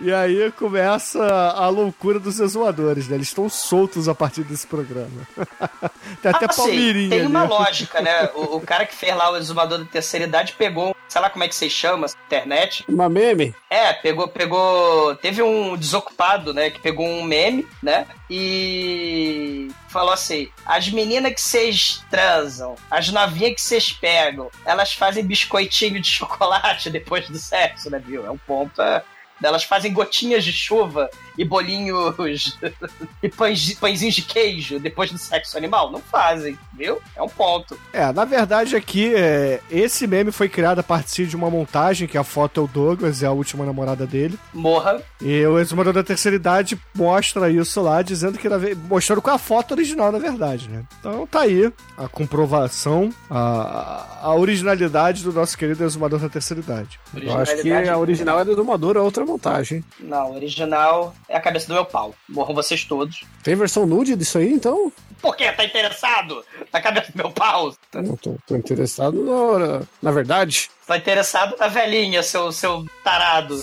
E 0.00 0.12
aí 0.12 0.50
começa 0.52 1.24
a 1.24 1.68
loucura 1.68 2.18
dos 2.18 2.38
exumadores, 2.38 3.08
né? 3.08 3.16
Eles 3.16 3.28
estão 3.28 3.48
soltos 3.48 4.08
a 4.08 4.14
partir 4.14 4.44
desse 4.44 4.66
programa. 4.66 5.26
tem 6.22 6.30
até 6.30 6.44
ah, 6.44 6.48
Palmeirinha. 6.48 7.10
Tem 7.10 7.26
uma 7.26 7.42
ali. 7.42 7.50
lógica, 7.50 8.00
né? 8.00 8.30
O, 8.34 8.56
o, 8.56 8.60
cara 8.60 8.86
que 8.86 8.94
fez 8.94 9.14
lá 9.16 9.30
o 9.30 9.36
exumador 9.36 9.78
da 9.78 9.84
terceira 9.84 10.26
idade 10.26 10.54
pegou, 10.56 10.94
sei 11.08 11.20
lá 11.20 11.30
como 11.30 11.44
é 11.44 11.48
que 11.48 11.54
você 11.54 11.68
chama, 11.68 12.06
internet. 12.26 12.84
Uma 12.88 13.08
meme? 13.08 13.54
É, 13.68 13.92
pegou, 13.92 14.28
pegou. 14.28 15.16
Teve 15.16 15.42
um 15.42 15.76
desocupado, 15.76 16.54
né? 16.54 16.70
Que 16.70 16.80
pegou 16.80 17.06
um 17.06 17.24
meme, 17.24 17.66
né? 17.82 18.06
E 18.30 19.68
falou 19.88 20.12
assim: 20.12 20.48
as 20.64 20.88
meninas 20.88 21.32
que 21.32 21.40
vocês 21.40 22.04
transam, 22.10 22.76
as 22.90 23.08
novinhas 23.10 23.54
que 23.54 23.60
vocês 23.62 23.92
pegam, 23.92 24.50
elas 24.64 24.92
fazem 24.92 25.24
biscoitinho 25.24 26.00
de 26.00 26.08
chocolate 26.08 26.90
depois 26.90 27.28
do 27.28 27.38
sexo, 27.38 27.90
né, 27.90 27.98
viu? 27.98 28.24
É 28.24 28.30
um 28.30 28.38
ponto. 28.38 28.80
É 28.80 29.02
Elas 29.42 29.64
fazem 29.64 29.92
gotinhas 29.92 30.44
de 30.44 30.52
chuva 30.52 31.10
e 31.38 31.44
bolinhos 31.44 32.58
e 33.22 33.28
pães, 33.28 33.72
pãezinhos 33.74 34.16
de 34.16 34.22
queijo 34.22 34.80
depois 34.80 35.10
do 35.12 35.16
sexo 35.16 35.56
animal? 35.56 35.90
Não 35.92 36.00
fazem, 36.00 36.58
viu? 36.76 37.00
É 37.14 37.22
um 37.22 37.28
ponto. 37.28 37.78
É, 37.92 38.12
na 38.12 38.24
verdade 38.24 38.74
aqui, 38.74 39.14
é, 39.14 39.60
esse 39.70 40.06
meme 40.06 40.32
foi 40.32 40.48
criado 40.48 40.80
a 40.80 40.82
partir 40.82 41.26
de 41.26 41.36
uma 41.36 41.48
montagem, 41.48 42.08
que 42.08 42.18
a 42.18 42.24
foto 42.24 42.60
é 42.60 42.64
o 42.64 42.66
Douglas, 42.66 43.22
é 43.22 43.26
a 43.26 43.32
última 43.32 43.64
namorada 43.64 44.06
dele. 44.06 44.38
Morra. 44.52 45.00
E 45.22 45.46
o 45.46 45.58
exumador 45.58 45.92
da 45.92 46.02
terceira 46.02 46.36
idade 46.36 46.78
mostra 46.94 47.48
isso 47.48 47.80
lá, 47.80 48.02
dizendo 48.02 48.38
que 48.38 48.46
era, 48.46 48.58
mostrando 48.88 49.22
com 49.22 49.30
a 49.30 49.38
foto 49.38 49.72
original, 49.72 50.10
na 50.10 50.18
verdade, 50.18 50.68
né? 50.68 50.84
Então 50.98 51.26
tá 51.26 51.42
aí 51.42 51.72
a 51.96 52.08
comprovação, 52.08 53.10
a, 53.30 54.18
a 54.22 54.34
originalidade 54.34 55.22
do 55.22 55.32
nosso 55.32 55.56
querido 55.56 55.84
exumador 55.84 56.18
da 56.18 56.28
terceira 56.28 56.60
idade. 56.60 56.98
Eu 57.14 57.38
acho 57.38 57.62
que 57.62 57.72
a 57.72 57.96
original 57.96 58.40
é 58.40 58.44
do 58.44 58.56
Domador, 58.56 58.96
a 58.96 59.02
outra 59.02 59.24
montagem. 59.24 59.84
Não, 60.00 60.34
original 60.34 61.14
é 61.28 61.36
a 61.36 61.40
cabeça 61.40 61.66
do 61.66 61.74
meu 61.74 61.84
pau. 61.84 62.14
Morram 62.28 62.54
vocês 62.54 62.84
todos. 62.84 63.22
Tem 63.42 63.54
versão 63.54 63.86
nude 63.86 64.16
disso 64.16 64.38
aí, 64.38 64.52
então? 64.52 64.92
Por 65.20 65.36
quê? 65.36 65.52
Tá 65.52 65.64
interessado 65.64 66.44
na 66.72 66.80
cabeça 66.80 67.12
do 67.12 67.16
meu 67.18 67.30
pau? 67.30 67.74
Não 67.92 68.16
tô, 68.16 68.36
tô 68.46 68.56
interessado 68.56 69.22
na 69.22 69.32
hora. 69.32 69.88
Na 70.00 70.10
verdade. 70.10 70.70
Tá 70.86 70.96
interessado 70.96 71.56
na 71.58 71.68
velhinha, 71.68 72.22
seu, 72.22 72.50
seu 72.52 72.86
tarado. 73.04 73.60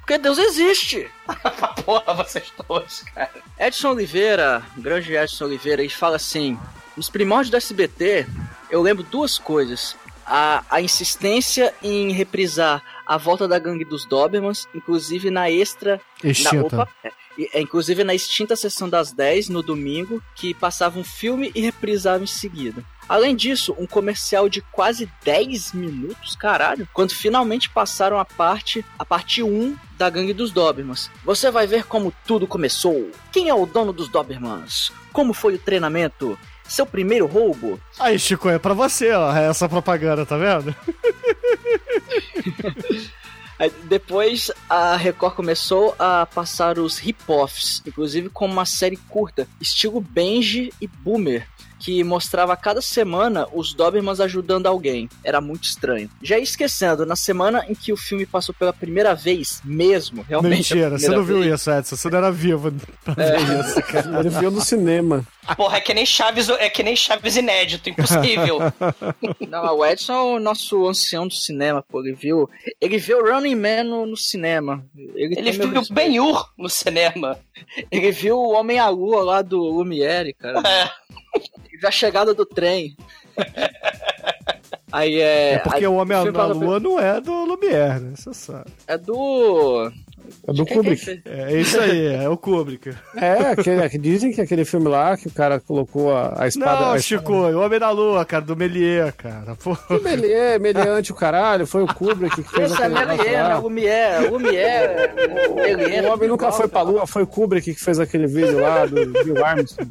Porque 0.00 0.18
Deus 0.18 0.38
existe. 0.38 1.08
Porra, 1.84 2.14
vocês 2.14 2.52
todos, 2.66 3.02
cara. 3.14 3.30
Edson 3.58 3.90
Oliveira, 3.90 4.62
grande 4.76 5.14
Edson 5.14 5.44
Oliveira, 5.44 5.82
ele 5.82 5.92
fala 5.92 6.16
assim: 6.16 6.58
nos 6.96 7.08
primórdios 7.08 7.50
do 7.50 7.56
SBT, 7.56 8.26
eu 8.70 8.82
lembro 8.82 9.04
duas 9.04 9.38
coisas. 9.38 9.96
A, 10.26 10.64
a 10.70 10.80
insistência 10.80 11.74
em 11.82 12.12
reprisar 12.12 12.82
a 13.06 13.16
volta 13.16 13.46
da 13.46 13.58
gangue 13.58 13.84
dos 13.84 14.04
Dobermans, 14.04 14.66
inclusive 14.74 15.30
na 15.30 15.50
extra. 15.50 16.00
Extinta. 16.22 16.76
Na, 16.76 16.82
opa, 16.82 16.88
é, 17.04 17.12
é, 17.58 17.60
inclusive 17.60 18.04
na 18.04 18.14
extinta 18.14 18.56
sessão 18.56 18.88
das 18.88 19.12
10 19.12 19.48
no 19.48 19.62
domingo, 19.62 20.22
que 20.34 20.54
passava 20.54 20.98
um 20.98 21.04
filme 21.04 21.50
e 21.54 21.60
reprisava 21.60 22.22
em 22.22 22.26
seguida. 22.26 22.84
Além 23.08 23.34
disso, 23.34 23.74
um 23.78 23.86
comercial 23.86 24.48
de 24.48 24.60
quase 24.60 25.10
10 25.24 25.72
minutos, 25.72 26.36
caralho, 26.36 26.88
quando 26.92 27.12
finalmente 27.14 27.68
passaram 27.68 28.18
a 28.18 28.24
parte, 28.24 28.84
a 28.98 29.04
parte 29.04 29.42
1 29.42 29.76
da 29.98 30.08
gangue 30.08 30.32
dos 30.32 30.50
Dobermans. 30.50 31.10
Você 31.24 31.50
vai 31.50 31.66
ver 31.66 31.84
como 31.84 32.12
tudo 32.26 32.46
começou. 32.46 33.10
Quem 33.30 33.48
é 33.48 33.54
o 33.54 33.66
dono 33.66 33.92
dos 33.92 34.08
Dobermans? 34.08 34.92
Como 35.12 35.34
foi 35.34 35.54
o 35.54 35.58
treinamento? 35.58 36.38
Seu 36.68 36.86
primeiro 36.86 37.26
roubo? 37.26 37.80
Aí, 37.98 38.18
Chico, 38.18 38.48
é 38.48 38.58
pra 38.58 38.74
você, 38.74 39.12
ó, 39.12 39.34
essa 39.34 39.68
propaganda, 39.68 40.24
tá 40.24 40.36
vendo? 40.36 40.74
Depois 43.84 44.50
a 44.68 44.96
Record 44.96 45.34
começou 45.34 45.94
a 45.98 46.26
passar 46.26 46.78
os 46.78 46.98
rip-offs, 46.98 47.82
inclusive 47.86 48.28
com 48.28 48.46
uma 48.46 48.64
série 48.64 48.96
curta, 48.96 49.46
estilo 49.60 50.00
Benji 50.00 50.72
e 50.80 50.88
Boomer, 50.88 51.46
que 51.82 52.04
mostrava 52.04 52.52
a 52.52 52.56
cada 52.56 52.80
semana 52.80 53.48
os 53.52 53.74
Dobermans 53.74 54.20
ajudando 54.20 54.66
alguém. 54.66 55.08
Era 55.24 55.40
muito 55.40 55.64
estranho. 55.64 56.08
Já 56.22 56.38
esquecendo, 56.38 57.04
na 57.04 57.16
semana 57.16 57.64
em 57.68 57.74
que 57.74 57.92
o 57.92 57.96
filme 57.96 58.24
passou 58.24 58.54
pela 58.54 58.72
primeira 58.72 59.14
vez, 59.14 59.60
mesmo, 59.64 60.22
realmente. 60.22 60.74
Mentira, 60.74 60.96
você 60.96 61.08
não 61.08 61.24
viu 61.24 61.40
vez, 61.40 61.54
isso, 61.60 61.70
Edson. 61.70 61.96
Você 61.96 62.08
não 62.08 62.18
era 62.18 62.30
vivo 62.30 62.72
pra 63.04 63.24
é. 63.24 63.36
ver 63.36 63.60
isso, 63.60 63.82
cara. 63.82 64.20
Ele 64.20 64.28
viu 64.28 64.50
no 64.52 64.60
cinema. 64.60 65.26
Porra, 65.56 65.78
é 65.78 65.80
que 65.80 65.92
nem 65.92 66.06
Chaves, 66.06 66.48
é 66.48 66.70
que 66.70 66.84
nem 66.84 66.94
Chaves 66.94 67.36
inédito, 67.36 67.90
impossível. 67.90 68.58
não, 69.50 69.76
o 69.76 69.84
Edson 69.84 70.12
é 70.12 70.22
o 70.22 70.38
nosso 70.38 70.86
ancião 70.86 71.26
do 71.26 71.34
cinema, 71.34 71.82
pô. 71.82 72.00
Ele 72.00 72.14
viu. 72.14 72.48
Ele 72.80 72.98
viu 72.98 73.24
Running 73.24 73.56
Man 73.56 73.84
no, 73.84 74.06
no 74.06 74.16
cinema. 74.16 74.84
Ele, 74.96 75.34
ele 75.36 75.50
viu 75.50 75.68
o 75.68 75.92
Ben-Hur 75.92 76.48
no 76.56 76.68
cinema. 76.68 77.36
Ele 77.90 78.12
viu 78.12 78.38
o 78.38 78.52
Homem 78.52 78.78
à 78.78 78.88
Lua 78.88 79.22
lá 79.22 79.42
do 79.42 79.58
Lumiere, 79.58 80.32
cara. 80.32 80.62
É. 80.64 80.90
a 81.86 81.90
chegada 81.90 82.34
do 82.34 82.46
trem. 82.46 82.96
Aí 84.92 85.20
é. 85.20 85.54
É 85.54 85.58
porque 85.58 85.78
aí, 85.78 85.86
o 85.86 85.94
Homem 85.94 86.30
na 86.30 86.46
Lua 86.46 86.78
não 86.78 87.00
é 87.00 87.18
do 87.20 87.44
Lumière, 87.44 87.98
né? 87.98 88.12
Você 88.14 88.34
sabe. 88.34 88.70
É 88.86 88.98
do. 88.98 89.90
É 90.46 90.52
do 90.52 90.66
Kubrick. 90.66 91.22
É 91.24 91.60
isso 91.60 91.78
aí, 91.78 92.14
é 92.14 92.28
o 92.28 92.36
Kubrick. 92.36 92.90
É, 93.16 93.52
aquele, 93.52 93.88
dizem 93.98 94.32
que 94.32 94.40
é 94.40 94.44
aquele 94.44 94.64
filme 94.64 94.88
lá 94.88 95.16
que 95.16 95.28
o 95.28 95.30
cara 95.30 95.60
colocou 95.60 96.14
a, 96.14 96.42
a 96.42 96.48
espada. 96.48 96.80
Não, 96.80 96.92
a 96.92 96.98
Chico, 96.98 97.32
o 97.32 97.60
Homem 97.60 97.78
na 97.78 97.90
Lua, 97.90 98.24
cara, 98.24 98.44
do 98.44 98.56
Melier, 98.56 99.12
cara. 99.14 99.54
Pô. 99.54 99.76
Que 99.76 100.00
Melier, 100.00 100.60
meliante 100.60 101.12
o 101.12 101.14
caralho, 101.14 101.66
foi 101.66 101.82
o 101.82 101.86
Kubrick 101.86 102.42
que 102.42 102.50
fez 102.50 102.72
Isso 102.72 102.82
é 102.82 102.88
Melier, 102.88 103.48
não, 103.48 103.62
Lumière, 103.62 104.28
Lumière, 104.28 105.12
Melier. 105.54 106.04
O 106.04 106.12
homem 106.12 106.28
nunca 106.28 106.50
foi 106.50 106.66
pra 106.66 106.82
lua, 106.82 107.06
foi 107.06 107.22
o 107.22 107.26
Kubrick 107.26 107.74
que 107.74 107.80
fez 107.80 108.00
aquele 108.00 108.26
vídeo 108.26 108.60
lá 108.60 108.84
do 108.86 109.06
Bill 109.24 109.44
Armstrong. 109.44 109.90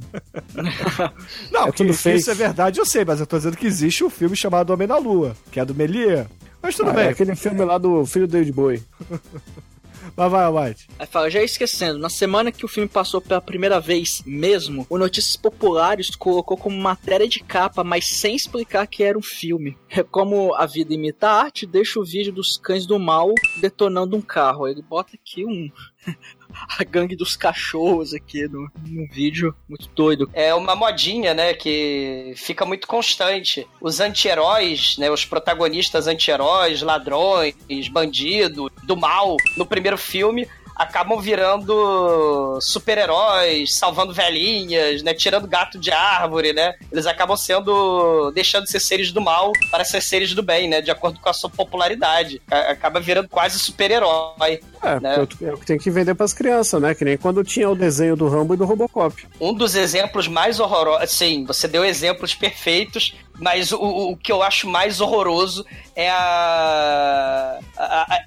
Não, 1.51 1.67
é 1.67 1.71
tudo 1.71 1.93
fake. 1.93 2.19
isso 2.19 2.31
é 2.31 2.33
verdade, 2.33 2.79
eu 2.79 2.85
sei, 2.85 3.03
mas 3.05 3.19
eu 3.19 3.25
tô 3.25 3.37
dizendo 3.37 3.57
que 3.57 3.67
existe 3.67 4.03
um 4.03 4.09
filme 4.09 4.35
chamado 4.35 4.71
Homem 4.71 4.87
na 4.87 4.97
Lua, 4.97 5.35
que 5.51 5.59
é 5.59 5.65
do 5.65 5.73
Melier. 5.73 6.27
Mas 6.61 6.75
tudo 6.75 6.91
ah, 6.91 6.93
bem. 6.93 7.05
É 7.05 7.09
aquele 7.09 7.35
filme 7.35 7.63
lá 7.63 7.77
do 7.77 8.05
filho 8.05 8.27
do 8.27 8.31
David 8.31 8.51
Bowie. 8.51 8.83
Mas 10.15 10.31
vai, 10.31 10.49
White. 10.49 10.87
Aí 10.97 11.05
fala, 11.05 11.29
já 11.29 11.41
esquecendo, 11.43 11.99
na 11.99 12.09
semana 12.09 12.51
que 12.51 12.65
o 12.65 12.67
filme 12.67 12.89
passou 12.89 13.21
pela 13.21 13.41
primeira 13.41 13.79
vez 13.79 14.21
mesmo, 14.25 14.85
o 14.89 14.97
Notícias 14.97 15.35
Populares 15.35 16.15
colocou 16.15 16.57
como 16.57 16.77
matéria 16.77 17.27
de 17.27 17.39
capa, 17.41 17.83
mas 17.83 18.07
sem 18.07 18.35
explicar 18.35 18.87
que 18.87 19.03
era 19.03 19.17
um 19.17 19.21
filme. 19.21 19.77
É 19.89 20.03
como 20.03 20.53
a 20.55 20.65
vida 20.65 20.93
imita 20.93 21.27
a 21.27 21.43
arte, 21.43 21.65
deixa 21.65 21.99
o 21.99 22.05
vídeo 22.05 22.31
dos 22.31 22.57
cães 22.57 22.85
do 22.85 22.99
mal 22.99 23.33
detonando 23.59 24.15
um 24.15 24.21
carro. 24.21 24.67
Ele 24.67 24.81
bota 24.81 25.15
aqui 25.15 25.45
um. 25.45 25.71
a 26.77 26.83
gangue 26.83 27.15
dos 27.15 27.35
cachorros 27.35 28.13
aqui 28.13 28.47
no, 28.47 28.69
no 28.87 29.07
vídeo. 29.07 29.55
Muito 29.67 29.89
doido. 29.95 30.29
É 30.33 30.53
uma 30.53 30.75
modinha, 30.75 31.33
né? 31.33 31.53
Que 31.53 32.33
fica 32.35 32.65
muito 32.65 32.87
constante. 32.87 33.67
Os 33.79 33.99
anti-heróis, 33.99 34.97
né? 34.97 35.09
Os 35.09 35.25
protagonistas 35.25 36.07
anti-heróis, 36.07 36.81
ladrões, 36.81 37.55
bandido, 37.89 38.71
do 38.83 38.95
mal, 38.95 39.37
no 39.57 39.65
primeiro 39.65 39.97
filme 39.97 40.47
acabam 40.81 41.19
virando 41.19 42.59
super-heróis, 42.59 43.75
salvando 43.75 44.13
velhinhas, 44.13 45.03
né? 45.03 45.13
Tirando 45.13 45.47
gato 45.47 45.77
de 45.79 45.91
árvore, 45.91 46.53
né? 46.53 46.73
Eles 46.91 47.05
acabam 47.05 47.37
sendo. 47.37 48.31
deixando 48.31 48.63
de 48.63 48.71
ser 48.71 48.79
seres 48.79 49.11
do 49.11 49.21
mal 49.21 49.51
para 49.69 49.85
ser 49.85 50.01
seres 50.01 50.33
do 50.33 50.41
bem, 50.41 50.67
né? 50.67 50.81
De 50.81 50.89
acordo 50.89 51.19
com 51.19 51.29
a 51.29 51.33
sua 51.33 51.49
popularidade. 51.49 52.41
Acaba 52.49 52.99
virando 52.99 53.29
quase 53.29 53.59
super-herói. 53.59 54.59
É, 54.83 54.99
né? 54.99 55.15
porque 55.17 55.45
é 55.45 55.53
o 55.53 55.57
que 55.57 55.65
tem 55.65 55.77
que 55.77 55.91
vender 55.91 56.15
pras 56.15 56.33
crianças, 56.33 56.81
né? 56.81 56.95
Que 56.95 57.05
nem 57.05 57.17
quando 57.17 57.43
tinha 57.43 57.69
o 57.69 57.75
desenho 57.75 58.15
do 58.15 58.27
Rambo 58.27 58.55
e 58.55 58.57
do 58.57 58.65
Robocop. 58.65 59.27
Um 59.39 59.53
dos 59.53 59.75
exemplos 59.75 60.27
mais 60.27 60.59
horrorosos. 60.59 61.11
Sim, 61.11 61.45
você 61.45 61.67
deu 61.67 61.85
exemplos 61.85 62.33
perfeitos, 62.33 63.13
mas 63.37 63.71
o, 63.71 63.77
o 63.79 64.17
que 64.17 64.31
eu 64.31 64.41
acho 64.41 64.67
mais 64.67 65.01
horroroso 65.01 65.65
é 65.95 66.09
a, 66.09 67.59
a, 67.77 68.17
a 68.17 68.21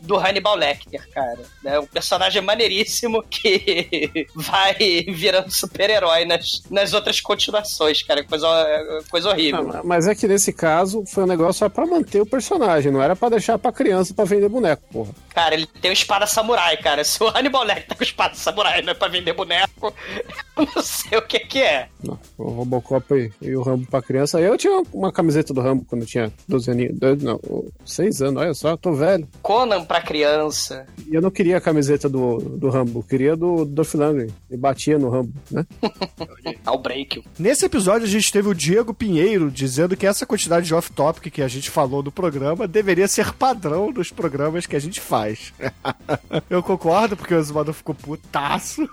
do 0.00 0.16
Hannibal 0.16 0.56
Lecter, 0.56 0.99
cara. 1.12 1.38
É 1.64 1.78
um 1.78 1.86
personagem 1.86 2.42
maneiríssimo 2.42 3.22
que 3.22 4.26
vai 4.34 4.74
virando 5.08 5.50
super-herói 5.50 6.24
nas, 6.24 6.62
nas 6.70 6.92
outras 6.92 7.20
continuações, 7.20 8.02
cara. 8.02 8.24
Coisa, 8.24 8.48
coisa 9.10 9.28
horrível. 9.30 9.70
Ah, 9.74 9.80
mas 9.84 10.06
é 10.06 10.14
que 10.14 10.26
nesse 10.26 10.52
caso 10.52 11.04
foi 11.06 11.24
um 11.24 11.28
negócio 11.28 11.60
só 11.60 11.68
pra 11.68 11.86
manter 11.86 12.20
o 12.20 12.26
personagem, 12.26 12.92
não 12.92 13.02
era 13.02 13.16
pra 13.16 13.28
deixar 13.28 13.58
pra 13.58 13.72
criança 13.72 14.14
pra 14.14 14.24
vender 14.24 14.48
boneco, 14.48 14.82
porra. 14.92 15.12
Cara, 15.34 15.54
ele 15.54 15.66
tem 15.66 15.90
uma 15.90 15.94
espada 15.94 16.26
samurai, 16.26 16.76
cara. 16.76 17.04
Se 17.04 17.22
o 17.22 17.28
Hannibal 17.28 17.64
Lecter 17.64 17.88
tá 17.88 17.94
com 17.94 18.02
espada 18.02 18.34
samurai 18.34 18.82
não 18.82 18.92
é 18.92 18.94
pra 18.94 19.08
vender 19.08 19.32
boneco, 19.32 19.94
não 20.74 20.82
sei 20.82 21.18
o 21.18 21.22
que 21.22 21.40
que 21.40 21.60
é. 21.60 21.88
Não, 22.02 22.18
o 22.38 22.50
Robocop 22.50 23.14
e, 23.14 23.32
e 23.40 23.56
o 23.56 23.62
Rambo 23.62 23.86
pra 23.86 24.02
criança. 24.02 24.40
Eu 24.40 24.56
tinha 24.56 24.82
uma 24.92 25.12
camiseta 25.12 25.52
do 25.52 25.60
Rambo 25.60 25.84
quando 25.88 26.02
eu 26.02 26.06
tinha 26.06 26.32
12 26.48 26.70
anos, 26.70 27.22
não, 27.22 27.40
6 27.84 28.22
anos, 28.22 28.42
olha 28.42 28.54
só, 28.54 28.76
tô 28.76 28.92
velho. 28.92 29.28
Conan 29.42 29.84
pra 29.84 30.00
criança. 30.00 30.86
E 31.06 31.14
eu 31.14 31.22
não 31.22 31.30
queria 31.30 31.56
a 31.56 31.60
camiseta 31.60 32.08
do, 32.08 32.38
do 32.38 32.68
Rambo, 32.68 33.02
queria 33.02 33.36
do 33.36 33.64
Dolph 33.64 33.94
Lundgren. 33.94 34.30
E 34.50 34.56
batia 34.56 34.98
no 34.98 35.10
Rambo, 35.10 35.32
né? 35.50 35.64
Ao 36.64 36.78
break. 36.78 37.22
Nesse 37.38 37.64
episódio 37.64 38.06
a 38.06 38.10
gente 38.10 38.32
teve 38.32 38.48
o 38.48 38.54
Diego 38.54 38.92
Pinheiro 38.92 39.50
dizendo 39.50 39.96
que 39.96 40.06
essa 40.06 40.26
quantidade 40.26 40.66
de 40.66 40.74
off-topic 40.74 41.32
que 41.32 41.42
a 41.42 41.48
gente 41.48 41.70
falou 41.70 42.02
do 42.02 42.12
programa 42.12 42.66
deveria 42.66 43.08
ser 43.08 43.32
padrão 43.32 43.92
dos 43.92 44.10
programas 44.10 44.66
que 44.66 44.76
a 44.76 44.80
gente 44.80 45.00
faz. 45.00 45.52
eu 46.48 46.62
concordo, 46.62 47.16
porque 47.16 47.34
o 47.34 47.38
Exumador 47.38 47.74
ficou 47.74 47.94
putaço. 47.94 48.88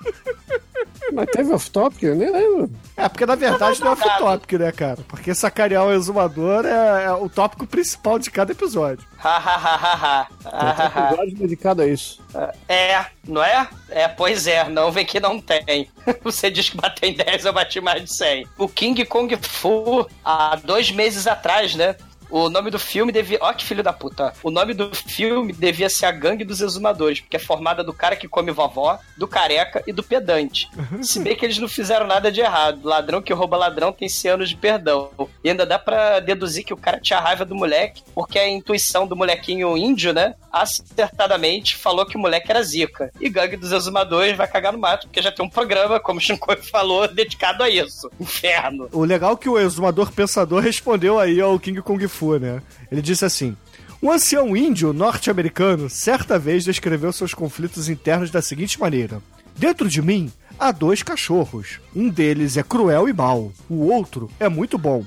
Mas 1.11 1.29
teve 1.31 1.51
off-topic? 1.53 2.03
Eu 2.03 2.15
nem 2.15 2.31
lembro. 2.31 2.71
É, 2.95 3.07
porque 3.07 3.25
na 3.25 3.35
verdade 3.35 3.79
não 3.79 3.89
é 3.89 3.91
off-topic, 3.91 4.53
né, 4.53 4.71
cara? 4.71 4.99
Porque 5.07 5.33
sacanear 5.33 5.85
o 5.85 5.93
exumador 5.93 6.65
é, 6.65 7.05
é, 7.05 7.11
o 7.11 7.29
tópico 7.29 7.65
principal 7.65 8.19
de 8.19 8.29
cada 8.29 8.51
episódio. 8.51 9.05
Hahaha. 9.17 10.27
Tem 10.43 11.03
um 11.03 11.07
episódio 11.07 11.37
dedicado 11.37 11.81
a 11.81 11.87
isso. 11.87 12.21
É, 12.67 13.05
não 13.27 13.43
é? 13.43 13.67
É, 13.89 14.07
pois 14.07 14.47
é, 14.47 14.67
não 14.69 14.91
vem 14.91 15.05
que 15.05 15.19
não 15.19 15.39
tem. 15.39 15.89
Você 16.23 16.49
diz 16.51 16.69
que 16.69 16.77
bateu 16.77 17.09
em 17.09 17.13
10, 17.13 17.45
eu 17.45 17.53
bati 17.53 17.81
mais 17.81 18.03
de 18.03 18.15
100. 18.15 18.47
O 18.57 18.67
King 18.67 19.05
Kong 19.05 19.35
Fu, 19.41 20.07
há 20.23 20.55
dois 20.55 20.91
meses 20.91 21.27
atrás, 21.27 21.75
né? 21.75 21.95
O 22.29 22.49
nome 22.49 22.69
do 22.69 22.79
filme 22.79 23.11
devia. 23.11 23.37
Ó, 23.41 23.51
que 23.53 23.65
filho 23.65 23.83
da 23.83 23.93
puta. 23.93 24.33
O 24.43 24.51
nome 24.51 24.73
do 24.73 24.93
filme 24.93 25.53
devia 25.53 25.89
ser 25.89 26.05
A 26.05 26.11
Gangue 26.11 26.43
dos 26.43 26.61
Exumadores, 26.61 27.21
porque 27.21 27.37
é 27.37 27.39
formada 27.39 27.83
do 27.83 27.93
cara 27.93 28.15
que 28.15 28.27
come 28.27 28.51
vovó, 28.51 28.99
do 29.17 29.27
careca 29.27 29.83
e 29.87 29.93
do 29.93 30.03
pedante. 30.03 30.69
Se 31.01 31.19
bem 31.19 31.35
que 31.35 31.45
eles 31.45 31.57
não 31.57 31.67
fizeram 31.67 32.07
nada 32.07 32.31
de 32.31 32.41
errado. 32.41 32.81
Ladrão 32.83 33.21
que 33.21 33.33
rouba 33.33 33.57
ladrão 33.57 33.91
tem 33.91 34.09
100 34.09 34.31
anos 34.31 34.49
de 34.49 34.55
perdão. 34.55 35.09
E 35.43 35.49
ainda 35.49 35.65
dá 35.65 35.79
pra 35.79 36.19
deduzir 36.19 36.63
que 36.63 36.73
o 36.73 36.77
cara 36.77 36.99
tinha 36.99 37.19
raiva 37.19 37.45
do 37.45 37.55
moleque, 37.55 38.03
porque 38.13 38.37
a 38.37 38.47
intuição 38.47 39.07
do 39.07 39.15
molequinho 39.15 39.77
índio, 39.77 40.13
né? 40.13 40.35
Acertadamente 40.51 41.75
falou 41.75 42.05
que 42.05 42.17
o 42.17 42.19
moleque 42.19 42.49
era 42.49 42.63
zica. 42.63 43.11
E 43.19 43.29
Gangue 43.29 43.57
dos 43.57 43.71
Exumadores 43.71 44.35
vai 44.35 44.47
cagar 44.47 44.73
no 44.73 44.79
mato, 44.79 45.07
porque 45.07 45.21
já 45.21 45.31
tem 45.31 45.45
um 45.45 45.49
programa, 45.49 45.99
como 45.99 46.19
o 46.19 46.21
Shinkoi 46.21 46.57
falou, 46.63 47.07
dedicado 47.07 47.63
a 47.63 47.69
isso. 47.69 48.09
Inferno. 48.19 48.89
O 48.91 49.03
legal 49.03 49.33
é 49.33 49.37
que 49.37 49.49
o 49.49 49.57
exumador 49.57 50.11
pensador 50.11 50.61
respondeu 50.61 51.19
aí 51.19 51.39
ao 51.39 51.59
King 51.59 51.81
Kong 51.81 52.07
Fu, 52.17 52.37
né? 52.39 52.61
Ele 52.91 53.01
disse 53.01 53.23
assim: 53.23 53.55
um 54.01 54.11
ancião 54.11 54.55
índio 54.55 54.93
norte-americano 54.93 55.89
certa 55.89 56.37
vez 56.37 56.63
descreveu 56.63 57.11
seus 57.13 57.33
conflitos 57.33 57.89
internos 57.89 58.31
da 58.31 58.41
seguinte 58.41 58.79
maneira: 58.79 59.21
Dentro 59.55 59.89
de 59.89 60.01
mim 60.01 60.31
há 60.59 60.71
dois 60.71 61.03
cachorros. 61.03 61.79
Um 61.95 62.09
deles 62.09 62.57
é 62.57 62.63
cruel 62.63 63.07
e 63.07 63.13
mau, 63.13 63.51
o 63.69 63.87
outro 63.91 64.29
é 64.39 64.49
muito 64.49 64.77
bom. 64.77 65.03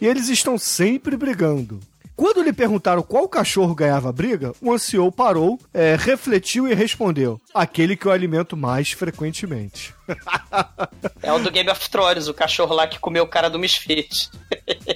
E 0.00 0.06
eles 0.06 0.28
estão 0.28 0.58
sempre 0.58 1.16
brigando. 1.16 1.78
Quando 2.16 2.42
lhe 2.42 2.52
perguntaram 2.52 3.02
qual 3.02 3.28
cachorro 3.28 3.74
ganhava 3.74 4.08
a 4.08 4.12
briga, 4.12 4.52
o 4.60 4.72
ancião 4.72 5.10
parou, 5.10 5.58
é, 5.72 5.96
refletiu 5.98 6.68
e 6.68 6.74
respondeu: 6.74 7.40
aquele 7.54 7.96
que 7.96 8.06
eu 8.06 8.12
alimento 8.12 8.56
mais 8.56 8.92
frequentemente. 8.92 9.94
É 11.22 11.32
o 11.32 11.38
do 11.38 11.52
Game 11.52 11.70
of 11.70 11.88
Thrones, 11.88 12.26
o 12.26 12.34
cachorro 12.34 12.74
lá 12.74 12.86
que 12.86 12.98
comeu 12.98 13.22
o 13.22 13.28
cara 13.28 13.48
do 13.48 13.58
Misfit. 13.58 14.28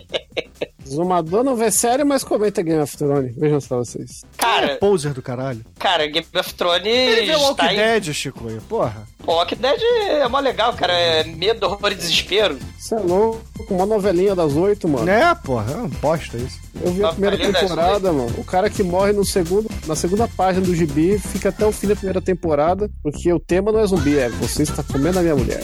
Zumador 0.88 1.42
não 1.44 1.56
vê 1.56 1.70
sério, 1.70 2.06
mas 2.06 2.22
comenta 2.24 2.62
Game 2.62 2.80
of 2.80 2.96
Thrones. 2.96 3.34
Vejam 3.36 3.60
só 3.60 3.78
vocês. 3.78 4.22
Cara, 4.36 4.76
Poser 4.76 5.12
do 5.12 5.22
caralho. 5.22 5.64
cara, 5.78 6.06
Game 6.06 6.26
of 6.38 6.54
Thrones 6.54 6.86
Ele 6.86 7.26
vê 7.26 7.34
o 7.36 7.40
Walking 7.40 7.66
em... 7.66 7.76
Dead, 7.76 8.12
Chico, 8.12 8.48
aí, 8.48 8.58
porra. 8.68 9.06
Pô, 9.24 9.34
Walking 9.34 9.56
Dead 9.56 9.80
é 10.08 10.28
mó 10.28 10.38
legal, 10.38 10.72
cara. 10.74 10.92
É 10.92 11.24
medo, 11.24 11.66
horror 11.66 11.92
e 11.92 11.94
desespero. 11.96 12.58
Você 12.78 12.94
é 12.94 12.98
louco, 12.98 13.42
uma 13.68 13.84
novelinha 13.86 14.34
das 14.34 14.52
oito, 14.54 14.88
mano. 14.88 15.08
É, 15.10 15.34
porra, 15.34 15.72
é 15.72 15.76
uma 15.76 15.88
bosta 15.88 16.36
isso. 16.36 16.60
Eu 16.80 16.92
vi 16.92 17.02
a 17.04 17.08
primeira 17.08 17.38
temporada, 17.38 18.12
mano. 18.12 18.32
O 18.38 18.44
cara 18.44 18.68
que 18.70 18.82
morre 18.82 19.12
no 19.12 19.24
segundo, 19.24 19.68
na 19.86 19.96
segunda 19.96 20.28
página 20.28 20.64
do 20.64 20.74
gibi 20.74 21.18
fica 21.18 21.48
até 21.48 21.64
o 21.66 21.72
fim 21.72 21.88
da 21.88 21.96
primeira 21.96 22.20
temporada, 22.20 22.88
porque 23.02 23.32
o 23.32 23.40
tema 23.40 23.72
não 23.72 23.80
é 23.80 23.86
zumbi, 23.86 24.18
é 24.18 24.28
você 24.28 24.62
está 24.62 24.82
comendo 24.82 25.18
a 25.18 25.22
minha 25.22 25.34
mulher. 25.34 25.62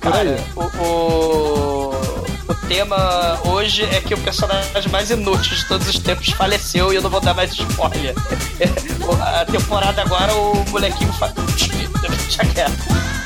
Cara, 0.00 0.36
o, 0.56 0.82
o, 0.82 1.67
o 2.48 2.54
tema 2.66 3.38
hoje 3.44 3.84
é 3.84 4.00
que 4.00 4.14
o 4.14 4.18
personagem 4.18 4.90
mais 4.90 5.10
inútil 5.10 5.54
de 5.54 5.68
todos 5.68 5.88
os 5.88 5.98
tempos 5.98 6.30
faleceu 6.30 6.92
e 6.92 6.96
eu 6.96 7.02
não 7.02 7.10
vou 7.10 7.20
dar 7.20 7.34
mais 7.34 7.52
spoiler. 7.52 8.14
A 9.20 9.44
temporada 9.44 10.02
agora, 10.02 10.34
o 10.34 10.64
molequinho 10.70 11.12
faz. 11.14 11.32
Deixa 12.26 12.44
quieto. 12.46 13.17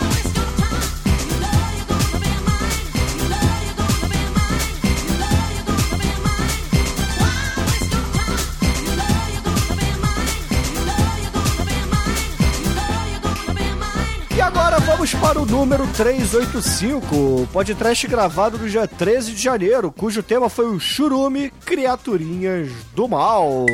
Para 15.32 15.40
o 15.40 15.46
número 15.46 15.86
385, 15.94 17.48
podcast 17.50 18.06
gravado 18.06 18.58
no 18.58 18.68
dia 18.68 18.86
13 18.86 19.32
de 19.32 19.42
janeiro, 19.42 19.90
cujo 19.90 20.22
tema 20.22 20.50
foi 20.50 20.66
o 20.66 20.78
Churume 20.78 21.50
Criaturinhas 21.64 22.70
do 22.94 23.08
Mal. 23.08 23.64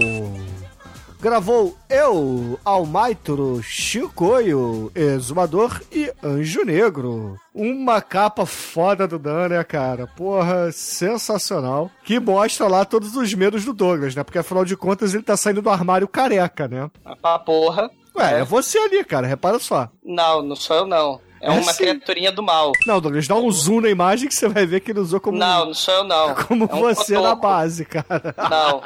Gravou 1.20 1.76
eu, 1.90 2.60
Almaitro, 2.64 3.60
Chicoio, 3.60 4.92
Exumador 4.94 5.82
e 5.90 6.12
Anjo 6.22 6.64
Negro. 6.64 7.36
Uma 7.52 8.00
capa 8.00 8.46
foda 8.46 9.08
do 9.08 9.18
Dan, 9.18 9.48
né, 9.48 9.64
cara? 9.64 10.06
Porra, 10.06 10.70
sensacional. 10.70 11.90
Que 12.04 12.20
mostra 12.20 12.68
lá 12.68 12.84
todos 12.84 13.16
os 13.16 13.34
medos 13.34 13.64
do 13.64 13.72
Douglas, 13.72 14.14
né? 14.14 14.22
Porque 14.22 14.38
afinal 14.38 14.64
de 14.64 14.76
contas 14.76 15.12
ele 15.12 15.24
tá 15.24 15.36
saindo 15.36 15.60
do 15.60 15.70
armário 15.70 16.06
careca, 16.06 16.68
né? 16.68 16.88
Pra 17.20 17.36
porra. 17.40 17.90
Ué, 18.16 18.42
é 18.42 18.44
você 18.44 18.78
ali, 18.78 19.02
cara, 19.02 19.26
repara 19.26 19.58
só. 19.58 19.88
Não, 20.04 20.40
não 20.40 20.54
sou 20.54 20.76
eu, 20.76 20.86
não. 20.86 21.20
É, 21.40 21.50
uma 21.50 21.72
sim. 21.72 21.78
criaturinha 21.84 22.32
do 22.32 22.42
mal. 22.42 22.72
Não, 22.86 23.00
Douglas, 23.00 23.26
dá 23.28 23.34
um 23.36 23.50
zoom 23.50 23.80
na 23.80 23.88
imagem 23.88 24.28
que 24.28 24.34
você 24.34 24.48
vai 24.48 24.66
ver 24.66 24.80
que 24.80 24.90
ele 24.90 25.00
usou 25.00 25.20
como, 25.20 25.38
Não, 25.38 25.66
não 25.66 25.74
sou 25.74 25.94
eu, 25.94 26.04
não. 26.04 26.34
como 26.34 26.64
é 26.70 26.74
um 26.74 26.80
você 26.80 27.14
na 27.14 27.20
cotoco. 27.20 27.42
base, 27.42 27.84
cara. 27.84 28.34
Não, 28.50 28.82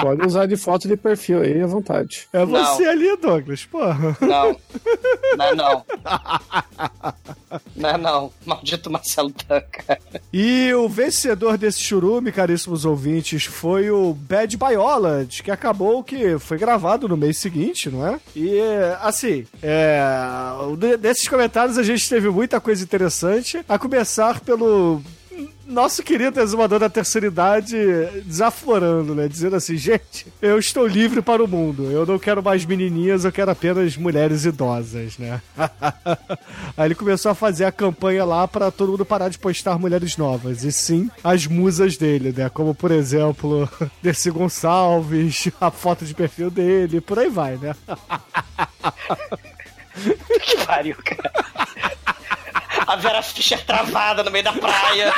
Pode 0.00 0.26
usar 0.26 0.46
de 0.46 0.56
foto 0.56 0.88
de 0.88 0.96
perfil 0.96 1.40
aí 1.42 1.62
à 1.62 1.66
vontade. 1.68 2.26
É 2.32 2.40
Não. 2.40 2.46
você 2.48 2.84
ali, 2.84 3.16
Douglas, 3.16 3.64
porra. 3.64 4.16
não. 4.20 4.56
Não 5.36 5.44
é 5.46 5.54
não. 5.54 5.84
Não 7.76 7.88
é 7.90 7.96
não. 7.96 8.32
Maldito 8.44 8.90
Marcelo 8.90 9.30
Tanca. 9.30 9.98
E 10.32 10.72
o 10.74 10.88
vencedor 10.88 11.56
desse 11.56 11.80
churume, 11.80 12.32
caríssimos 12.32 12.84
ouvintes, 12.84 13.44
foi 13.44 13.88
o 13.88 14.12
Bad 14.14 14.56
Biolage, 14.56 15.42
que 15.44 15.50
acabou 15.52 16.02
que 16.02 16.38
foi 16.40 16.58
gravado 16.58 17.08
no 17.08 17.16
mês 17.16 17.38
seguinte, 17.38 17.88
não 17.88 18.04
é? 18.04 18.18
E, 18.34 18.58
assim, 19.00 19.46
é, 19.62 20.00
de- 20.76 20.96
desses 20.96 21.28
comentários 21.28 21.63
a 21.64 21.82
gente 21.82 22.08
teve 22.08 22.28
muita 22.28 22.60
coisa 22.60 22.82
interessante, 22.82 23.64
a 23.68 23.78
começar 23.78 24.40
pelo 24.40 25.02
nosso 25.66 26.02
querido 26.02 26.38
exumador 26.40 26.78
da 26.78 26.90
terceira 26.90 27.26
idade 27.26 27.76
desaflorando, 28.24 29.14
né? 29.14 29.26
Dizendo 29.26 29.56
assim, 29.56 29.76
gente, 29.76 30.26
eu 30.40 30.58
estou 30.58 30.86
livre 30.86 31.22
para 31.22 31.42
o 31.42 31.48
mundo. 31.48 31.90
Eu 31.90 32.04
não 32.04 32.18
quero 32.18 32.42
mais 32.42 32.64
menininhas, 32.64 33.24
eu 33.24 33.32
quero 33.32 33.50
apenas 33.50 33.96
mulheres 33.96 34.44
idosas, 34.44 35.16
né? 35.18 35.40
Aí 36.76 36.86
ele 36.86 36.94
começou 36.94 37.30
a 37.30 37.34
fazer 37.34 37.64
a 37.64 37.72
campanha 37.72 38.24
lá 38.24 38.46
para 38.46 38.70
todo 38.70 38.90
mundo 38.92 39.04
parar 39.04 39.28
de 39.28 39.38
postar 39.38 39.78
mulheres 39.78 40.16
novas. 40.16 40.64
E 40.64 40.70
sim, 40.70 41.10
as 41.22 41.46
musas 41.46 41.96
dele, 41.96 42.32
né? 42.36 42.48
Como, 42.48 42.74
por 42.74 42.90
exemplo, 42.90 43.68
Dercy 44.02 44.30
Gonçalves, 44.30 45.48
a 45.60 45.70
foto 45.70 46.04
de 46.04 46.14
perfil 46.14 46.50
dele, 46.50 47.00
por 47.00 47.18
aí 47.18 47.30
vai, 47.30 47.56
né? 47.56 47.74
Que 50.42 50.64
pariu, 50.66 50.96
cara. 51.04 51.32
A 52.86 52.96
Vera 52.96 53.22
Fischer 53.22 53.64
travada 53.64 54.22
no 54.22 54.30
meio 54.30 54.44
da 54.44 54.52
praia. 54.52 55.12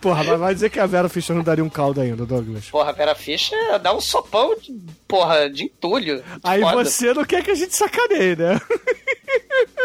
Porra, 0.00 0.24
mas 0.24 0.40
vai 0.40 0.52
dizer 0.54 0.68
que 0.70 0.80
a 0.80 0.86
Vera 0.86 1.08
Fischer 1.08 1.34
não 1.36 1.44
daria 1.44 1.62
um 1.62 1.68
caldo 1.68 2.00
ainda, 2.00 2.26
Douglas. 2.26 2.68
Porra, 2.70 2.90
a 2.90 2.92
Vera 2.92 3.14
Fischer 3.14 3.78
dá 3.78 3.94
um 3.94 4.00
sopão, 4.00 4.56
de, 4.58 4.72
porra, 5.06 5.48
de 5.48 5.64
entulho. 5.64 6.24
Aí 6.42 6.60
Foda. 6.60 6.84
você 6.84 7.14
não 7.14 7.24
quer 7.24 7.44
que 7.44 7.52
a 7.52 7.54
gente 7.54 7.76
sacaneie, 7.76 8.34
né? 8.34 8.60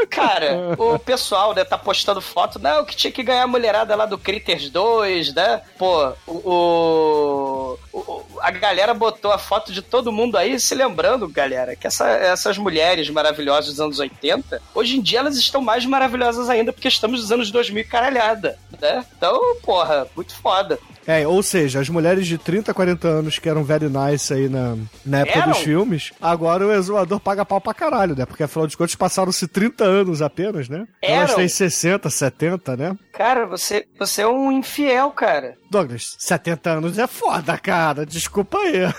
Cara, 0.10 0.74
o 0.78 0.98
pessoal, 0.98 1.54
né, 1.54 1.64
tá 1.64 1.78
postando 1.78 2.20
foto, 2.20 2.58
não, 2.58 2.84
que 2.84 2.96
tinha 2.96 3.12
que 3.12 3.22
ganhar 3.22 3.44
a 3.44 3.48
mulherada 3.48 3.96
lá 3.96 4.06
do 4.08 4.18
Critters 4.18 4.70
2, 4.72 5.36
né? 5.36 5.62
Pô, 5.78 6.12
o, 6.26 7.78
o- 7.94 8.00
o- 8.00 8.17
a 8.42 8.52
galera 8.52 8.94
botou 8.94 9.32
a 9.32 9.38
foto 9.38 9.72
de 9.72 9.82
todo 9.82 10.12
mundo 10.12 10.38
aí, 10.38 10.60
se 10.60 10.74
lembrando, 10.76 11.28
galera, 11.28 11.76
que 11.76 11.88
essa- 11.88 12.10
essas 12.10 12.58
mulheres 12.58 13.10
maravilhosas 13.10 13.72
dos 13.72 13.80
anos 13.80 14.00
80, 14.00 14.62
hoje 14.74 14.98
em 14.98 15.02
dia 15.02 15.20
elas 15.20 15.38
estão 15.38 15.62
mais 15.62 15.86
maravilhosas 15.86 16.50
ainda 16.50 16.72
porque 16.74 16.88
estamos 16.88 17.22
nos 17.22 17.32
anos 17.32 17.52
2000 17.52 17.82
e 17.82 17.88
caralhada, 17.88 18.58
né? 18.82 19.06
Então, 19.18 19.40
porra, 19.64 20.08
muito 20.16 20.36
foda. 20.36 20.80
É, 21.08 21.26
ou 21.26 21.42
seja, 21.42 21.80
as 21.80 21.88
mulheres 21.88 22.28
de 22.28 22.38
30, 22.38 22.74
40 22.74 23.08
anos 23.08 23.40
que 23.40 23.48
eram 23.48 23.64
very 23.64 23.88
nice 23.88 24.34
aí 24.34 24.50
na, 24.50 24.76
na 25.06 25.20
época 25.20 25.40
Eram? 25.40 25.52
dos 25.54 25.60
filmes, 25.60 26.12
agora 26.22 26.68
o 26.68 26.74
exumador 26.74 27.22
paga 27.22 27.46
pau 27.46 27.62
pra 27.62 27.74
caralho, 27.74 28.14
né? 28.14 28.26
Porque 28.26 28.44
afinal 28.44 28.68
de 28.68 28.76
contas 28.76 28.96
passaram-se 28.96 29.48
30 29.48 29.86
anos 29.86 30.22
apenas, 30.22 30.68
né? 30.68 30.86
Elas 31.02 31.30
Eram? 31.30 31.36
têm 31.38 31.48
60, 31.48 32.10
70, 32.10 32.76
né? 32.76 32.98
Cara, 33.14 33.46
você, 33.46 33.88
você 33.98 34.24
é 34.24 34.28
um 34.28 34.52
infiel, 34.52 35.10
cara. 35.12 35.56
Douglas, 35.72 36.18
70 36.20 36.70
anos 36.70 37.00
é 37.00 37.08
foda, 37.08 37.58
cara. 37.58 38.06
Desculpa 38.06 38.58
aí. 38.58 38.82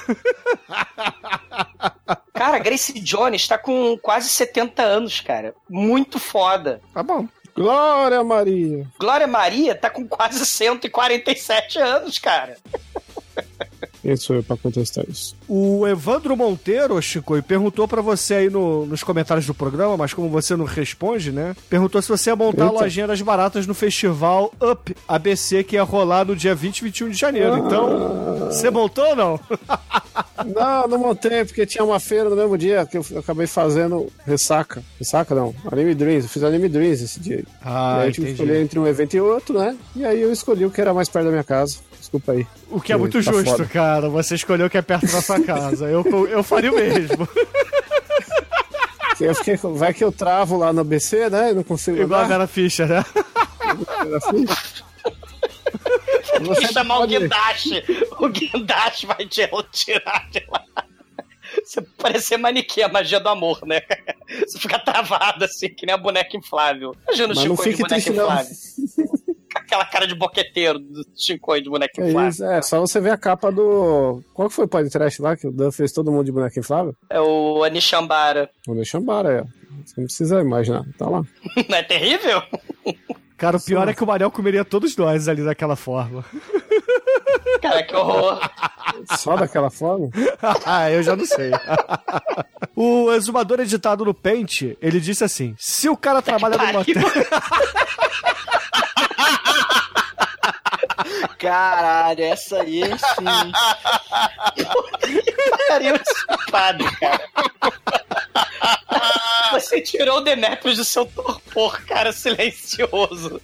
Cara, 2.34 2.58
Grace 2.60 2.92
Jones 3.00 3.48
tá 3.48 3.58
com 3.58 3.98
quase 4.00 4.28
70 4.28 4.80
anos, 4.80 5.20
cara. 5.20 5.54
Muito 5.68 6.20
foda. 6.20 6.80
Tá 6.94 7.02
bom. 7.02 7.26
Glória 7.58 8.22
Maria! 8.22 8.86
Glória 8.98 9.26
Maria 9.26 9.74
tá 9.74 9.90
com 9.90 10.06
quase 10.06 10.46
147 10.46 11.78
anos, 11.78 12.18
cara. 12.18 12.56
Quem 14.00 14.16
sou 14.16 14.36
eu 14.36 14.42
pra 14.44 14.56
contestar 14.56 15.04
isso? 15.08 15.36
O 15.48 15.86
Evandro 15.88 16.36
Monteiro, 16.36 17.00
Chico, 17.00 17.42
perguntou 17.42 17.88
pra 17.88 18.02
você 18.02 18.34
aí 18.34 18.50
no- 18.50 18.84
nos 18.84 19.02
comentários 19.02 19.46
do 19.46 19.54
programa, 19.54 19.96
mas 19.96 20.12
como 20.12 20.28
você 20.28 20.54
não 20.54 20.66
responde, 20.66 21.32
né? 21.32 21.56
Perguntou 21.70 22.02
se 22.02 22.08
você 22.08 22.28
ia 22.30 22.36
montar 22.36 22.64
a 22.64 22.66
Eita. 22.68 22.80
lojinha 22.82 23.06
das 23.06 23.22
baratas 23.22 23.66
no 23.66 23.72
festival 23.74 24.52
Up 24.60 24.94
ABC 25.08 25.64
que 25.64 25.76
ia 25.76 25.82
rolar 25.82 26.26
no 26.26 26.36
dia 26.36 26.54
20 26.54 26.80
e 26.80 26.84
21 26.84 27.08
de 27.10 27.16
janeiro. 27.18 27.56
Então, 27.58 28.48
você 28.50 28.68
montou 28.70 29.06
ou 29.08 29.16
não? 29.16 29.40
Não, 30.46 30.86
não 30.86 30.98
montei, 30.98 31.44
porque 31.44 31.66
tinha 31.66 31.82
uma 31.84 31.98
feira 31.98 32.30
no 32.30 32.36
mesmo 32.36 32.56
dia 32.56 32.86
que 32.86 32.96
eu 32.96 33.04
acabei 33.18 33.46
fazendo 33.48 34.06
ressaca. 34.24 34.82
Ressaca 34.96 35.34
não, 35.34 35.52
Anime 35.70 35.96
Dreams. 35.96 36.24
Eu 36.24 36.28
fiz 36.30 36.44
Anime 36.44 36.68
Dreams 36.68 37.02
esse 37.02 37.18
dia. 37.18 37.42
Ah, 37.60 37.96
e 37.98 38.02
aí 38.02 38.08
eu 38.08 38.12
tive 38.12 38.26
que 38.28 38.32
escolher 38.34 38.62
entre 38.62 38.78
um 38.78 38.86
evento 38.86 39.14
e 39.14 39.20
outro, 39.20 39.58
né? 39.58 39.76
E 39.96 40.04
aí 40.04 40.20
eu 40.22 40.32
escolhi 40.32 40.64
o 40.64 40.70
que 40.70 40.80
era 40.80 40.94
mais 40.94 41.08
perto 41.08 41.24
da 41.26 41.30
minha 41.32 41.42
casa. 41.42 41.78
Desculpa 41.98 42.32
aí. 42.32 42.46
O 42.70 42.80
que 42.80 42.92
é 42.92 42.96
muito 42.96 43.14
Tá 43.22 43.32
justo, 43.32 43.50
foda. 43.50 43.64
cara. 43.66 44.08
Você 44.08 44.36
escolheu 44.36 44.66
o 44.68 44.70
que 44.70 44.78
é 44.78 44.82
perto 44.82 45.10
da 45.10 45.20
sua 45.20 45.37
casa. 45.42 45.86
Eu, 45.86 46.04
eu 46.28 46.42
faria 46.42 46.72
o 46.72 46.74
mesmo. 46.74 47.28
Eu 49.20 49.34
fiquei, 49.34 49.56
vai 49.56 49.92
que 49.92 50.04
eu 50.04 50.12
travo 50.12 50.56
lá 50.56 50.72
no 50.72 50.84
BC, 50.84 51.28
né? 51.28 51.50
Eu 51.50 51.56
não 51.56 51.62
consigo 51.64 52.00
Igual 52.00 52.20
a 52.20 52.24
andar. 52.24 52.34
Vera 52.38 52.46
Fischer, 52.46 52.86
né? 52.86 53.04
Que 56.60 56.72
chamar 56.72 57.00
o 57.00 57.06
guindaste. 57.06 57.84
O 58.18 58.28
guindaste 58.28 59.06
vai 59.06 59.26
te 59.26 59.48
tirar 59.72 60.28
de 60.30 60.44
lá. 60.48 60.64
Você 61.64 61.80
parecer 61.82 62.36
manequim, 62.36 62.82
a 62.82 62.88
magia 62.88 63.18
do 63.18 63.28
amor, 63.28 63.60
né? 63.66 63.82
Você 64.46 64.58
fica 64.58 64.78
travado 64.78 65.44
assim, 65.44 65.68
que 65.68 65.86
nem 65.86 65.94
a 65.94 65.98
boneca 65.98 66.36
inflável. 66.36 66.94
Imagina 67.08 67.32
o 67.32 67.36
Mas 67.36 67.44
não 67.44 67.56
Chico 67.56 67.64
de 67.64 67.70
fique 67.70 67.82
boneca 67.82 67.94
triste, 67.94 68.10
não. 68.12 68.24
inflável. 68.24 69.08
Com 69.08 69.17
aquela 69.68 69.84
cara 69.84 70.06
de 70.06 70.14
boqueteiro 70.14 70.78
do 70.78 71.04
Chico 71.14 71.60
de 71.60 71.68
boneca 71.68 72.02
É 72.02 72.08
inflável. 72.08 72.30
isso, 72.30 72.44
é, 72.44 72.62
só 72.62 72.80
você 72.80 73.00
ver 73.00 73.10
a 73.10 73.18
capa 73.18 73.52
do. 73.52 74.22
Qual 74.32 74.48
que 74.48 74.54
foi 74.54 74.64
o 74.64 74.68
podcast 74.68 75.20
lá 75.20 75.36
que 75.36 75.46
o 75.46 75.52
Dan 75.52 75.70
fez 75.70 75.92
todo 75.92 76.10
mundo 76.10 76.24
de 76.24 76.32
boneca 76.32 76.58
inflável? 76.58 76.94
É 77.10 77.20
o 77.20 77.62
Anishambara. 77.62 78.50
O 78.66 78.74
Nexambara, 78.74 79.40
é. 79.40 79.58
Você 79.84 79.94
não 80.00 80.04
precisa 80.06 80.40
imaginar, 80.40 80.84
tá 80.98 81.08
lá. 81.08 81.22
Não 81.68 81.76
é 81.78 81.82
terrível? 81.82 82.42
Cara, 83.36 83.58
o 83.58 83.62
pior 83.64 83.88
é 83.88 83.94
que 83.94 84.02
o 84.02 84.06
Manel 84.06 84.30
comeria 84.30 84.64
todos 84.64 84.96
nós 84.96 85.28
ali 85.28 85.44
daquela 85.44 85.76
forma. 85.76 86.24
Cara, 87.62 87.82
que 87.84 87.94
horror. 87.94 88.40
Só 89.16 89.36
daquela 89.36 89.70
forma? 89.70 90.08
ah, 90.66 90.90
eu 90.90 91.02
já 91.02 91.14
não 91.16 91.24
sei. 91.24 91.50
o 92.74 93.12
exumador 93.12 93.60
editado 93.60 94.04
no 94.04 94.12
Paint, 94.14 94.62
ele 94.80 95.00
disse 95.00 95.24
assim: 95.24 95.54
se 95.58 95.88
o 95.88 95.96
cara 95.96 96.20
trabalha 96.20 96.56
no 96.56 96.72
motel. 96.72 97.02
Caralho, 101.38 102.24
essa 102.24 102.62
aí, 102.62 102.82
sim. 102.82 103.52
Pariu 105.68 105.94
esse 105.96 106.50
padre, 106.50 106.90
cara. 106.96 107.28
Você 109.52 109.80
tirou 109.80 110.18
o 110.18 110.20
Demetrius 110.20 110.76
do 110.76 110.84
seu 110.84 111.06
torpor, 111.06 111.80
cara, 111.84 112.12
silencioso. 112.12 113.40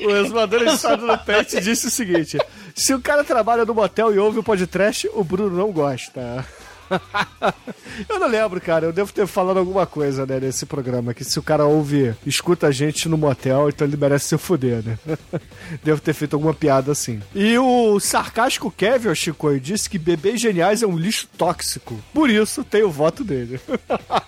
O 0.00 0.10
exumador 0.10 0.62
editado 0.62 1.06
no 1.06 1.18
Paint 1.18 1.60
disse 1.60 1.86
o 1.86 1.90
seguinte: 1.90 2.38
se 2.74 2.92
o 2.92 3.00
cara 3.00 3.24
trabalha 3.24 3.64
no 3.64 3.74
motel 3.74 4.14
e 4.14 4.18
ouve 4.18 4.40
o 4.40 4.44
podcast, 4.44 5.08
o 5.12 5.22
Bruno 5.24 5.56
não 5.56 5.72
gosta. 5.72 6.44
eu 8.08 8.18
não 8.18 8.28
lembro, 8.28 8.60
cara. 8.60 8.86
Eu 8.86 8.92
devo 8.92 9.12
ter 9.12 9.26
falado 9.26 9.58
alguma 9.58 9.86
coisa, 9.86 10.26
né, 10.26 10.40
nesse 10.40 10.66
programa. 10.66 11.14
Que 11.14 11.24
se 11.24 11.38
o 11.38 11.42
cara 11.42 11.64
ouve, 11.64 12.14
escuta 12.26 12.68
a 12.68 12.70
gente 12.70 13.08
no 13.08 13.16
motel, 13.16 13.68
então 13.68 13.86
ele 13.86 13.96
merece 13.96 14.28
se 14.28 14.38
fuder, 14.38 14.82
né? 14.84 14.98
devo 15.82 16.00
ter 16.00 16.12
feito 16.12 16.34
alguma 16.34 16.54
piada 16.54 16.92
assim. 16.92 17.20
E 17.34 17.58
o 17.58 17.98
sarcástico 18.00 18.70
Kevin 18.70 19.14
Chico 19.14 19.58
disse 19.58 19.88
que 19.88 19.98
bebês 19.98 20.40
geniais 20.40 20.82
é 20.82 20.86
um 20.86 20.96
lixo 20.96 21.28
tóxico. 21.36 22.00
Por 22.12 22.30
isso, 22.30 22.64
tem 22.64 22.82
o 22.82 22.90
voto 22.90 23.24
dele. 23.24 23.60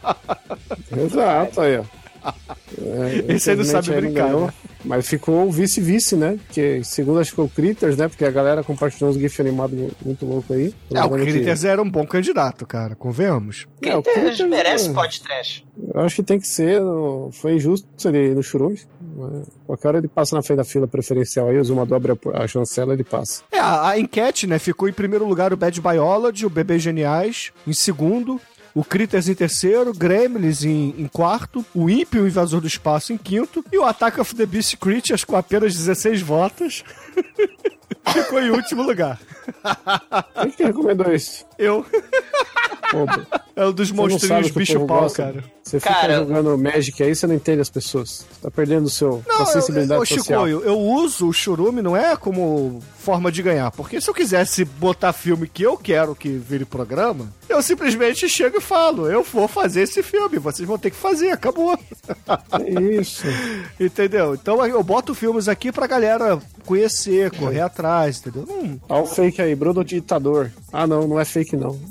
Exato, 0.96 1.60
aí. 1.60 1.80
É, 2.78 3.34
Esse 3.34 3.50
aí 3.50 3.56
não 3.56 3.64
sabe 3.64 3.90
brincar, 3.92 4.26
ganhou, 4.26 4.46
né? 4.46 4.52
Mas 4.84 5.06
ficou 5.08 5.46
o 5.46 5.50
vice-vice, 5.50 6.14
né? 6.16 6.38
Que 6.50 6.82
segundo 6.84 7.18
acho 7.18 7.30
que 7.30 7.36
foi 7.36 7.44
o 7.44 7.48
Critters, 7.48 7.96
né? 7.96 8.08
Porque 8.08 8.24
a 8.24 8.30
galera 8.30 8.62
compartilhou 8.62 9.10
uns 9.10 9.16
GIF 9.18 9.40
animados 9.40 9.76
muito 10.04 10.24
louco 10.24 10.52
aí. 10.52 10.72
É, 10.92 11.00
o 11.00 11.02
Lembrando 11.02 11.24
que- 11.26 11.32
Critters 11.32 11.64
era 11.64 11.82
um 11.82 11.90
bom 11.90 12.06
candidato, 12.06 12.64
cara. 12.66 12.94
Convenhamos. 12.94 13.66
É, 13.82 13.96
o 13.96 14.02
Critters 14.02 14.36
Critters, 14.36 14.50
merece 14.50 14.90
é. 14.90 14.92
podcast. 14.92 15.66
Eu 15.94 16.00
acho 16.02 16.16
que 16.16 16.22
tem 16.22 16.38
que 16.38 16.46
ser. 16.46 16.80
no- 16.80 17.30
Foi 17.32 17.54
injusto 17.54 17.86
ele 18.08 18.34
no 18.34 18.42
Churumes. 18.42 18.86
mas 19.16 19.46
Qualquer 19.66 19.88
hora 19.88 19.98
ele 19.98 20.08
passa 20.08 20.36
na 20.36 20.42
frente 20.42 20.58
da 20.58 20.64
fila 20.64 20.86
preferencial 20.86 21.48
aí, 21.48 21.58
o 21.58 21.64
Zumador 21.64 21.96
abre 21.96 22.12
a, 22.34 22.46
chancela 22.46 22.92
ele 22.92 23.02
passa. 23.04 23.42
É, 23.50 23.58
a, 23.58 23.88
a 23.90 23.98
enquete, 23.98 24.46
né? 24.46 24.58
Ficou 24.58 24.88
em 24.88 24.92
primeiro 24.92 25.26
lugar 25.26 25.52
o 25.52 25.56
Bad 25.56 25.80
Biology, 25.80 26.46
o 26.46 26.50
Bebês 26.50 26.82
Geniais, 26.82 27.52
em 27.66 27.72
segundo. 27.72 28.40
O 28.76 28.84
Critters 28.84 29.26
em 29.26 29.34
terceiro, 29.34 29.90
Gremlins 29.94 30.62
em, 30.62 30.94
em 30.98 31.06
quarto, 31.08 31.64
o 31.74 31.88
Imp, 31.88 32.12
o 32.16 32.26
Invasor 32.26 32.60
do 32.60 32.66
Espaço 32.66 33.10
em 33.10 33.16
quinto, 33.16 33.64
e 33.72 33.78
o 33.78 33.84
Attack 33.84 34.20
of 34.20 34.34
the 34.34 34.44
Beast 34.44 34.76
Creatures 34.76 35.24
com 35.24 35.34
apenas 35.34 35.74
16 35.74 36.20
votos 36.20 36.84
ficou 38.12 38.38
em 38.38 38.50
último 38.50 38.82
lugar. 38.82 39.18
Quem 40.42 40.50
que 40.50 40.62
recomendou 40.64 41.10
isso? 41.14 41.46
Eu. 41.58 41.86
É 43.56 43.64
um 43.66 43.72
dos 43.72 43.88
Você 43.88 43.94
monstrinhos 43.94 44.48
o 44.48 44.50
o 44.50 44.52
bicho 44.54 44.86
pau, 44.86 45.00
gosta. 45.00 45.22
cara. 45.24 45.44
Você 45.62 45.80
fica 45.80 45.94
Cara- 45.94 46.16
jogando 46.18 46.56
Magic 46.58 47.02
aí, 47.02 47.14
você 47.16 47.26
não 47.26 47.34
entende 47.34 47.60
as 47.62 47.70
pessoas. 47.70 48.26
Você 48.30 48.40
tá 48.42 48.50
perdendo 48.50 48.84
o 48.84 48.90
seu, 48.90 49.22
Não, 49.26 49.36
sua 49.38 49.42
eu, 49.42 49.46
sensibilidade 49.46 50.00
eu, 50.00 50.06
social. 50.06 50.46
Chicoio, 50.46 50.62
eu 50.68 50.78
uso 50.78 51.28
o 51.28 51.32
churume 51.32 51.80
não 51.82 51.96
é 51.96 52.14
como 52.16 52.80
forma 53.07 53.30
de 53.30 53.40
ganhar. 53.40 53.70
Porque 53.70 54.00
se 54.00 54.11
eu 54.11 54.14
quisesse 54.14 54.64
botar 54.64 55.12
filme 55.12 55.46
que 55.46 55.62
eu 55.62 55.78
quero 55.78 56.12
que 56.12 56.28
vire 56.28 56.64
programa, 56.64 57.32
eu 57.48 57.62
simplesmente 57.62 58.28
chego 58.28 58.59
e 58.59 58.61
falo, 58.61 59.09
eu 59.09 59.22
vou 59.22 59.46
fazer 59.46 59.82
esse 59.82 60.02
filme, 60.02 60.40
vocês 60.40 60.66
vão 60.66 60.76
ter 60.76 60.90
que 60.90 60.96
fazer, 60.96 61.30
acabou. 61.30 61.78
É 62.26 62.80
isso. 63.00 63.22
Entendeu? 63.78 64.34
Então 64.34 64.66
eu 64.66 64.82
boto 64.82 65.14
filmes 65.14 65.46
aqui 65.46 65.70
pra 65.70 65.86
galera 65.86 66.36
conhecer, 66.64 67.30
correr 67.30 67.61
atrás, 67.61 68.18
entendeu? 68.18 68.44
Não, 68.44 68.80
Olha 68.88 69.02
o 69.02 69.07
fake 69.07 69.40
aí, 69.40 69.54
Bruno 69.54 69.84
Ditador. 69.84 70.50
Ah, 70.72 70.84
não, 70.84 71.07
não 71.07 71.20
é 71.20 71.24
fake 71.24 71.57
não. 71.57 71.78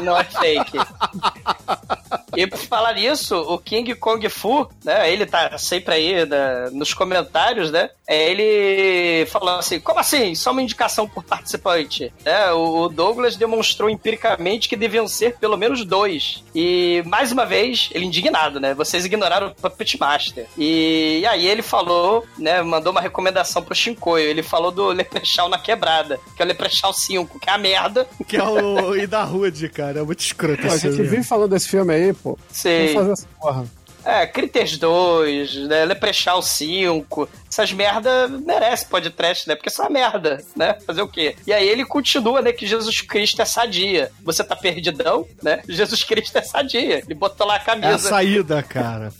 Não 0.00 0.16
é 0.16 0.24
fake. 0.24 0.78
E 2.36 2.46
por 2.46 2.58
falar 2.58 2.94
nisso, 2.94 3.36
o 3.36 3.58
King 3.58 3.94
Kong 3.94 4.28
Fu, 4.28 4.68
né? 4.84 5.10
Ele 5.12 5.26
tá 5.26 5.56
sempre 5.58 5.94
aí 5.94 6.26
né, 6.26 6.70
nos 6.72 6.94
comentários, 6.94 7.70
né? 7.70 7.90
é, 8.10 8.28
Ele 8.28 9.26
falou 9.26 9.50
assim: 9.50 9.78
como 9.78 10.00
assim? 10.00 10.34
Só 10.34 10.50
uma 10.50 10.62
indicação 10.62 11.08
por 11.08 11.22
participante. 11.22 12.12
É, 12.24 12.50
o 12.50 12.88
Douglas 12.88 13.36
demonstrou 13.36 13.88
empiricamente 13.88 14.68
que 14.68 14.74
deviam 14.76 15.06
ser 15.06 15.36
pelo 15.36 15.56
menos 15.56 15.84
dois. 15.84 16.42
E 16.52 17.04
mais 17.06 17.30
uma 17.30 17.46
vez, 17.46 17.88
ele 17.92 18.06
indignado, 18.06 18.58
né? 18.58 18.74
Vocês 18.74 19.04
ignoraram 19.04 19.48
o 19.48 19.54
Puppet 19.54 19.96
Master. 20.00 20.46
E, 20.58 21.24
aí 21.28 21.46
ele 21.46 21.62
falou, 21.62 22.26
né? 22.36 22.60
Mandou 22.62 22.90
uma 22.90 23.00
recomendação 23.00 23.62
pro 23.62 23.74
Shinkoio. 23.76 24.28
Ele 24.28 24.42
falou 24.42 24.72
do 24.72 24.88
Leprechaun 24.88 25.48
na 25.48 25.58
quebrada, 25.58 26.18
que 26.34 26.42
é 26.42 26.44
o 26.44 26.48
Leprechaun 26.48 26.92
5, 26.92 27.38
que 27.38 27.48
é 27.48 27.52
a 27.52 27.58
merda. 27.58 28.08
que 28.26 28.36
é 28.36 28.42
o 28.42 28.96
Idarude, 28.96 29.68
cara. 29.68 30.00
É 30.00 30.02
muito 30.02 30.20
escroto 30.20 30.62
Pô, 30.62 30.72
a 30.72 30.76
gente 30.76 31.00
vive 31.02 31.22
falando 31.22 31.50
desse 31.50 31.68
filme 31.68 31.94
aí, 31.94 32.12
pô. 32.22 32.30
Vamos 32.30 32.44
Sei. 32.50 32.94
fazer 32.94 33.12
essa 33.12 33.26
porra. 33.40 33.64
É, 34.02 34.26
Critters 34.26 34.78
2, 34.78 35.54
né, 35.68 35.84
Leprechaun 35.84 36.40
5, 36.40 37.28
essas 37.50 37.70
merda 37.70 38.28
merece 38.28 38.86
podcast, 38.86 39.46
né? 39.46 39.54
Porque 39.54 39.68
isso 39.68 39.82
é 39.82 39.84
uma 39.84 39.90
merda, 39.90 40.42
né? 40.56 40.78
Fazer 40.86 41.02
o 41.02 41.08
quê? 41.08 41.36
E 41.46 41.52
aí 41.52 41.68
ele 41.68 41.84
continua, 41.84 42.40
né, 42.40 42.50
que 42.50 42.66
Jesus 42.66 43.02
Cristo 43.02 43.42
é 43.42 43.44
sadia. 43.44 44.10
Você 44.24 44.42
tá 44.42 44.56
perdidão, 44.56 45.26
né? 45.42 45.60
Jesus 45.68 46.02
Cristo 46.02 46.38
é 46.38 46.42
sadia. 46.42 47.00
Ele 47.04 47.14
botou 47.14 47.46
lá 47.46 47.54
a 47.54 47.58
É 47.58 47.60
a 47.60 47.64
camisa. 47.64 48.08
saída, 48.08 48.62
cara. 48.62 49.12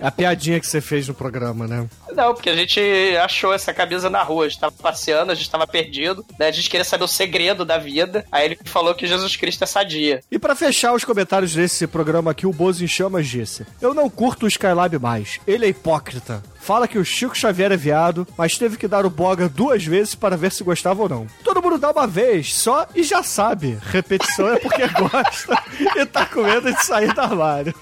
É 0.00 0.06
a 0.06 0.10
piadinha 0.10 0.60
que 0.60 0.66
você 0.66 0.80
fez 0.80 1.08
no 1.08 1.14
programa, 1.14 1.66
né? 1.66 1.88
Não, 2.14 2.34
porque 2.34 2.50
a 2.50 2.56
gente 2.56 2.80
achou 3.22 3.52
essa 3.52 3.72
camisa 3.72 4.10
na 4.10 4.22
rua. 4.22 4.46
A 4.46 4.48
gente 4.48 4.60
tava 4.60 4.74
passeando, 4.80 5.32
a 5.32 5.34
gente 5.34 5.50
tava 5.50 5.66
perdido, 5.66 6.24
né? 6.38 6.48
A 6.48 6.52
gente 6.52 6.68
queria 6.68 6.84
saber 6.84 7.04
o 7.04 7.08
segredo 7.08 7.64
da 7.64 7.78
vida. 7.78 8.24
Aí 8.30 8.44
ele 8.46 8.58
falou 8.64 8.94
que 8.94 9.06
Jesus 9.06 9.36
Cristo 9.36 9.64
é 9.64 9.66
sadia. 9.66 10.20
E 10.30 10.38
pra 10.38 10.54
fechar 10.54 10.92
os 10.94 11.04
comentários 11.04 11.54
desse 11.54 11.86
programa 11.86 12.30
aqui, 12.30 12.46
o 12.46 12.52
Bozo 12.52 12.84
em 12.84 12.88
Chamas 12.88 13.26
disse: 13.26 13.66
Eu 13.80 13.94
não 13.94 14.08
curto 14.10 14.44
o 14.44 14.48
Skylab 14.48 14.98
mais. 14.98 15.40
Ele 15.46 15.66
é 15.66 15.68
hipócrita. 15.68 16.42
Fala 16.66 16.88
que 16.88 16.98
o 16.98 17.04
Chico 17.04 17.38
Xavier 17.38 17.70
é 17.70 17.76
viado, 17.76 18.26
mas 18.36 18.58
teve 18.58 18.76
que 18.76 18.88
dar 18.88 19.06
o 19.06 19.10
boga 19.10 19.48
duas 19.48 19.84
vezes 19.84 20.16
para 20.16 20.36
ver 20.36 20.50
se 20.50 20.64
gostava 20.64 21.00
ou 21.00 21.08
não. 21.08 21.26
Todo 21.44 21.62
mundo 21.62 21.78
dá 21.78 21.92
uma 21.92 22.08
vez 22.08 22.52
só 22.56 22.88
e 22.92 23.04
já 23.04 23.22
sabe. 23.22 23.78
Repetição 23.82 24.48
é 24.48 24.58
porque 24.58 24.82
gosta 24.98 25.62
e 25.94 26.04
tá 26.04 26.26
com 26.26 26.42
medo 26.42 26.72
de 26.72 26.84
sair 26.84 27.14
do 27.14 27.20
armário. 27.20 27.72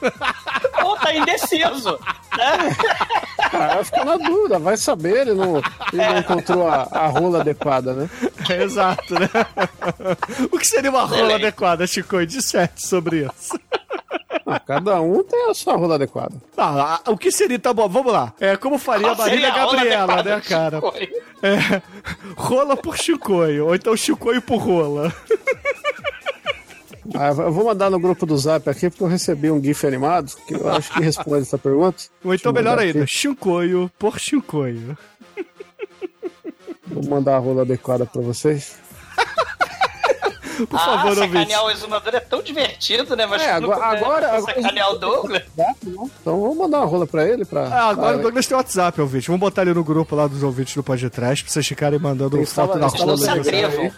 Ou 0.84 0.98
tá 0.98 1.14
indeciso, 1.14 1.98
né? 2.36 2.76
Ah, 3.54 3.82
fica 3.82 4.04
na 4.04 4.18
dúvida, 4.18 4.58
vai 4.58 4.76
saber, 4.76 5.22
ele 5.22 5.32
não, 5.32 5.62
ele 5.90 6.04
não 6.06 6.18
encontrou 6.18 6.68
a, 6.68 6.86
a 6.90 7.06
rola 7.06 7.40
adequada, 7.40 7.94
né? 7.94 8.10
Exato, 8.50 9.14
né? 9.14 9.30
O 10.52 10.58
que 10.58 10.66
seria 10.66 10.90
uma 10.90 11.04
rola 11.04 11.14
Excelente. 11.20 11.42
adequada, 11.42 11.86
Chico? 11.86 12.26
Disserte 12.26 12.86
sobre 12.86 13.24
isso. 13.24 13.58
Ah, 14.46 14.60
cada 14.60 15.00
um 15.00 15.22
tem 15.22 15.50
a 15.50 15.54
sua 15.54 15.76
rola 15.76 15.94
adequada. 15.94 16.34
Ah, 16.56 17.00
o 17.08 17.16
que 17.16 17.30
seria, 17.30 17.58
tá 17.58 17.72
bom, 17.72 17.88
vamos 17.88 18.12
lá. 18.12 18.32
É 18.40 18.56
como 18.56 18.78
faria 18.78 19.12
a 19.12 19.16
Qual 19.16 19.26
Marília 19.28 19.52
a 19.52 19.56
Gabriela, 19.56 20.22
né, 20.22 20.40
cara? 20.40 20.80
É, 21.42 21.82
rola 22.36 22.76
por 22.76 22.96
chicoio, 22.96 23.66
ou 23.66 23.74
então 23.74 23.96
chicoio 23.96 24.40
por 24.42 24.56
rola. 24.58 25.12
Ah, 27.14 27.28
eu 27.28 27.52
vou 27.52 27.66
mandar 27.66 27.90
no 27.90 27.98
grupo 27.98 28.24
do 28.24 28.36
Zap 28.36 28.68
aqui, 28.68 28.88
porque 28.88 29.04
eu 29.04 29.08
recebi 29.08 29.50
um 29.50 29.62
GIF 29.62 29.86
animado, 29.86 30.32
que 30.46 30.54
eu 30.54 30.68
acho 30.70 30.90
que 30.92 31.00
responde 31.00 31.42
essa 31.42 31.58
pergunta. 31.58 32.04
Ou 32.24 32.34
então 32.34 32.52
melhor 32.52 32.78
ainda, 32.78 33.00
aqui. 33.02 33.12
chicoio 33.12 33.90
por 33.98 34.18
chicoio. 34.18 34.96
Vou 36.86 37.04
mandar 37.04 37.36
a 37.36 37.38
rola 37.38 37.62
adequada 37.62 38.06
pra 38.06 38.22
vocês. 38.22 38.76
Por 40.68 40.78
favor, 40.78 40.98
ah, 40.98 41.04
ouvinte. 41.08 41.28
sacanear 41.32 41.64
o 41.64 41.70
exumador 41.70 42.14
é 42.14 42.20
tão 42.20 42.42
divertido, 42.42 43.16
né? 43.16 43.26
Mas 43.26 43.42
É, 43.42 43.54
tu 43.56 43.62
não 43.62 43.72
agora- 43.72 43.96
agora- 43.98 44.40
sacanear 44.42 44.90
o 44.92 44.98
Douglas. 44.98 45.42
Então 46.20 46.40
vou 46.40 46.54
mandar 46.54 46.78
uma 46.80 46.86
rola 46.86 47.06
pra 47.06 47.28
ele. 47.28 47.44
Pra, 47.44 47.62
Ah, 47.68 47.88
agora 47.90 48.12
o 48.12 48.14
pra- 48.14 48.22
Douglas 48.22 48.46
tem 48.46 48.56
WhatsApp, 48.56 49.00
ouvinte. 49.00 49.26
Vamos 49.26 49.40
botar 49.40 49.62
ele 49.62 49.74
no 49.74 49.84
grupo 49.84 50.14
lá 50.14 50.26
dos 50.26 50.42
ouvintes 50.42 50.74
do 50.74 50.82
Podcast 50.82 51.44
pra 51.44 51.52
vocês 51.52 51.66
ficarem 51.66 51.98
mandando 51.98 52.36
Tem 52.36 52.46
foto 52.46 52.78
da 52.78 52.86
Eles 52.86 52.98
não 53.00 53.06
rola. 53.06 53.16
se 53.18 53.28
atrevam. 53.30 53.92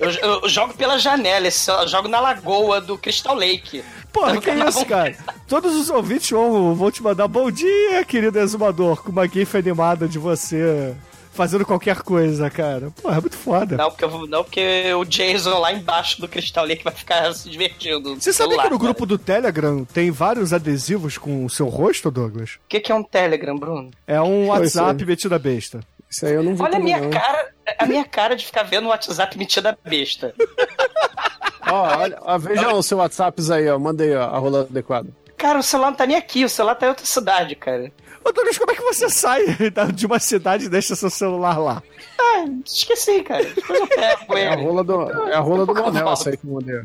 Eu, 0.00 0.10
eu- 0.42 0.48
jogo 0.48 0.74
pela 0.74 0.98
janela, 0.98 1.46
eu 1.48 1.88
jogo 1.88 2.06
na 2.08 2.20
lagoa 2.20 2.80
do 2.80 2.96
Crystal 2.98 3.34
Lake. 3.34 3.82
Porra, 4.12 4.36
que 4.40 4.50
isso, 4.50 4.84
cara? 4.86 5.16
Todos 5.48 5.74
os 5.74 5.90
ouvintes 5.90 6.30
vão, 6.30 6.74
vão 6.74 6.90
te 6.90 7.02
mandar 7.02 7.26
bom 7.28 7.50
dia, 7.50 8.04
querido 8.04 8.38
exumador, 8.38 9.02
com 9.02 9.10
uma 9.10 9.26
gif 9.26 9.56
animada 9.56 10.06
de 10.06 10.18
você 10.18 10.94
fazendo 11.38 11.64
qualquer 11.64 12.02
coisa, 12.02 12.50
cara. 12.50 12.90
Porra, 13.00 13.18
é 13.18 13.20
muito 13.20 13.36
foda. 13.36 13.76
Não 13.76 13.90
porque, 13.90 14.04
eu 14.04 14.26
não, 14.26 14.42
porque 14.42 14.92
o 14.94 15.04
Jason 15.04 15.60
lá 15.60 15.72
embaixo 15.72 16.20
do 16.20 16.26
Crystal 16.26 16.66
Lake 16.66 16.82
vai 16.82 16.92
ficar 16.92 17.32
se 17.32 17.48
divertindo. 17.48 18.16
Você 18.16 18.32
sabia 18.32 18.56
que 18.56 18.64
no 18.64 18.70
cara. 18.70 18.76
grupo 18.76 19.06
do 19.06 19.16
Telegram 19.16 19.84
tem 19.84 20.10
vários 20.10 20.52
adesivos 20.52 21.16
com 21.16 21.44
o 21.44 21.48
seu 21.48 21.68
rosto, 21.68 22.10
Douglas? 22.10 22.54
O 22.56 22.68
que, 22.68 22.80
que 22.80 22.90
é 22.90 22.94
um 22.94 23.04
Telegram, 23.04 23.56
Bruno? 23.56 23.92
É 24.04 24.20
um 24.20 24.48
Pois 24.48 24.74
WhatsApp 24.74 25.00
é. 25.00 25.06
metido 25.06 25.34
a 25.36 25.38
besta. 25.38 25.80
Isso 26.10 26.26
aí 26.26 26.34
eu 26.34 26.42
não 26.42 26.56
vi 26.56 26.62
Olha 26.62 26.76
a 26.76 26.80
minha 26.80 27.00
não. 27.00 27.10
cara, 27.10 27.52
a 27.78 27.86
minha 27.86 28.04
cara 28.04 28.34
de 28.34 28.44
ficar 28.44 28.64
vendo 28.64 28.86
o 28.86 28.88
WhatsApp 28.88 29.38
metida 29.38 29.78
besta. 29.84 30.34
Ó, 31.70 31.98
olha, 31.98 32.18
ó, 32.22 32.38
veja 32.38 32.72
o 32.72 32.82
seu 32.82 32.96
WhatsApp 32.96 33.42
aí, 33.52 33.68
ó. 33.68 33.78
Mandei 33.78 34.16
ó, 34.16 34.22
a 34.22 34.38
rola 34.38 34.62
adequada. 34.62 35.10
Cara, 35.36 35.58
o 35.58 35.62
celular 35.62 35.90
não 35.90 35.96
tá 35.98 36.06
nem 36.06 36.16
aqui, 36.16 36.42
o 36.42 36.48
celular 36.48 36.74
tá 36.74 36.86
em 36.86 36.88
outra 36.88 37.04
cidade, 37.04 37.54
cara. 37.54 37.92
Ô, 38.28 38.32
Douglas, 38.32 38.58
como 38.58 38.70
é 38.70 38.74
que 38.74 38.82
você 38.82 39.08
sai 39.08 39.42
de 39.94 40.06
uma 40.06 40.18
cidade 40.18 40.66
e 40.66 40.68
deixa 40.68 40.94
seu 40.94 41.08
celular 41.08 41.58
lá? 41.58 41.82
Ah, 42.18 42.44
esqueci, 42.66 43.22
cara. 43.22 43.42
Depois 43.44 43.80
eu 43.80 43.86
pego 43.86 44.36
É 44.36 44.48
a 44.48 44.54
rola 44.56 44.84
do, 44.84 45.28
é 45.28 45.34
a 45.34 45.40
rola 45.40 45.64
do 45.64 45.74
Manel, 45.74 46.08
essa 46.10 46.30
aí 46.30 46.36
que 46.36 46.46
eu 46.46 46.52
mandei. 46.52 46.82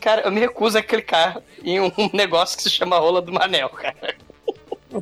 Cara, 0.00 0.22
eu 0.22 0.32
me 0.32 0.40
recuso 0.40 0.78
a 0.78 0.82
clicar 0.82 1.42
em 1.62 1.80
um 1.80 1.90
negócio 2.14 2.56
que 2.56 2.62
se 2.62 2.70
chama 2.70 2.98
rola 2.98 3.20
do 3.20 3.32
Manel, 3.32 3.68
cara. 3.68 4.14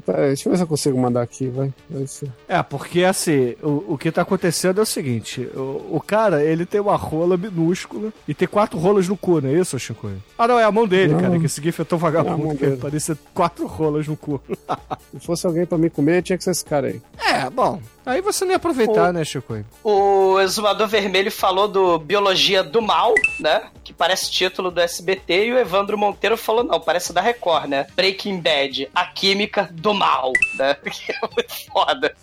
Pera 0.01 0.23
aí, 0.23 0.27
deixa 0.29 0.49
eu 0.49 0.53
ver 0.53 0.57
se 0.59 0.63
eu 0.65 0.69
consigo 0.69 0.99
mandar 0.99 1.23
aqui, 1.23 1.49
vai. 1.49 1.73
Vai 1.89 2.07
ser. 2.07 2.31
É, 2.49 2.63
porque 2.63 3.05
assim, 3.05 3.55
o, 3.63 3.95
o 3.95 3.99
que 3.99 4.11
tá 4.11 4.23
acontecendo 4.23 4.79
é 4.81 4.83
o 4.83 4.87
seguinte: 4.87 5.49
o, 5.55 5.97
o 5.97 6.03
cara, 6.05 6.45
ele 6.45 6.65
tem 6.67 6.81
uma 6.81 6.97
rola 6.97 7.37
minúscula 7.37 8.13
e 8.27 8.35
tem 8.35 8.49
quatro 8.49 8.79
rolas 8.79 9.09
no 9.09 9.17
cu, 9.17 9.41
não 9.41 9.51
é 9.51 9.55
isso, 9.55 9.79
Chico? 9.79 10.11
Ah, 10.39 10.49
não, 10.49 10.59
é 10.59 10.65
a 10.65 10.73
mão 10.73 10.87
dele, 10.87 11.13
Não. 11.15 11.21
cara, 11.21 11.39
que 11.39 11.47
esse 11.47 11.63
gif 11.63 11.81
é 11.81 11.85
tão 11.85 11.99
É 11.99 12.01
vagabundo 12.01 12.47
mão 12.47 12.57
que 12.57 12.71
parece 12.77 13.17
quatro 13.33 13.67
rolas 13.67 14.07
no 14.07 14.17
cu. 14.17 14.41
Se 15.13 15.21
fosse 15.21 15.47
alguém 15.47 15.65
pra 15.65 15.79
me 15.79 15.89
comer, 15.89 16.23
tinha 16.23 16.37
que 16.37 16.45
ser 16.45 16.51
esse 16.51 16.65
cara 16.65 16.89
aí. 16.89 17.01
É, 17.19 17.49
bom. 17.49 17.81
Aí 18.05 18.21
você 18.21 18.45
nem 18.45 18.53
ia 18.53 18.57
aproveitar, 18.57 19.13
né, 19.13 19.25
Chico? 19.25 19.57
O 19.83 20.39
Exumador 20.41 20.87
Vermelho 20.89 21.31
falou 21.33 21.67
do 21.69 21.99
Biologia 21.99 22.63
do 22.63 22.83
Mal, 22.83 23.15
né? 23.41 23.63
Que 23.95 23.99
parece 23.99 24.29
título 24.29 24.73
do 24.73 24.81
SBT, 24.81 25.47
e 25.47 25.53
o 25.53 25.59
Evandro 25.59 25.97
Monteiro 25.97 26.37
falou, 26.37 26.65
não, 26.65 26.81
parece 26.81 27.13
da 27.13 27.21
Record, 27.21 27.67
né? 27.69 27.87
Breaking 27.95 28.41
Bad, 28.41 28.91
a 28.93 29.07
química 29.07 29.69
do 29.73 29.95
mal, 29.95 30.33
né? 30.59 30.75
Que 30.91 31.13
é 31.13 31.19
muito 31.21 31.67
foda. 31.73 32.15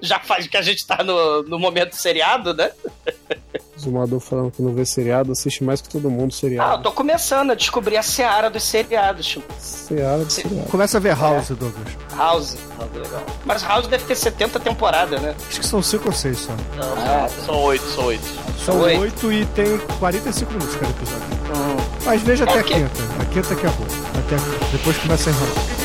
Já 0.00 0.20
faz 0.20 0.46
que 0.46 0.56
a 0.56 0.62
gente 0.62 0.86
tá 0.86 1.02
no, 1.02 1.42
no 1.42 1.58
momento 1.58 1.94
seriado, 1.94 2.54
né? 2.54 2.70
Zumador 3.78 4.20
falando 4.20 4.50
que 4.50 4.62
não 4.62 4.72
vê 4.72 4.84
seriado, 4.86 5.32
assiste 5.32 5.62
mais 5.62 5.80
que 5.80 5.88
todo 5.88 6.10
mundo 6.10 6.22
Ah, 6.22 6.26
eu 6.26 6.30
seriado. 6.30 6.82
tô 6.82 6.92
começando 6.92 7.50
a 7.50 7.54
descobrir 7.54 7.96
a 7.96 8.02
seara 8.02 8.48
dos 8.48 8.62
seriados, 8.62 9.26
tipo, 9.26 9.44
Seriado, 9.58 10.24
Se- 10.30 10.42
seriado. 10.42 10.68
Começa 10.70 10.96
a 10.96 11.00
ver 11.00 11.14
House, 11.16 11.48
Douglas. 11.50 11.74
House. 12.16 12.56
House 12.78 12.90
é 12.94 12.98
legal. 12.98 13.22
Mas 13.44 13.62
House 13.62 13.86
deve 13.86 14.04
ter 14.04 14.14
70 14.16 14.58
temporadas, 14.60 15.20
né? 15.20 15.34
Acho 15.48 15.60
que 15.60 15.66
são 15.66 15.82
cinco 15.82 16.06
ou 16.08 16.12
seis 16.12 16.38
só. 16.38 16.52
Não, 16.76 17.28
são, 17.28 17.44
são 17.46 17.62
oito, 17.64 17.84
são 17.94 18.04
oito. 18.06 18.24
São 18.64 18.80
Oi. 18.80 18.98
oito 18.98 19.32
e 19.32 19.44
tem 19.46 19.78
45 20.00 20.52
minutos 20.52 20.74
cada 20.74 20.90
episódio. 20.90 21.22
Hum. 21.54 21.76
Mas 22.04 22.22
veja 22.22 22.44
até 22.44 22.56
É 22.56 22.60
a 22.60 22.62
que- 22.64 22.74
quinta. 22.74 22.90
A 23.20 23.24
quinta 23.26 23.54
que 23.54 23.66
é 23.66 23.70
boa. 23.70 23.88
Até 24.18 24.36
depois 24.76 24.96
começa 24.98 25.30
a 25.30 25.32
enrolar. 25.32 25.75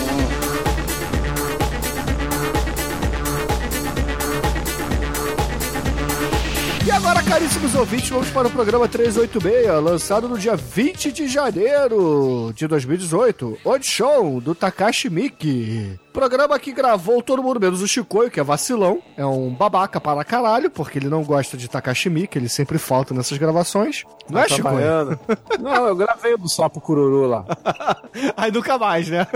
E 6.86 6.90
agora, 6.92 7.22
caríssimos 7.22 7.76
ouvintes, 7.76 8.10
vamos 8.10 8.30
para 8.32 8.48
o 8.48 8.52
programa 8.52 8.88
386, 8.88 9.68
lançado 9.84 10.28
no 10.28 10.38
dia 10.38 10.56
20 10.56 11.12
de 11.12 11.28
janeiro 11.28 12.52
de 12.56 12.66
2018. 12.68 13.60
Onde 13.64 13.86
show 13.86 14.42
do 14.42 14.56
Takashi 14.56 15.08
Miki. 15.10 16.00
Programa 16.12 16.58
que 16.60 16.72
gravou 16.74 17.22
todo 17.22 17.44
mundo 17.44 17.60
menos 17.60 17.82
o 17.84 17.88
Chicoio, 17.88 18.32
que 18.32 18.40
é 18.40 18.44
vacilão. 18.44 19.00
É 19.16 19.24
um 19.26 19.54
babaca 19.54 20.02
para 20.02 20.24
caralho, 20.24 20.72
porque 20.72 20.98
ele 20.98 21.08
não 21.08 21.24
gosta 21.24 21.56
de 21.56 21.70
Takashi 21.70 22.10
Miki, 22.10 22.38
ele 22.40 22.50
sempre 22.50 22.80
falta 22.80 23.14
nessas 23.14 23.38
gravações. 23.38 24.04
Não 24.28 24.40
é, 24.40 24.48
Tá 24.48 24.56
Chicoio? 24.56 24.76
trabalhando. 24.76 25.20
Não, 25.62 25.88
eu 25.88 25.96
gravei 25.96 26.36
do 26.36 26.50
Sapo 26.50 26.82
Cururu 26.82 27.28
lá. 27.28 27.46
Aí 28.36 28.52
nunca 28.52 28.78
mais, 28.80 29.08
né? 29.08 29.28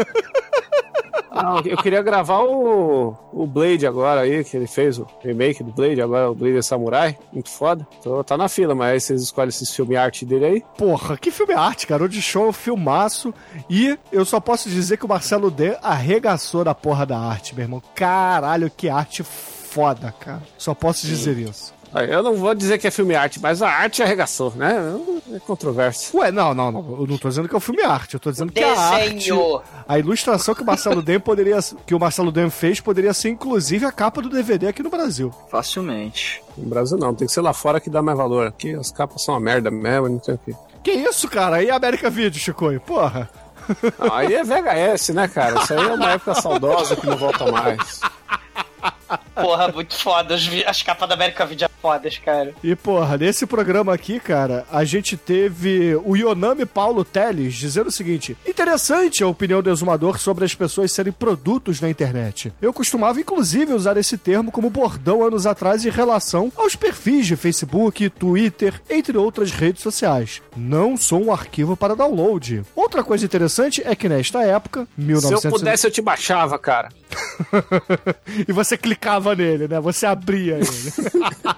Não, 1.36 1.60
eu 1.66 1.78
queria 1.78 2.02
gravar 2.02 2.40
o, 2.40 3.14
o 3.34 3.46
Blade 3.46 3.86
agora 3.86 4.22
aí, 4.22 4.44
que 4.44 4.56
ele 4.56 4.68
fez, 4.68 4.98
o 4.98 5.06
remake 5.22 5.62
do 5.64 5.74
Blade, 5.74 6.02
agora 6.02 6.32
o 6.32 6.36
Blade 6.36 6.58
é 6.58 6.62
Samurai, 6.62 7.18
muito 7.32 7.50
foda. 7.50 7.86
Então 8.00 8.24
tá 8.24 8.38
na 8.38 8.48
fila, 8.48 8.74
mas 8.74 8.94
aí 8.94 9.02
vocês 9.02 9.22
escolhem 9.22 9.50
esses 9.50 9.76
filme 9.76 9.98
arte 9.98 10.26
dele 10.26 10.46
aí. 10.46 10.64
Porra, 10.78 11.18
que 11.18 11.30
filme 11.32 11.54
arte, 11.54 11.86
cara. 11.86 12.06
O 12.06 12.10
de 12.10 12.22
show 12.22 12.54
filmaço. 12.54 13.34
E 13.70 14.00
eu 14.12 14.24
só 14.24 14.40
posso 14.40 14.70
dizer 14.70 14.98
que 14.98 15.06
o 15.06 15.10
Marcelo 15.10 15.52
D 15.52 15.78
arregaçou 15.84 16.64
da 16.64 16.74
porra 16.74 17.06
da 17.06 17.20
arte, 17.20 17.54
meu 17.54 17.66
irmão. 17.66 17.84
Caralho, 17.94 18.72
que 18.72 18.88
arte 18.88 19.22
foda, 19.24 20.14
cara. 20.18 20.42
Só 20.58 20.74
posso 20.74 21.06
dizer 21.06 21.38
isso. 21.38 21.75
Eu 22.04 22.22
não 22.22 22.36
vou 22.36 22.54
dizer 22.54 22.78
que 22.78 22.88
é 22.88 22.92
filme 22.92 23.16
arte, 23.16 23.40
mas 23.40 23.62
a 23.62 23.70
arte 23.70 24.04
arregaçou, 24.04 24.52
né? 24.56 24.76
É 25.34 25.40
controverso. 25.40 26.18
Ué, 26.18 26.32
não, 26.32 26.54
não, 26.54 26.72
não. 26.72 26.80
Eu 27.00 27.08
não 27.08 27.18
tô 27.18 27.30
dizendo 27.30 27.48
que 27.48 27.56
é 27.56 27.58
um 27.58 27.62
filme 27.62 27.82
arte. 27.84 28.16
Eu 28.16 28.20
tô 28.20 28.32
dizendo 28.32 28.52
que 28.52 28.64
a 28.64 28.78
arte. 28.78 29.14
Desenho. 29.14 29.62
A 29.88 29.98
ilustração 29.98 30.54
que 30.54 30.62
o 30.62 30.66
Marcelo 30.66 31.02
Dem 31.02 31.20
poderia. 31.20 31.58
que 31.86 31.96
o 31.96 32.00
Marcelo 32.00 32.32
Dem 32.32 32.50
fez 32.50 32.80
poderia 32.80 33.14
ser, 33.14 33.30
inclusive, 33.30 33.86
a 33.86 33.92
capa 33.92 34.22
do 34.22 34.30
DVD 34.30 34.68
aqui 34.68 34.84
no 34.84 34.90
Brasil. 34.90 35.34
Facilmente. 35.50 36.44
No 36.58 36.70
Brasil 36.70 36.98
não, 36.98 37.14
tem 37.14 37.28
que 37.28 37.34
ser 37.34 37.42
lá 37.42 37.54
fora 37.54 37.80
que 37.80 37.90
dá 37.90 38.02
mais 38.02 38.18
valor. 38.18 38.48
Aqui 38.48 38.74
as 38.74 38.92
capas 38.92 39.24
são 39.24 39.34
uma 39.34 39.40
merda 39.40 39.72
mesmo, 39.72 40.10
não 40.10 40.20
tem 40.20 40.36
o 40.36 40.40
quê. 40.40 40.54
Que 40.84 40.92
isso, 40.92 41.28
cara? 41.28 41.58
Aí 41.58 41.72
América 41.72 42.10
Video, 42.10 42.40
Chicoio. 42.40 42.80
Porra. 42.80 43.30
Não, 43.98 44.14
aí 44.14 44.34
é 44.34 44.44
VHS, 44.44 45.10
né, 45.10 45.28
cara? 45.28 45.60
Isso 45.62 45.74
aí 45.74 45.84
é 45.84 45.94
uma 45.94 46.12
época 46.12 46.36
saudosa 46.36 46.96
que 46.96 47.08
não 47.08 47.18
volta 47.18 47.52
mais. 47.52 48.00
Porra, 49.36 49.68
muito 49.70 49.96
foda. 49.96 50.36
As, 50.36 50.48
as 50.66 50.82
capas 50.82 51.08
da 51.10 51.16
América 51.16 51.46
Video 51.46 51.66
é 51.66 51.70
fodas, 51.82 52.18
cara. 52.18 52.54
E, 52.64 52.76
porra, 52.76 53.18
nesse 53.18 53.46
programa 53.46 53.94
aqui, 53.94 54.20
cara, 54.20 54.66
a 54.72 54.84
gente 54.84 55.18
teve 55.18 55.96
o 56.04 56.16
Yonami 56.16 56.66
Paulo 56.66 57.04
Teles 57.04 57.54
dizendo 57.56 57.88
o 57.88 57.92
seguinte: 57.92 58.38
interessante 58.48 59.24
a 59.24 59.28
opinião 59.28 59.62
do 59.62 59.70
exumador 59.70 60.18
sobre 60.18 60.46
as 60.46 60.56
pessoas 60.56 60.92
serem 60.92 61.14
produtos 61.14 61.82
na 61.82 61.90
internet. 61.90 62.54
Eu 62.62 62.74
costumava, 62.74 63.20
inclusive, 63.20 63.74
usar 63.74 63.98
esse 63.98 64.18
termo 64.18 64.52
como 64.52 64.70
bordão 64.70 65.24
anos 65.24 65.46
atrás 65.46 65.86
em 65.86 65.90
relação 65.90 66.52
aos 66.56 66.76
perfis 66.76 67.28
de 67.28 67.36
Facebook, 67.36 68.10
Twitter, 68.10 68.82
entre 68.90 69.18
outras 69.18 69.52
redes 69.52 69.82
sociais. 69.82 70.42
Não 70.56 70.98
sou 70.98 71.26
um 71.26 71.32
arquivo 71.32 71.76
para 71.76 71.96
download. 71.96 72.64
Outra 72.76 73.04
coisa 73.04 73.26
interessante 73.26 73.82
é 73.86 73.96
que 73.96 74.10
nesta 74.10 74.44
época, 74.44 74.88
Se 74.96 75.02
eu 75.02 75.06
1900... 75.06 75.60
pudesse, 75.60 75.88
eu 75.88 75.92
te 75.92 76.02
baixava, 76.02 76.58
cara. 76.58 76.90
e 78.48 78.52
você 78.52 78.78
clicava 78.78 79.25
nele, 79.34 79.68
né? 79.68 79.80
Você 79.80 80.06
abria 80.06 80.56
ele. 80.58 80.68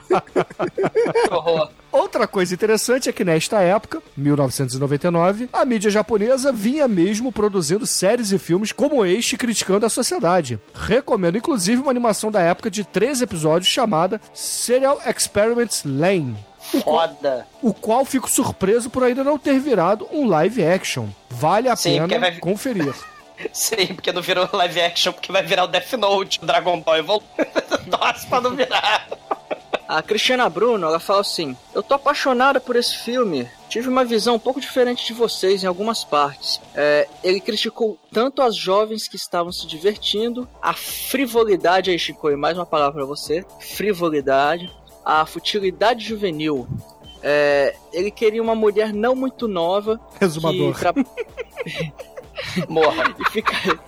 Horror. 1.31 1.69
Outra 1.91 2.27
coisa 2.27 2.53
interessante 2.53 3.09
é 3.09 3.11
que 3.11 3.23
nesta 3.23 3.59
época, 3.61 4.01
1999, 4.15 5.49
a 5.51 5.65
mídia 5.65 5.89
japonesa 5.89 6.51
vinha 6.51 6.87
mesmo 6.87 7.31
produzindo 7.31 7.87
séries 7.87 8.31
e 8.31 8.37
filmes 8.37 8.71
como 8.71 9.05
este 9.05 9.37
criticando 9.37 9.85
a 9.85 9.89
sociedade. 9.89 10.59
Recomendo 10.73 11.37
inclusive 11.37 11.81
uma 11.81 11.89
animação 11.91 12.29
da 12.29 12.41
época 12.41 12.69
de 12.69 12.83
três 12.83 13.21
episódios 13.21 13.71
chamada 13.71 14.21
Serial 14.33 14.99
Experiments 15.07 15.83
Lane. 15.85 16.37
Foda. 16.83 17.47
O 17.61 17.73
qual 17.73 18.03
fico 18.03 18.29
surpreso 18.29 18.89
por 18.89 19.03
ainda 19.03 19.23
não 19.23 19.37
ter 19.39 19.57
virado 19.59 20.07
um 20.11 20.27
live 20.27 20.63
action. 20.65 21.07
Vale 21.29 21.69
a 21.69 21.75
Sim, 21.75 22.05
pena 22.07 22.19
vai- 22.19 22.37
conferir. 22.39 22.93
Sim, 23.53 23.87
porque 23.95 24.11
não 24.11 24.21
virou 24.21 24.47
live 24.51 24.81
action, 24.81 25.13
porque 25.13 25.31
vai 25.31 25.43
virar 25.43 25.63
o 25.63 25.67
Death 25.67 25.93
Note, 25.93 26.39
o 26.41 26.45
Dragon 26.45 26.79
Ball 26.81 26.97
Evol... 26.97 27.23
Nossa, 27.87 28.27
pra 28.27 28.41
não 28.41 28.55
virar. 28.55 29.07
A 29.87 30.01
Cristiana 30.01 30.49
Bruno, 30.49 30.85
ela 30.85 30.99
fala 30.99 31.21
assim: 31.21 31.55
Eu 31.73 31.81
tô 31.81 31.93
apaixonada 31.93 32.59
por 32.59 32.75
esse 32.75 32.97
filme. 32.97 33.49
Tive 33.69 33.87
uma 33.87 34.03
visão 34.03 34.35
um 34.35 34.39
pouco 34.39 34.59
diferente 34.59 35.05
de 35.07 35.13
vocês 35.13 35.63
em 35.63 35.67
algumas 35.67 36.03
partes. 36.03 36.59
É, 36.75 37.07
ele 37.23 37.39
criticou 37.39 37.97
tanto 38.11 38.41
as 38.41 38.53
jovens 38.55 39.07
que 39.07 39.15
estavam 39.15 39.51
se 39.51 39.65
divertindo, 39.65 40.47
a 40.61 40.73
frivolidade, 40.73 41.89
aí 41.89 41.97
Chico, 41.97 42.35
mais 42.35 42.57
uma 42.57 42.65
palavra 42.65 42.95
pra 42.95 43.05
você: 43.05 43.45
frivolidade, 43.61 44.69
a 45.05 45.25
futilidade 45.25 46.03
juvenil. 46.05 46.67
É, 47.23 47.73
ele 47.93 48.11
queria 48.11 48.43
uma 48.43 48.55
mulher 48.55 48.93
não 48.93 49.15
muito 49.15 49.47
nova 49.47 49.99
Resumador. 50.19 50.73
que 50.73 50.79
tra- 50.79 50.93
Morra. 52.69 53.15
e, 53.19 53.29
fica- 53.31 53.79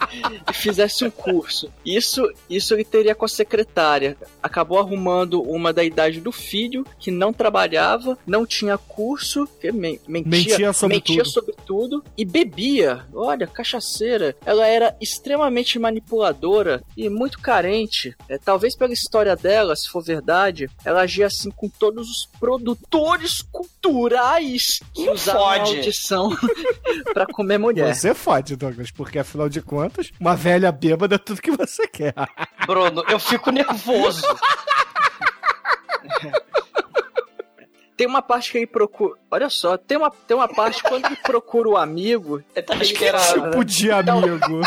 e 0.49 0.53
fizesse 0.53 1.03
um 1.05 1.09
curso. 1.11 1.69
Isso, 1.85 2.29
isso 2.49 2.73
ele 2.73 2.83
teria 2.83 3.13
com 3.15 3.25
a 3.25 3.27
secretária. 3.27 4.17
Acabou 4.41 4.79
arrumando 4.79 5.41
uma 5.41 5.71
da 5.73 5.83
idade 5.83 6.19
do 6.21 6.31
filho, 6.31 6.85
que 6.99 7.11
não 7.11 7.31
trabalhava, 7.33 8.17
não 8.25 8.45
tinha 8.45 8.77
curso, 8.77 9.47
men- 9.73 9.99
mentia, 10.07 10.29
Mentia 10.29 10.73
sobre 10.73 10.95
mentia 10.97 11.23
tudo. 11.23 11.31
sobre 11.31 11.55
tudo 11.65 12.03
e 12.17 12.25
bebia. 12.25 13.05
Olha, 13.13 13.47
cachaceira. 13.47 14.35
Ela 14.45 14.65
era 14.67 14.95
extremamente 15.01 15.77
manipuladora 15.79 16.83
e 16.95 17.09
muito 17.09 17.39
carente. 17.39 18.15
É, 18.27 18.37
talvez 18.37 18.75
pela 18.75 18.93
história 18.93 19.35
dela, 19.35 19.75
se 19.75 19.89
for 19.89 20.01
verdade, 20.03 20.69
ela 20.83 21.01
agia 21.01 21.27
assim 21.27 21.51
com 21.51 21.69
todos 21.69 22.09
os 22.09 22.29
produtores 22.39 23.41
culturais 23.51 24.79
que 24.93 25.09
usavam 25.09 25.45
a 25.47 25.59
audição 25.61 26.29
pra 27.13 27.25
comer 27.25 27.57
mulher. 27.57 27.93
Você 27.95 28.13
fode, 28.39 28.55
Douglas, 28.55 28.91
porque 28.91 29.19
afinal 29.19 29.49
de 29.49 29.61
contas, 29.61 30.11
uma 30.19 30.35
velha 30.35 30.71
bêbada 30.71 31.15
é 31.15 31.17
tudo 31.17 31.41
que 31.41 31.51
você 31.51 31.87
quer. 31.87 32.13
Bruno, 32.65 33.03
eu 33.09 33.19
fico 33.19 33.51
nervoso. 33.51 34.23
Tem 37.95 38.07
uma 38.07 38.21
parte 38.21 38.51
que 38.51 38.57
ele 38.59 38.67
procura. 38.67 39.19
Olha 39.29 39.49
só, 39.49 39.77
tem 39.77 39.97
uma, 39.97 40.09
tem 40.09 40.35
uma 40.35 40.47
parte 40.47 40.81
quando 40.81 41.05
ele 41.05 41.17
procura 41.17 41.67
o 41.67 41.77
amigo, 41.77 42.41
Ele 42.55 42.65
tá 42.65 42.75
esperando. 42.75 43.51
Tipo 43.51 43.65
de 43.65 43.91
amigo. 43.91 44.61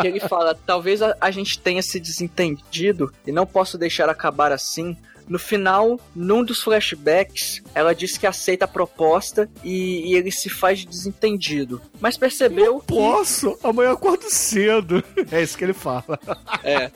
que 0.00 0.06
ele 0.06 0.20
fala: 0.20 0.54
talvez 0.54 1.00
a, 1.00 1.16
a 1.18 1.30
gente 1.30 1.58
tenha 1.58 1.80
se 1.80 1.98
desentendido 1.98 3.10
e 3.26 3.32
não 3.32 3.46
posso 3.46 3.78
deixar 3.78 4.10
acabar 4.10 4.52
assim. 4.52 4.94
No 5.28 5.38
final, 5.38 6.00
num 6.14 6.44
dos 6.44 6.62
flashbacks, 6.62 7.62
ela 7.74 7.94
diz 7.94 8.16
que 8.16 8.26
aceita 8.26 8.64
a 8.64 8.68
proposta 8.68 9.48
e, 9.64 10.12
e 10.12 10.14
ele 10.14 10.30
se 10.30 10.48
faz 10.48 10.80
de 10.80 10.86
desentendido. 10.86 11.80
Mas 12.00 12.16
percebeu 12.16 12.80
que. 12.80 12.94
Posso? 12.94 13.58
Amanhã 13.62 13.90
eu 13.90 13.94
acordo 13.94 14.30
cedo. 14.30 15.02
É 15.32 15.42
isso 15.42 15.58
que 15.58 15.64
ele 15.64 15.72
fala. 15.72 16.18
É. 16.62 16.90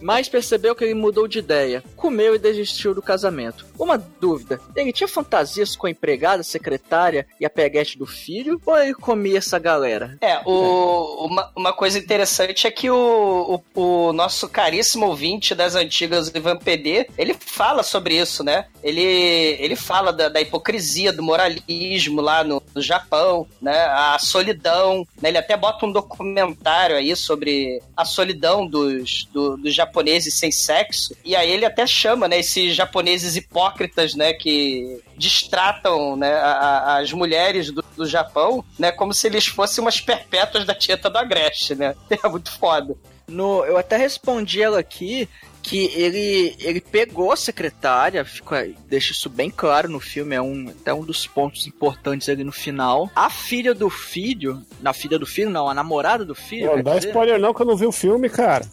Mas 0.00 0.28
percebeu 0.28 0.74
que 0.74 0.84
ele 0.84 0.94
mudou 0.94 1.28
de 1.28 1.38
ideia, 1.38 1.84
comeu 1.94 2.34
e 2.34 2.38
desistiu 2.38 2.92
do 2.92 3.00
casamento. 3.00 3.64
Uma 3.78 3.96
dúvida: 3.96 4.60
ele 4.74 4.92
tinha 4.92 5.06
fantasias 5.06 5.76
com 5.76 5.86
a 5.86 5.90
empregada, 5.90 6.40
a 6.40 6.44
secretária 6.44 7.26
e 7.40 7.46
a 7.46 7.50
peguete 7.50 7.96
do 7.96 8.06
filho? 8.06 8.60
Ou 8.66 8.76
ele 8.76 8.94
comia 8.94 9.38
essa 9.38 9.58
galera? 9.58 10.18
É, 10.20 10.40
o, 10.44 11.26
uma, 11.26 11.52
uma 11.54 11.72
coisa 11.72 11.98
interessante 11.98 12.66
é 12.66 12.70
que 12.70 12.90
o, 12.90 13.62
o, 13.74 14.08
o 14.08 14.12
nosso 14.12 14.48
caríssimo 14.48 15.06
ouvinte 15.06 15.54
das 15.54 15.74
antigas 15.74 16.28
Ivan 16.34 16.56
PD, 16.56 17.08
ele 17.16 17.34
fala 17.46 17.82
sobre 17.82 18.16
isso, 18.18 18.42
né? 18.42 18.66
Ele, 18.82 19.00
ele 19.02 19.76
fala 19.76 20.12
da, 20.12 20.28
da 20.28 20.40
hipocrisia, 20.40 21.12
do 21.12 21.22
moralismo 21.22 22.20
lá 22.20 22.42
no, 22.42 22.62
no 22.74 22.82
Japão, 22.82 23.46
né? 23.62 23.84
A 23.86 24.18
solidão, 24.18 25.06
né? 25.22 25.28
Ele 25.28 25.38
até 25.38 25.56
bota 25.56 25.86
um 25.86 25.92
documentário 25.92 26.96
aí 26.96 27.14
sobre 27.14 27.80
a 27.96 28.04
solidão 28.04 28.66
dos, 28.66 29.24
do- 29.32 29.56
dos 29.56 29.74
japoneses 29.74 30.38
sem 30.38 30.50
sexo, 30.50 31.14
e 31.24 31.36
aí 31.36 31.50
ele 31.50 31.64
até 31.64 31.86
chama, 31.86 32.26
né, 32.26 32.40
esses 32.40 32.74
japoneses 32.74 33.36
hipócritas, 33.36 34.14
né, 34.14 34.32
que 34.32 35.00
distratam, 35.16 36.16
né, 36.16 36.32
a- 36.34 36.52
a- 36.52 36.98
as 36.98 37.12
mulheres 37.12 37.70
do, 37.70 37.84
do 37.96 38.06
Japão, 38.06 38.64
né, 38.78 38.90
como 38.90 39.14
se 39.14 39.26
eles 39.26 39.46
fossem 39.46 39.82
umas 39.82 40.00
perpétuas 40.00 40.64
da 40.64 40.74
tieta 40.74 41.08
do 41.08 41.18
Agreste, 41.18 41.74
né? 41.74 41.94
É 42.24 42.28
muito 42.28 42.50
foda. 42.58 42.96
No, 43.26 43.64
eu 43.64 43.76
até 43.78 43.96
respondi 43.96 44.60
ela 44.62 44.78
aqui 44.78 45.28
que 45.64 45.86
ele, 45.94 46.54
ele 46.60 46.78
pegou 46.78 47.32
a 47.32 47.36
secretária, 47.36 48.22
fica, 48.22 48.68
deixa 48.86 49.12
isso 49.12 49.30
bem 49.30 49.48
claro 49.50 49.88
no 49.88 49.98
filme, 49.98 50.36
é 50.36 50.40
um, 50.42 50.68
até 50.68 50.92
um 50.92 51.02
dos 51.02 51.26
pontos 51.26 51.66
importantes 51.66 52.28
ali 52.28 52.44
no 52.44 52.52
final. 52.52 53.10
A 53.16 53.30
filha 53.30 53.72
do 53.74 53.88
filho, 53.88 54.62
na 54.82 54.92
filha 54.92 55.18
do 55.18 55.24
filho, 55.24 55.48
não, 55.48 55.66
a 55.66 55.72
namorada 55.72 56.22
do 56.22 56.34
filho. 56.34 56.76
Não 56.76 56.82
dá 56.82 56.96
dizer, 56.96 57.08
spoiler 57.08 57.40
não 57.40 57.54
que 57.54 57.62
eu 57.62 57.66
não 57.66 57.76
vi 57.78 57.86
o 57.86 57.92
filme, 57.92 58.28
cara. 58.28 58.66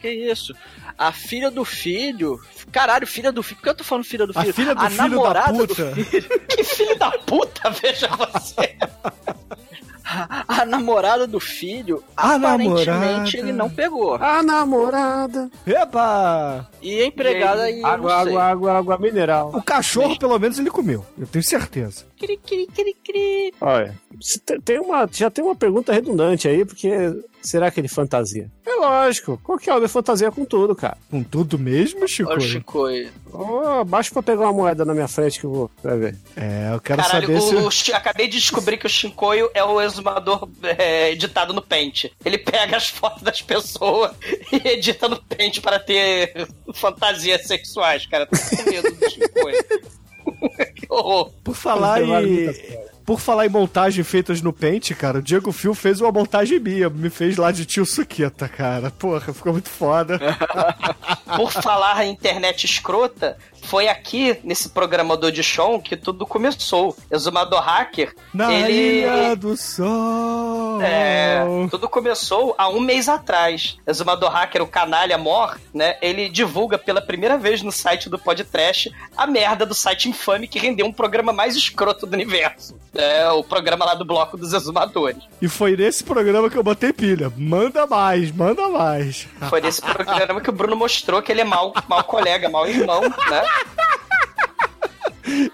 Que 0.00 0.08
isso? 0.08 0.54
A 0.96 1.10
filha 1.10 1.50
do 1.50 1.64
filho. 1.64 2.40
Caralho, 2.70 3.08
filha 3.08 3.32
do 3.32 3.42
filho. 3.42 3.56
Por 3.56 3.64
que 3.64 3.68
eu 3.70 3.74
tô 3.74 3.82
falando 3.84 4.04
filha 4.04 4.24
do 4.26 4.32
A 4.38 4.42
filho? 4.42 4.54
filha 4.54 4.74
do 4.74 4.80
a 4.80 4.88
filho 4.88 5.02
da 5.02 5.08
namorada 5.08 5.58
puta. 5.66 5.84
do 5.94 6.04
filho. 6.04 6.40
Que 6.48 6.62
filho 6.62 6.96
da 6.96 7.10
puta, 7.10 7.70
veja 7.82 8.08
você. 8.08 8.76
A 10.46 10.64
namorada 10.64 11.26
do 11.26 11.40
filho, 11.40 12.02
A 12.16 12.34
aparentemente 12.36 12.86
namorada. 12.86 13.38
ele 13.38 13.52
não 13.52 13.68
pegou. 13.68 14.14
A 14.14 14.42
namorada. 14.42 15.50
Eba! 15.66 16.68
E 16.80 17.00
a 17.02 17.06
empregada 17.06 17.62
aí, 17.62 17.80
eu 17.80 17.86
Água, 17.86 18.16
não 18.18 18.24
sei. 18.24 18.32
água, 18.36 18.42
água, 18.44 18.72
água 18.78 18.98
mineral. 18.98 19.50
O 19.54 19.62
cachorro, 19.62 20.18
pelo 20.18 20.38
menos, 20.38 20.58
ele 20.58 20.70
comeu. 20.70 21.04
Eu 21.18 21.26
tenho 21.26 21.44
certeza. 21.44 22.04
Cri, 22.18 22.36
cri, 22.36 22.66
cri, 22.66 22.96
cri. 23.04 23.54
Olha, 23.60 23.94
tem 24.64 24.78
uma, 24.80 25.08
já 25.12 25.30
tem 25.30 25.44
uma 25.44 25.56
pergunta 25.56 25.92
redundante 25.92 26.48
aí, 26.48 26.64
porque 26.64 26.88
será 27.46 27.70
que 27.70 27.80
ele 27.80 27.88
fantasia? 27.88 28.50
É 28.66 28.74
lógico, 28.74 29.38
qualquer 29.42 29.74
homem 29.74 29.88
fantasia 29.88 30.30
com 30.30 30.44
tudo, 30.44 30.74
cara. 30.74 30.96
Com 31.10 31.22
tudo 31.22 31.58
mesmo, 31.58 32.06
Chico? 32.06 32.30
Olha 32.30 32.38
o 32.38 32.42
Chico 32.42 32.84
aí. 32.86 33.10
Oh, 33.32 33.84
baixa 33.84 34.10
pra 34.12 34.22
pegar 34.22 34.44
uma 34.44 34.52
moeda 34.52 34.84
na 34.84 34.94
minha 34.94 35.08
frente 35.08 35.40
que 35.40 35.46
eu 35.46 35.50
vou, 35.50 35.70
vai 35.82 35.96
ver. 35.96 36.16
É, 36.36 36.70
eu 36.72 36.80
quero 36.80 37.02
Caralho, 37.02 37.38
saber 37.40 37.56
o, 37.56 37.70
se... 37.70 37.84
Chi- 37.84 37.92
acabei 37.92 38.28
de 38.28 38.38
descobrir 38.38 38.76
que 38.76 38.86
o 38.86 38.90
Shinkoio 38.90 39.50
é 39.54 39.62
o 39.62 39.80
exumador 39.80 40.48
é, 40.62 41.10
editado 41.12 41.52
no 41.52 41.62
Paint. 41.62 42.06
Ele 42.24 42.38
pega 42.38 42.76
as 42.76 42.88
fotos 42.88 43.22
das 43.22 43.40
pessoas 43.42 44.12
e 44.52 44.68
edita 44.68 45.08
no 45.08 45.22
Paint 45.22 45.60
para 45.60 45.78
ter 45.78 46.48
fantasias 46.74 47.46
sexuais, 47.46 48.06
cara. 48.06 48.26
Tô 48.26 48.36
com 48.36 48.70
medo 48.70 48.90
do 48.90 49.10
Shinkoio. 49.10 49.64
que 50.74 50.86
horror. 50.88 51.30
Por 51.44 51.54
falar 51.54 52.02
em... 52.02 52.46
Por 53.06 53.20
falar 53.20 53.46
em 53.46 53.48
montagem 53.48 54.02
feitas 54.02 54.42
no 54.42 54.52
Paint, 54.52 54.90
cara, 54.94 55.20
o 55.20 55.22
Diego 55.22 55.52
Fio 55.52 55.72
fez 55.74 56.00
uma 56.00 56.10
montagem 56.10 56.58
minha. 56.58 56.90
Me 56.90 57.08
fez 57.08 57.36
lá 57.36 57.52
de 57.52 57.64
tio 57.64 57.86
Suqueta, 57.86 58.48
cara. 58.48 58.90
Porra, 58.90 59.32
ficou 59.32 59.52
muito 59.52 59.68
foda. 59.68 60.18
Por 61.36 61.52
falar 61.52 62.04
em 62.04 62.10
internet 62.10 62.64
escrota, 62.64 63.38
foi 63.62 63.86
aqui 63.86 64.36
nesse 64.42 64.70
programador 64.70 65.30
de 65.30 65.42
show 65.42 65.80
que 65.80 65.96
tudo 65.96 66.26
começou. 66.26 66.96
Exumador 67.08 67.60
Hacker, 67.60 68.12
Na 68.34 68.52
ele. 68.52 69.36
Do 69.36 69.56
Sol. 69.56 70.65
É, 70.82 71.44
tudo 71.70 71.88
começou 71.88 72.54
há 72.58 72.68
um 72.68 72.80
mês 72.80 73.08
atrás. 73.08 73.78
Exumador 73.86 74.30
Hacker, 74.30 74.62
o 74.62 74.66
canalha 74.66 75.18
Mor, 75.18 75.58
né? 75.72 75.96
Ele 76.00 76.28
divulga 76.28 76.78
pela 76.78 77.00
primeira 77.00 77.38
vez 77.38 77.62
no 77.62 77.72
site 77.72 78.08
do 78.08 78.18
Podtrash 78.18 78.90
a 79.16 79.26
merda 79.26 79.64
do 79.64 79.74
site 79.74 80.08
infame 80.08 80.48
que 80.48 80.58
rendeu 80.58 80.86
um 80.86 80.92
programa 80.92 81.32
mais 81.32 81.56
escroto 81.56 82.06
do 82.06 82.14
universo. 82.14 82.78
É 82.94 83.28
o 83.30 83.44
programa 83.44 83.84
lá 83.84 83.94
do 83.94 84.04
bloco 84.04 84.36
dos 84.36 84.52
exumadores. 84.52 85.22
E 85.40 85.48
foi 85.48 85.76
nesse 85.76 86.02
programa 86.02 86.48
que 86.48 86.56
eu 86.56 86.62
botei 86.62 86.92
pilha. 86.92 87.32
Manda 87.36 87.86
mais, 87.86 88.32
manda 88.32 88.68
mais. 88.68 89.28
Foi 89.48 89.60
nesse 89.60 89.82
programa 89.82 90.40
que 90.40 90.50
o 90.50 90.52
Bruno 90.52 90.76
mostrou 90.76 91.22
que 91.22 91.30
ele 91.30 91.42
é 91.42 91.44
mau, 91.44 91.72
mau 91.88 92.02
colega, 92.04 92.48
mau 92.48 92.66
irmão, 92.66 93.02
né? 93.02 93.42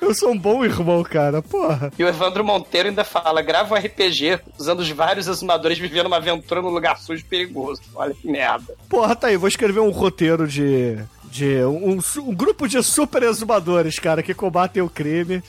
Eu 0.01 0.15
sou 0.15 0.31
um 0.31 0.39
bom 0.39 0.65
irmão, 0.65 1.03
cara. 1.03 1.41
Porra. 1.43 1.93
E 1.99 2.05
o 2.05 2.09
Evandro 2.09 2.45
Monteiro 2.45 2.89
ainda 2.89 3.05
fala: 3.05 3.43
grava 3.43 3.75
um 3.75 3.79
RPG 3.79 4.41
usando 4.59 4.81
os 4.81 4.91
vários 4.91 5.27
exumadores 5.27 5.79
vivendo 5.79 6.07
uma 6.07 6.17
aventura 6.17 6.61
num 6.61 6.71
lugar 6.71 6.99
sujo 6.99 7.23
e 7.23 7.29
perigoso. 7.29 7.81
Olha 7.95 8.15
que 8.15 8.27
merda. 8.31 8.75
Porra, 8.89 9.17
tá 9.17 9.29
aí. 9.29 9.37
Vou 9.37 9.49
escrever 9.49 9.81
um 9.81 9.91
roteiro 9.91 10.47
de. 10.47 10.99
De 11.25 11.65
um, 11.65 11.99
um 12.19 12.35
grupo 12.35 12.69
de 12.69 12.83
super 12.83 13.23
exumadores, 13.23 13.99
cara, 13.99 14.23
que 14.23 14.35
combatem 14.35 14.83
o 14.83 14.91
crime 14.91 15.43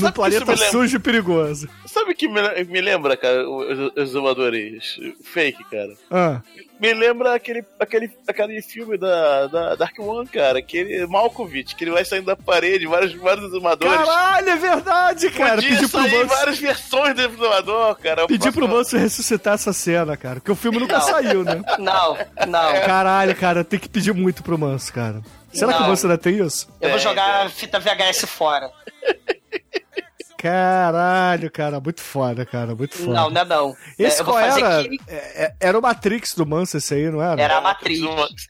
no 0.00 0.12
planeta 0.12 0.56
sujo 0.56 0.96
e 0.96 1.00
perigoso. 1.00 1.68
Sabe 1.86 2.12
o 2.12 2.14
que 2.14 2.26
me, 2.28 2.40
me 2.64 2.80
lembra, 2.80 3.16
cara, 3.16 3.48
os 3.48 3.78
os 3.78 3.92
exumadores 3.96 4.98
fake, 5.22 5.62
cara? 5.70 5.92
Ah, 6.10 6.40
Me 6.80 6.92
lembra 6.92 7.34
aquele, 7.34 7.64
aquele, 7.78 8.10
aquele 8.26 8.60
filme 8.60 8.98
da, 8.98 9.46
da 9.46 9.74
Dark 9.76 9.96
One, 9.98 10.26
cara, 10.28 10.60
que 10.60 10.76
ele, 10.78 11.06
Malkovich, 11.06 11.76
que 11.76 11.84
ele 11.84 11.92
vai 11.92 12.04
saindo 12.04 12.26
da 12.26 12.36
parede, 12.36 12.86
vários, 12.86 13.14
vários 13.14 13.46
exumadores. 13.46 13.94
caralho, 13.96 14.48
é 14.48 14.56
verdade, 14.56 15.30
cara. 15.30 15.54
Podia 15.62 15.70
Pedi 15.78 15.88
pro 15.88 16.00
Manso, 16.00 16.26
várias 16.26 16.58
versões 16.58 17.14
do 17.14 17.22
exumador, 17.22 17.96
cara. 17.96 18.24
O 18.24 18.28
pedi 18.28 18.50
pro 18.50 18.68
Manso 18.68 18.96
ressuscitar 18.96 19.54
essa 19.54 19.72
cena, 19.72 20.16
cara. 20.16 20.36
Porque 20.36 20.50
o 20.52 20.56
filme 20.56 20.78
nunca 20.80 20.98
Não. 20.98 21.06
saiu, 21.06 21.44
né? 21.44 21.62
Não, 21.78 22.18
não. 22.48 22.72
Caralho, 22.84 23.36
cara, 23.36 23.62
tem 23.62 23.78
que 23.78 23.88
pedir 23.88 24.12
muito 24.12 24.42
pro 24.42 24.58
Manso, 24.58 24.92
cara. 24.92 25.22
Será 25.54 25.72
que 25.72 25.78
o 25.78 25.82
Não. 25.82 25.88
Manso 25.88 26.06
ainda 26.06 26.18
tem 26.18 26.38
isso? 26.44 26.68
Eu 26.80 26.88
vou 26.90 26.98
É, 26.98 27.00
jogar 27.02 27.46
a 27.46 27.48
fita 27.48 27.78
VHS 27.80 28.26
fora. 28.26 28.70
Caralho, 30.36 31.50
cara, 31.50 31.80
muito 31.80 32.02
foda, 32.02 32.44
cara, 32.44 32.74
muito 32.74 32.94
foda. 32.98 33.12
Não, 33.14 33.30
não 33.30 33.40
é 33.40 33.44
não. 33.46 33.74
Esse 33.98 34.20
É, 34.20 34.24
qual 34.24 34.38
era? 34.38 34.84
que- 34.84 34.98
É- 35.08 35.44
é- 35.44 35.54
Era 35.58 35.78
o 35.78 35.80
Matrix 35.80 36.34
do 36.34 36.44
Manso 36.44 36.76
esse 36.76 36.92
aí, 36.92 37.10
não 37.10 37.22
era? 37.22 37.40
Era 37.40 37.56
a 37.56 37.60
Matrix. 37.62 38.00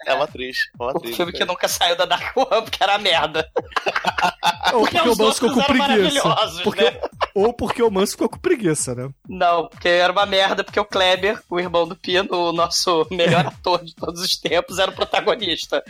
É 0.04 0.12
uma 0.14 0.24
atriz. 0.24 0.56
Uma 0.76 0.86
O 0.92 0.96
atriz 0.96 1.14
filme 1.16 1.32
que 1.32 1.44
nunca 1.44 1.68
saiu 1.68 1.94
da 1.96 2.04
Dark 2.04 2.36
One, 2.36 2.62
porque 2.62 2.82
era 2.82 2.98
merda. 2.98 3.48
Ou 4.74 4.80
porque 4.80 5.00
os 5.08 5.16
o 5.18 5.22
Manso 5.22 5.34
ficou 5.48 5.52
com 5.54 5.62
preguiça. 5.62 6.36
Porque- 6.64 6.84
né? 6.90 7.00
Ou 7.34 7.52
porque 7.52 7.82
o 7.82 7.90
Manso 7.90 8.12
ficou 8.12 8.28
com 8.28 8.38
preguiça, 8.38 8.94
né? 8.94 9.08
Não, 9.28 9.66
porque 9.68 9.88
era 9.88 10.12
uma 10.12 10.24
merda, 10.24 10.62
porque 10.62 10.78
o 10.78 10.84
Kleber, 10.84 11.40
o 11.50 11.58
irmão 11.58 11.86
do 11.86 11.96
Pino, 11.96 12.28
o 12.30 12.52
nosso 12.52 13.06
melhor 13.10 13.46
ator 13.48 13.84
de 13.84 13.94
todos 13.94 14.20
os 14.22 14.36
tempos, 14.38 14.78
era 14.78 14.90
o 14.90 14.94
protagonista. 14.94 15.82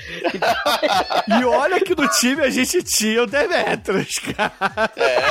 E 1.40 1.45
olha 1.45 1.80
que 1.80 1.95
no 1.95 2.09
time 2.09 2.42
a 2.42 2.51
gente 2.51 2.82
tinha 2.82 3.22
o 3.22 3.26
Demetrius, 3.26 4.18
cara. 4.18 4.53
É. 4.97 5.24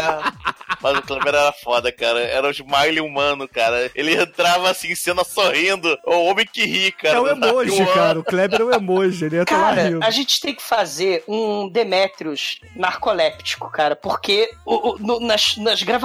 Mas 0.82 0.98
o 0.98 1.02
Kleber 1.02 1.34
era 1.34 1.52
foda, 1.64 1.92
cara. 1.92 2.20
Era 2.20 2.48
o 2.48 2.52
smile 2.52 3.02
humano, 3.02 3.48
cara. 3.48 3.90
Ele 3.96 4.16
entrava 4.16 4.70
assim, 4.70 4.92
em 4.92 4.96
cena 4.96 5.24
sorrindo. 5.24 5.98
O 6.06 6.26
homem 6.26 6.46
que 6.46 6.66
ri, 6.66 6.92
cara. 6.92 7.18
É 7.20 7.36
Dark 7.36 7.44
emoji, 7.44 7.86
cara. 7.94 8.20
O 8.20 8.24
Kleber 8.24 8.62
é 8.62 8.64
o 8.64 8.74
emoji. 8.74 9.26
Ele 9.26 9.40
entra 9.40 9.58
lá 9.58 9.70
Cara, 9.70 9.84
rindo. 9.90 10.04
a 10.04 10.10
gente 10.12 10.40
tem 10.40 10.54
que 10.54 10.62
fazer 10.62 11.24
um 11.28 11.68
Demetrius 11.70 12.60
narcoléptico, 12.76 13.72
cara, 13.72 13.96
porque 13.96 14.50
o- 14.66 14.92
o- 14.94 14.98
no- 15.00 15.20
nas, 15.20 15.58
nas 15.58 15.82
gravações 15.82 16.03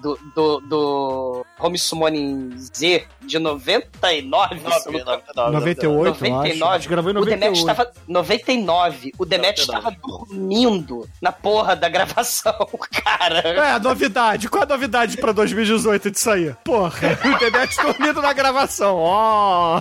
do, 0.00 0.18
do, 0.34 0.60
do 0.60 1.46
Home 1.58 1.78
Summoning 1.78 2.50
Z 2.58 3.06
de 3.22 3.38
99, 3.38 4.58
se 4.58 4.88
eu 4.88 4.92
não 4.92 5.00
tô- 5.00 5.10
99, 5.50 5.52
98, 5.52 5.86
eu 5.88 6.12
acho. 6.12 6.24
A 6.24 6.28
99, 6.28 6.78
gente 6.78 6.88
gravou 6.88 7.10
em 7.12 7.16
o 7.16 7.24
Demet 7.24 7.40
98. 7.40 7.58
estava 7.70 7.92
99, 8.08 9.12
o 9.18 9.24
Demet 9.24 9.60
99. 9.60 9.78
estava 9.78 9.96
dormindo 10.02 11.08
na 11.20 11.30
porra 11.32 11.76
da 11.76 11.88
gravação, 11.88 12.54
cara. 13.04 13.38
É, 13.40 13.78
novidade. 13.78 14.48
Qual 14.48 14.62
a 14.62 14.66
novidade 14.66 15.16
pra 15.16 15.32
2018 15.32 16.10
disso 16.10 16.30
aí? 16.30 16.54
Porra, 16.64 17.18
o 17.24 17.38
Demet 17.38 17.76
dormindo 17.80 18.20
na 18.20 18.32
gravação. 18.32 18.96
Ó. 18.98 19.80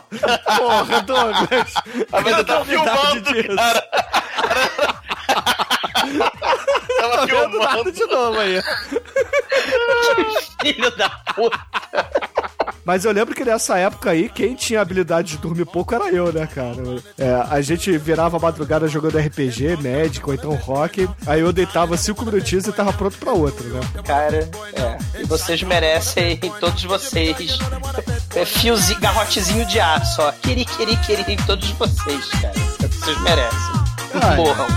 Porra, 0.58 1.02
Douglas. 1.02 1.74
A 2.12 2.22
novidade 2.22 2.66
filmando, 2.70 3.34
disso? 3.34 3.56
cara. 3.56 3.82
tava 7.02 7.18
Tá 7.18 7.26
vendo 7.26 7.60
nada 7.60 7.70
filmando. 7.70 7.92
de 7.92 8.06
novo 8.06 8.40
aí. 8.40 8.62
Filho 10.62 10.96
da 10.96 11.10
puta. 11.10 11.60
Mas 12.84 13.06
eu 13.06 13.12
lembro 13.12 13.36
que 13.36 13.46
nessa 13.46 13.78
época 13.78 14.10
aí, 14.12 14.28
quem 14.28 14.56
tinha 14.56 14.82
habilidade 14.82 15.32
de 15.32 15.38
dormir 15.38 15.66
pouco 15.66 15.94
era 15.94 16.10
eu, 16.10 16.34
né, 16.34 16.48
cara? 16.48 16.82
É, 17.18 17.32
a 17.50 17.62
gente 17.62 17.96
virava 17.98 18.38
a 18.38 18.40
madrugada 18.40 18.88
jogando 18.88 19.20
RPG, 19.20 19.78
médico, 19.78 20.32
ou 20.32 20.36
então 20.36 20.56
rock. 20.56 21.08
Aí 21.28 21.42
eu 21.42 21.54
deitava 21.54 21.96
cinco 21.96 22.26
minutinhos 22.26 22.66
e 22.66 22.72
tava 22.72 22.92
pronto 22.92 23.18
pra 23.18 23.34
outro, 23.34 23.68
né? 23.70 23.80
Cara, 24.04 24.50
é. 24.74 24.98
E 25.22 25.26
vocês 25.26 25.62
merecem, 25.62 26.38
todos 26.60 26.84
vocês, 26.84 27.60
é, 28.36 28.46
fiozinho, 28.46 29.00
garrotezinho 29.00 29.66
de 29.66 29.80
aço, 29.80 30.22
ó. 30.22 30.32
Queri, 30.32 30.66
queri, 30.66 30.98
queri, 30.98 31.38
todos 31.46 31.70
vocês, 31.72 32.30
cara. 32.42 32.54
Vocês 32.80 33.22
merecem. 33.22 33.82
Morram. 34.36 34.68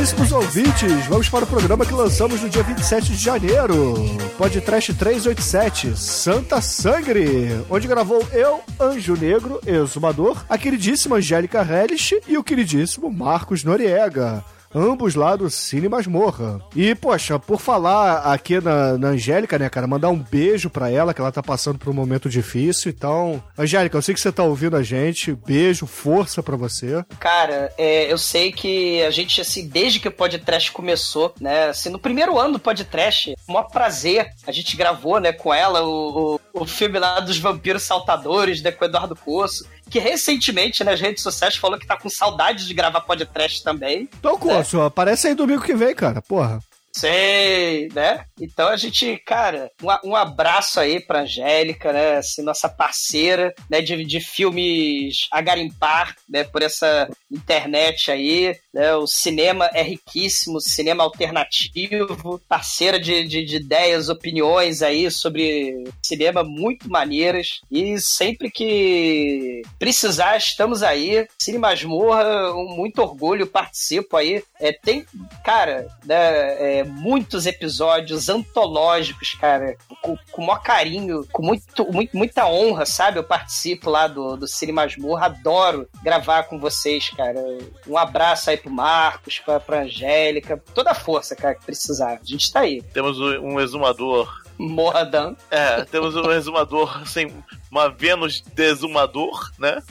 Caríssimos 0.00 0.32
ouvintes, 0.32 1.06
vamos 1.08 1.28
para 1.28 1.44
o 1.44 1.46
programa 1.46 1.84
que 1.84 1.92
lançamos 1.92 2.40
no 2.40 2.48
dia 2.48 2.62
27 2.62 3.12
de 3.12 3.22
janeiro. 3.22 3.94
Podcast 4.38 4.94
387, 4.94 5.94
Santa 5.94 6.62
Sangre, 6.62 7.62
onde 7.68 7.86
gravou 7.86 8.26
eu, 8.32 8.62
Anjo 8.80 9.14
Negro, 9.14 9.60
exumador, 9.66 10.42
a 10.48 10.56
queridíssima 10.56 11.16
Angélica 11.16 11.60
Hellish 11.60 12.18
e 12.26 12.38
o 12.38 12.42
queridíssimo 12.42 13.12
Marcos 13.12 13.62
Noriega. 13.62 14.42
Ambos 14.74 15.14
lá 15.14 15.34
do 15.34 15.50
Cine 15.50 15.88
Masmorra. 15.88 16.60
E, 16.76 16.94
poxa, 16.94 17.38
por 17.38 17.60
falar 17.60 18.32
aqui 18.32 18.60
na, 18.60 18.96
na 18.96 19.08
Angélica, 19.08 19.58
né, 19.58 19.68
cara, 19.68 19.86
mandar 19.86 20.10
um 20.10 20.18
beijo 20.18 20.70
pra 20.70 20.90
ela, 20.90 21.12
que 21.12 21.20
ela 21.20 21.32
tá 21.32 21.42
passando 21.42 21.78
por 21.78 21.90
um 21.90 21.94
momento 21.94 22.28
difícil. 22.28 22.90
Então, 22.90 23.42
Angélica, 23.58 23.96
eu 23.96 24.02
sei 24.02 24.14
que 24.14 24.20
você 24.20 24.30
tá 24.30 24.44
ouvindo 24.44 24.76
a 24.76 24.82
gente. 24.82 25.34
Beijo, 25.34 25.86
força 25.86 26.42
pra 26.42 26.56
você. 26.56 27.04
Cara, 27.18 27.72
é, 27.76 28.10
eu 28.12 28.18
sei 28.18 28.52
que 28.52 29.02
a 29.02 29.10
gente, 29.10 29.40
assim, 29.40 29.66
desde 29.66 29.98
que 29.98 30.08
o 30.08 30.12
podcast 30.12 30.70
começou, 30.70 31.34
né, 31.40 31.70
assim, 31.70 31.88
no 31.88 31.98
primeiro 31.98 32.38
ano 32.38 32.54
do 32.54 32.58
podcast, 32.60 33.34
um 33.48 33.52
maior 33.54 33.68
prazer, 33.68 34.30
a 34.46 34.52
gente 34.52 34.76
gravou, 34.76 35.18
né, 35.18 35.32
com 35.32 35.52
ela 35.52 35.82
o, 35.82 36.36
o, 36.54 36.62
o 36.62 36.66
filme 36.66 36.98
lá 36.98 37.18
dos 37.20 37.38
vampiros 37.38 37.82
saltadores, 37.82 38.62
né, 38.62 38.70
com 38.70 38.84
o 38.84 38.88
Eduardo 38.88 39.16
Poço, 39.16 39.64
que 39.90 39.98
recentemente 39.98 40.84
nas 40.84 41.00
redes 41.00 41.22
sociais 41.22 41.56
falou 41.56 41.78
que 41.78 41.86
tá 41.86 41.96
com 41.96 42.08
saudade 42.08 42.66
de 42.66 42.72
gravar 42.72 43.00
podcast 43.00 43.62
também. 43.62 44.08
Então, 44.18 44.38
Corso, 44.38 44.80
aparece 44.80 45.28
aí 45.28 45.34
domingo 45.34 45.62
que 45.62 45.74
vem, 45.74 45.94
cara. 45.94 46.22
Porra. 46.22 46.60
Sei, 46.92 47.88
né? 47.94 48.24
Então 48.40 48.68
a 48.68 48.76
gente, 48.76 49.16
cara, 49.18 49.70
um, 49.82 50.10
um 50.10 50.16
abraço 50.16 50.80
aí 50.80 51.00
pra 51.00 51.22
Angélica, 51.22 51.92
né? 51.92 52.16
Assim, 52.16 52.42
nossa 52.42 52.68
parceira, 52.68 53.54
né? 53.70 53.80
De, 53.80 54.04
de 54.04 54.20
filmes 54.20 55.28
a 55.30 55.40
garimpar, 55.40 56.16
né? 56.28 56.42
Por 56.42 56.62
essa 56.62 57.08
internet 57.30 58.10
aí, 58.10 58.56
né? 58.74 58.94
O 58.96 59.06
cinema 59.06 59.70
é 59.72 59.82
riquíssimo, 59.82 60.60
cinema 60.60 61.04
alternativo, 61.04 62.40
parceira 62.48 62.98
de, 62.98 63.24
de, 63.24 63.44
de 63.44 63.56
ideias, 63.56 64.08
opiniões 64.08 64.82
aí 64.82 65.10
sobre 65.10 65.84
cinema 66.02 66.42
muito 66.42 66.90
maneiras. 66.90 67.60
E 67.70 68.00
sempre 68.00 68.50
que 68.50 69.62
precisar, 69.78 70.36
estamos 70.36 70.82
aí. 70.82 71.26
Cine 71.40 71.58
Masmorra, 71.58 72.52
um 72.52 72.74
muito 72.74 73.00
orgulho, 73.00 73.46
participo 73.46 74.16
aí. 74.16 74.42
É, 74.58 74.72
tem, 74.72 75.06
cara, 75.44 75.86
né? 76.04 76.79
É, 76.79 76.79
muitos 76.84 77.46
episódios 77.46 78.28
antológicos, 78.28 79.32
cara, 79.34 79.76
com, 80.02 80.16
com 80.30 80.42
o 80.42 80.46
maior 80.46 80.62
carinho, 80.62 81.26
com 81.32 81.42
muito, 81.42 81.92
muito, 81.92 82.16
muita 82.16 82.46
honra, 82.46 82.86
sabe? 82.86 83.18
Eu 83.18 83.24
participo 83.24 83.90
lá 83.90 84.06
do, 84.06 84.36
do 84.36 84.46
Cine 84.46 84.72
Masmorra, 84.72 85.26
adoro 85.26 85.88
gravar 86.02 86.44
com 86.44 86.58
vocês, 86.58 87.08
cara. 87.10 87.40
Um 87.86 87.96
abraço 87.96 88.50
aí 88.50 88.56
pro 88.56 88.70
Marcos, 88.70 89.38
pra, 89.38 89.60
pra 89.60 89.82
Angélica, 89.82 90.62
toda 90.74 90.90
a 90.90 90.94
força, 90.94 91.34
cara, 91.36 91.54
que 91.54 91.64
precisar. 91.64 92.20
A 92.20 92.24
gente 92.24 92.52
tá 92.52 92.60
aí. 92.60 92.82
Temos 92.82 93.18
um 93.18 93.60
exumador. 93.60 94.40
Morra 94.58 95.04
Dan. 95.04 95.34
É, 95.50 95.84
temos 95.84 96.14
um 96.14 96.30
exumador 96.30 97.02
sem. 97.08 97.32
Uma 97.70 97.88
Vênus 97.88 98.40
desumador, 98.40 99.50
né? 99.58 99.82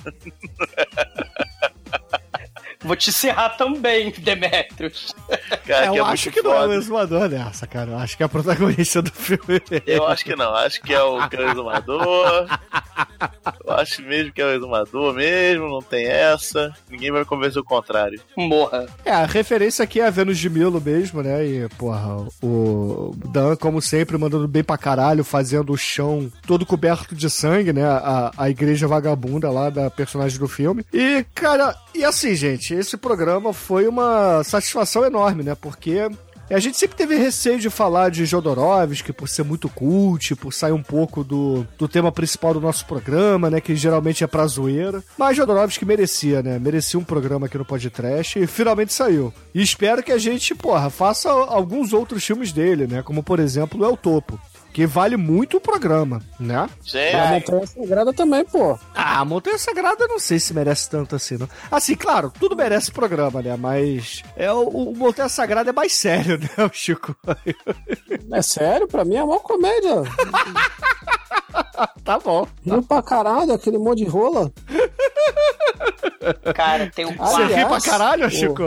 Vou 2.82 2.96
te 2.96 3.10
encerrar 3.10 3.50
também, 3.50 4.12
Demetrius. 4.12 5.14
Cara, 5.66 5.86
É, 5.86 5.92
que 5.92 5.98
eu 6.00 6.06
é 6.06 6.10
acho 6.10 6.32
que 6.32 6.42
não 6.42 6.52
é 6.52 6.56
o 6.56 6.62
foda. 6.62 6.76
exumador 6.76 7.30
dessa, 7.30 7.68
cara. 7.68 7.92
Eu 7.92 7.98
acho 7.98 8.16
que 8.18 8.24
é 8.24 8.26
a 8.26 8.30
protagonista 8.30 9.02
do 9.02 9.12
filme. 9.12 9.62
Eu 9.86 10.08
acho 10.08 10.24
que 10.26 10.36
não, 10.36 10.54
acho 10.56 10.82
que 10.82 10.94
é 10.94 11.02
o, 11.02 11.28
que 11.30 11.36
é 11.36 11.40
o 11.42 11.50
exumador. 11.52 12.48
Eu 13.80 13.84
acho 13.84 14.02
mesmo 14.02 14.34
que 14.34 14.42
é 14.42 14.46
o 14.46 14.52
exumador 14.52 15.14
mesmo, 15.14 15.70
não 15.70 15.82
tem 15.82 16.06
essa. 16.06 16.74
Ninguém 16.90 17.12
vai 17.12 17.24
convencer 17.24 17.62
o 17.62 17.64
contrário. 17.64 18.20
Morra. 18.36 18.88
É, 19.06 19.12
a 19.12 19.26
referência 19.26 19.84
aqui 19.84 20.02
é 20.02 20.08
a 20.08 20.10
Vênus 20.10 20.38
de 20.38 20.50
Milo 20.50 20.82
mesmo, 20.82 21.22
né? 21.24 21.46
E, 21.46 21.70
porra, 21.78 22.28
o 22.44 23.16
Dan, 23.32 23.56
como 23.56 23.82
sempre, 23.82 24.18
mandando 24.18 24.50
bem 24.50 24.64
pra 24.64 24.78
caralho, 24.78 25.24
fazendo 25.24 25.72
o 25.72 25.78
chão 25.78 26.30
todo 26.46 26.66
coberto 26.66 27.16
de 27.16 27.30
sangue, 27.30 27.72
né? 27.72 27.86
A, 27.86 28.32
a 28.38 28.50
igreja 28.50 28.86
vagabunda 28.86 29.50
lá 29.50 29.70
da 29.70 29.90
personagem 29.90 30.38
do 30.38 30.48
filme. 30.48 30.86
E, 30.94 31.26
cara, 31.34 31.74
e 31.96 32.04
assim, 32.04 32.36
gente, 32.36 32.74
esse 32.74 32.98
programa 32.98 33.54
foi 33.54 33.88
uma 33.88 34.44
satisfação 34.44 35.06
enorme, 35.06 35.42
né? 35.42 35.56
Porque 35.56 36.10
a 36.56 36.60
gente 36.60 36.78
sempre 36.78 36.98
teve 36.98 37.16
receio 37.16 37.60
de 37.60 37.70
falar 37.70 38.10
de 38.10 38.26
Jodorowsky 38.26 39.14
por 39.14 39.30
ser 39.30 39.44
muito 39.44 39.70
cult, 39.70 40.36
por 40.36 40.54
sair 40.54 40.72
um 40.72 40.82
pouco 40.82 41.24
do, 41.24 41.66
do 41.78 41.88
tema 41.88 42.12
principal 42.12 42.54
do 42.54 42.62
nosso 42.62 42.86
programa, 42.86 43.50
né? 43.50 43.62
Que 43.62 43.76
geralmente 43.76 44.24
é 44.24 44.28
pra 44.28 44.48
zoeira. 44.48 45.04
Mas 45.18 45.38
Jodorowsky 45.38 45.86
merecia, 45.86 46.42
né? 46.42 46.58
Merecia 46.58 47.00
um 47.00 47.04
programa 47.04 47.46
aqui 47.46 47.58
no 47.58 47.66
podcast 47.66 48.40
e 48.40 48.48
finalmente 48.48 48.94
saiu. 48.94 49.34
E 49.54 49.62
espero 49.62 50.02
que 50.02 50.12
a 50.12 50.18
gente, 50.18 50.56
porra, 50.56 50.90
faça 50.90 51.30
alguns 51.30 51.94
outros 51.94 52.24
filmes 52.24 52.52
dele, 52.52 52.88
né? 52.88 53.04
Como, 53.04 53.22
por 53.22 53.40
exemplo, 53.40 53.82
o 53.82 53.86
El 53.86 53.96
Topo. 53.96 54.40
Que 54.80 54.88
vale 54.88 55.18
muito 55.18 55.58
o 55.58 55.60
programa, 55.60 56.22
né? 56.40 56.70
Gente, 56.86 57.14
A 57.14 57.34
Montanha 57.34 57.68
Sagrada 57.68 58.14
também, 58.14 58.46
pô. 58.46 58.80
Ah, 58.96 59.20
a 59.20 59.26
Montanha 59.26 59.58
Sagrada 59.58 60.06
eu 60.06 60.08
não 60.08 60.20
sei 60.20 60.40
se 60.40 60.54
merece 60.54 60.90
tanto 60.90 61.18
assim, 61.18 61.38
não. 61.38 61.50
Assim, 61.70 61.96
claro, 61.96 62.32
tudo 62.40 62.56
merece 62.56 62.90
programa, 62.90 63.42
né? 63.42 63.58
Mas 63.58 64.24
é 64.38 64.50
o, 64.54 64.70
o 64.70 64.96
Montanha 64.96 65.28
Sagrada 65.28 65.72
é 65.72 65.74
mais 65.74 65.94
sério, 65.94 66.40
né, 66.40 66.50
o 66.64 66.70
Chico? 66.72 67.14
É 68.32 68.42
sério, 68.42 68.88
pra 68.88 69.04
mim 69.04 69.16
é 69.18 69.24
uma 69.26 69.42
comédia. 69.42 69.96
tá 72.06 72.18
bom. 72.18 72.48
Rio 72.64 72.82
pra 72.82 73.02
caralho, 73.02 73.52
aquele 73.52 73.78
monte 73.78 74.06
de 74.06 74.10
rola. 74.10 74.50
Cara, 76.56 76.92
tem 76.94 77.06
um 77.06 77.10
Ah, 77.20 77.26
Você 77.28 77.36
quarto. 77.38 77.54
ri 77.56 77.66
pra 77.66 77.82
caralho, 77.82 78.30
Chico? 78.30 78.64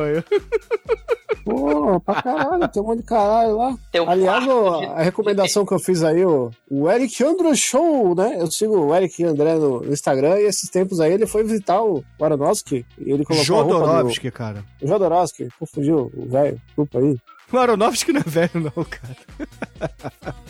Pô, 1.44 1.98
pra 2.00 2.22
caralho, 2.22 2.68
tem 2.68 2.80
um 2.82 2.86
monte 2.86 2.98
de 2.98 3.04
caralho 3.04 3.56
lá. 3.56 3.68
Um 3.70 4.08
Aliás, 4.10 4.44
quarto 4.44 4.50
o- 4.52 4.78
de- 4.80 4.86
a 4.86 5.02
recomendação 5.02 5.66
que 5.66 5.74
eu 5.74 5.78
fiz 5.80 6.02
aí, 6.04 6.24
o, 6.24 6.50
o 6.70 6.88
Eric 6.88 7.22
Andrew 7.24 7.54
Show, 7.56 8.14
né? 8.14 8.36
Eu 8.38 8.48
sigo 8.50 8.76
o 8.78 8.94
Eric 8.94 9.24
André 9.24 9.54
no, 9.56 9.84
Instagram 9.92 10.38
e 10.38 10.44
esses 10.44 10.70
tempos 10.70 11.00
aí 11.00 11.12
ele 11.12 11.26
foi 11.26 11.42
visitar 11.42 11.82
o 11.82 12.02
Aronofsky 12.20 12.86
e 12.98 13.10
ele 13.12 13.24
colocou 13.24 13.58
a 13.58 13.62
roupa 13.62 13.78
Jodorowsky, 13.86 14.30
cara. 14.30 14.64
do... 14.80 14.86
Jodorowsky. 14.86 15.48
Confundiu 15.58 16.12
o 16.16 16.28
velho, 16.28 16.60
desculpa 16.66 16.98
aí. 17.00 17.16
O 17.52 17.58
Aronofsky 17.58 18.12
não 18.12 18.20
é 18.20 18.24
velho, 18.24 18.50
não, 18.54 18.84
cara. 18.84 19.16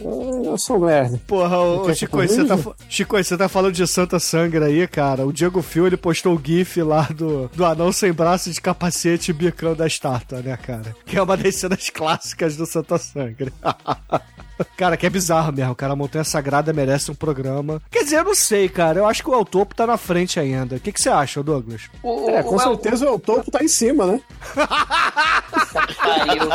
Eu 0.00 0.56
sou 0.56 0.78
merda. 0.78 1.20
Porra, 1.26 1.56
quer 1.86 1.96
Chico, 1.96 2.16
você 2.16 2.44
tá, 2.44 2.56
Chico, 2.88 3.16
você 3.16 3.36
tá 3.36 3.48
falando 3.48 3.74
de 3.74 3.86
Santa 3.86 4.20
Sangra 4.20 4.66
aí, 4.66 4.86
cara. 4.86 5.26
O 5.26 5.32
Diego 5.32 5.60
Fio, 5.62 5.86
ele 5.86 5.96
postou 5.96 6.36
o 6.36 6.40
gif 6.42 6.80
lá 6.82 7.08
do, 7.14 7.48
do 7.48 7.64
anão 7.64 7.90
sem 7.90 8.12
braço 8.12 8.50
de 8.50 8.60
capacete 8.60 9.32
bicando 9.32 9.82
a 9.82 9.86
estátua, 9.86 10.40
né, 10.40 10.56
cara? 10.56 10.94
Que 11.04 11.16
é 11.18 11.22
uma 11.22 11.36
das 11.36 11.56
cenas 11.56 11.90
clássicas 11.90 12.56
do 12.56 12.66
Santa 12.66 12.98
Sangra. 12.98 13.52
Cara, 14.76 14.96
que 14.96 15.06
é 15.06 15.10
bizarro 15.10 15.52
mesmo. 15.52 15.74
Cara, 15.74 15.92
a 15.92 15.96
Montanha 15.96 16.24
Sagrada 16.24 16.72
merece 16.72 17.10
um 17.10 17.14
programa. 17.14 17.80
Quer 17.90 18.04
dizer, 18.04 18.18
eu 18.18 18.24
não 18.24 18.34
sei, 18.34 18.68
cara. 18.68 18.98
Eu 19.00 19.06
acho 19.06 19.22
que 19.22 19.30
o 19.30 19.34
El 19.34 19.44
Topo 19.44 19.74
tá 19.74 19.86
na 19.86 19.96
frente 19.96 20.38
ainda. 20.40 20.76
O 20.76 20.80
que, 20.80 20.92
que 20.92 21.00
você 21.00 21.08
acha, 21.08 21.42
Douglas? 21.42 21.82
O, 22.02 22.28
É, 22.30 22.42
com 22.42 22.56
o- 22.56 22.60
certeza 22.60 23.10
o 23.10 23.18
topo 23.18 23.50
tá 23.50 23.62
em 23.62 23.68
cima, 23.68 24.06
né? 24.06 24.20
Puta 24.54 25.86
que 25.86 25.94
pariu. 25.94 26.48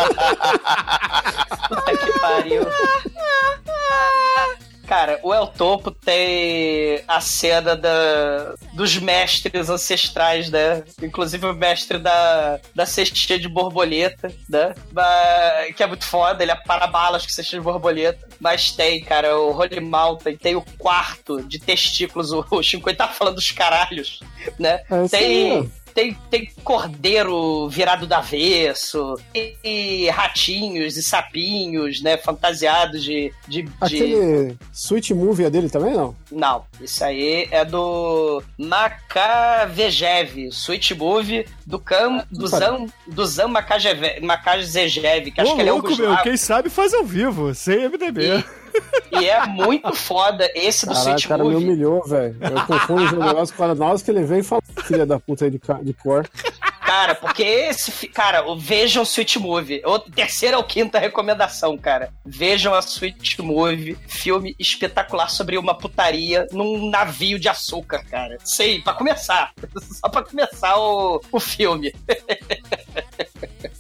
Puta 1.69 1.97
que 1.97 2.19
pariu. 2.19 2.67
Cara, 4.87 5.19
o 5.21 5.33
El 5.33 5.47
Topo 5.47 5.91
tem 5.91 7.01
a 7.07 7.19
cena 7.19 7.75
da, 7.75 8.55
dos 8.71 8.97
mestres 8.97 9.69
ancestrais, 9.69 10.49
né? 10.49 10.81
Inclusive 11.03 11.45
o 11.45 11.53
mestre 11.53 11.97
da, 11.97 12.57
da 12.73 12.85
cestinha 12.85 13.37
de 13.37 13.49
borboleta, 13.49 14.31
né? 14.49 14.73
Mas- 14.93 15.75
que 15.75 15.83
é 15.83 15.87
muito 15.87 16.05
foda, 16.05 16.41
ele 16.41 16.51
é 16.51 16.55
para-balas 16.55 17.23
com 17.23 17.29
cestinha 17.29 17.59
de 17.59 17.65
borboleta. 17.65 18.27
Mas 18.39 18.71
tem, 18.71 19.03
cara, 19.03 19.37
o 19.37 19.51
Holy 19.51 19.81
Mountain, 19.81 20.37
tem 20.37 20.55
o 20.55 20.63
quarto 20.77 21.41
de 21.43 21.59
testículos, 21.59 22.31
o, 22.31 22.45
o 22.49 22.63
Shinkoi 22.63 22.95
tá 22.95 23.07
falando 23.09 23.35
dos 23.35 23.51
caralhos, 23.51 24.21
né? 24.57 24.81
É 24.89 25.07
tem, 25.09 25.51
aí, 25.59 25.69
tem, 25.97 26.15
tem 26.29 26.47
cordeiro 26.63 27.67
virado 27.69 28.05
do 28.05 28.13
avesso, 28.13 29.19
e, 29.33 30.07
ratinhos 30.11 30.95
e 30.95 31.01
sapinhos, 31.01 32.03
né? 32.03 32.17
Fantasiados 32.17 33.03
de. 33.03 33.33
de, 33.47 33.63
de... 33.63 33.69
Aquele 33.81 34.55
Sweet 34.71 35.15
Movie 35.15 35.45
é 35.45 35.49
dele 35.49 35.69
também, 35.69 35.95
não? 35.95 36.15
Não, 36.31 36.63
isso 36.79 37.03
aí 37.03 37.47
é 37.49 37.65
do 37.65 38.43
Makavejev, 38.59 40.49
Sweet 40.51 40.93
Movie 40.93 41.47
do 41.65 41.79
Cam, 41.79 42.23
do 42.29 42.47
Zan, 42.47 42.85
do 43.07 43.25
Zan 43.25 43.47
Makajev- 43.47 44.21
Makazejev, 44.21 45.31
que 45.31 45.41
acho 45.41 45.51
Ô, 45.51 45.55
que 45.55 45.61
ele 45.61 45.69
é 45.69 45.73
louco, 45.73 45.91
um 45.91 45.97
meu. 45.97 46.17
Quem 46.17 46.37
sabe 46.37 46.69
faz 46.69 46.93
ao 46.93 47.03
vivo, 47.03 47.55
sem 47.55 47.89
MDB. 47.89 48.37
E 48.37 48.66
é 49.11 49.45
muito 49.47 49.93
foda 49.93 50.49
esse 50.55 50.85
do 50.85 50.93
Sweet 50.93 51.25
o 51.25 51.29
cara 51.29 51.43
me 51.43 51.51
Movie. 51.51 51.65
humilhou, 51.65 52.03
velho. 52.05 52.37
Eu 52.41 52.65
confundo 52.65 53.03
os 53.03 53.11
negócios 53.11 53.51
para 53.51 53.75
nós 53.75 54.01
que 54.01 54.11
ele 54.11 54.23
vem 54.23 54.39
e 54.39 54.43
fala, 54.43 54.61
filha 54.85 55.05
da 55.05 55.19
puta 55.19 55.45
aí 55.45 55.51
de, 55.51 55.59
de 55.83 55.93
cor. 55.93 56.27
Cara, 56.87 57.15
porque 57.15 57.43
esse. 57.43 58.07
Cara, 58.07 58.43
vejam 58.57 59.03
Sweet 59.03 59.39
Movie. 59.39 59.81
Terceira 60.15 60.57
ou 60.57 60.63
quinta 60.63 60.97
recomendação, 60.97 61.77
cara. 61.77 62.13
Vejam 62.25 62.73
a 62.73 62.79
Sweet 62.79 63.41
Movie. 63.41 63.97
Filme 64.07 64.55
espetacular 64.57 65.29
sobre 65.29 65.57
uma 65.57 65.77
putaria 65.77 66.47
num 66.53 66.89
navio 66.89 67.37
de 67.37 67.49
açúcar, 67.49 68.05
cara. 68.09 68.37
Sei, 68.41 68.81
pra 68.81 68.93
começar. 68.93 69.51
Só 69.99 70.07
pra 70.07 70.23
começar 70.23 70.77
o, 70.77 71.21
o 71.29 71.39
filme. 71.41 71.93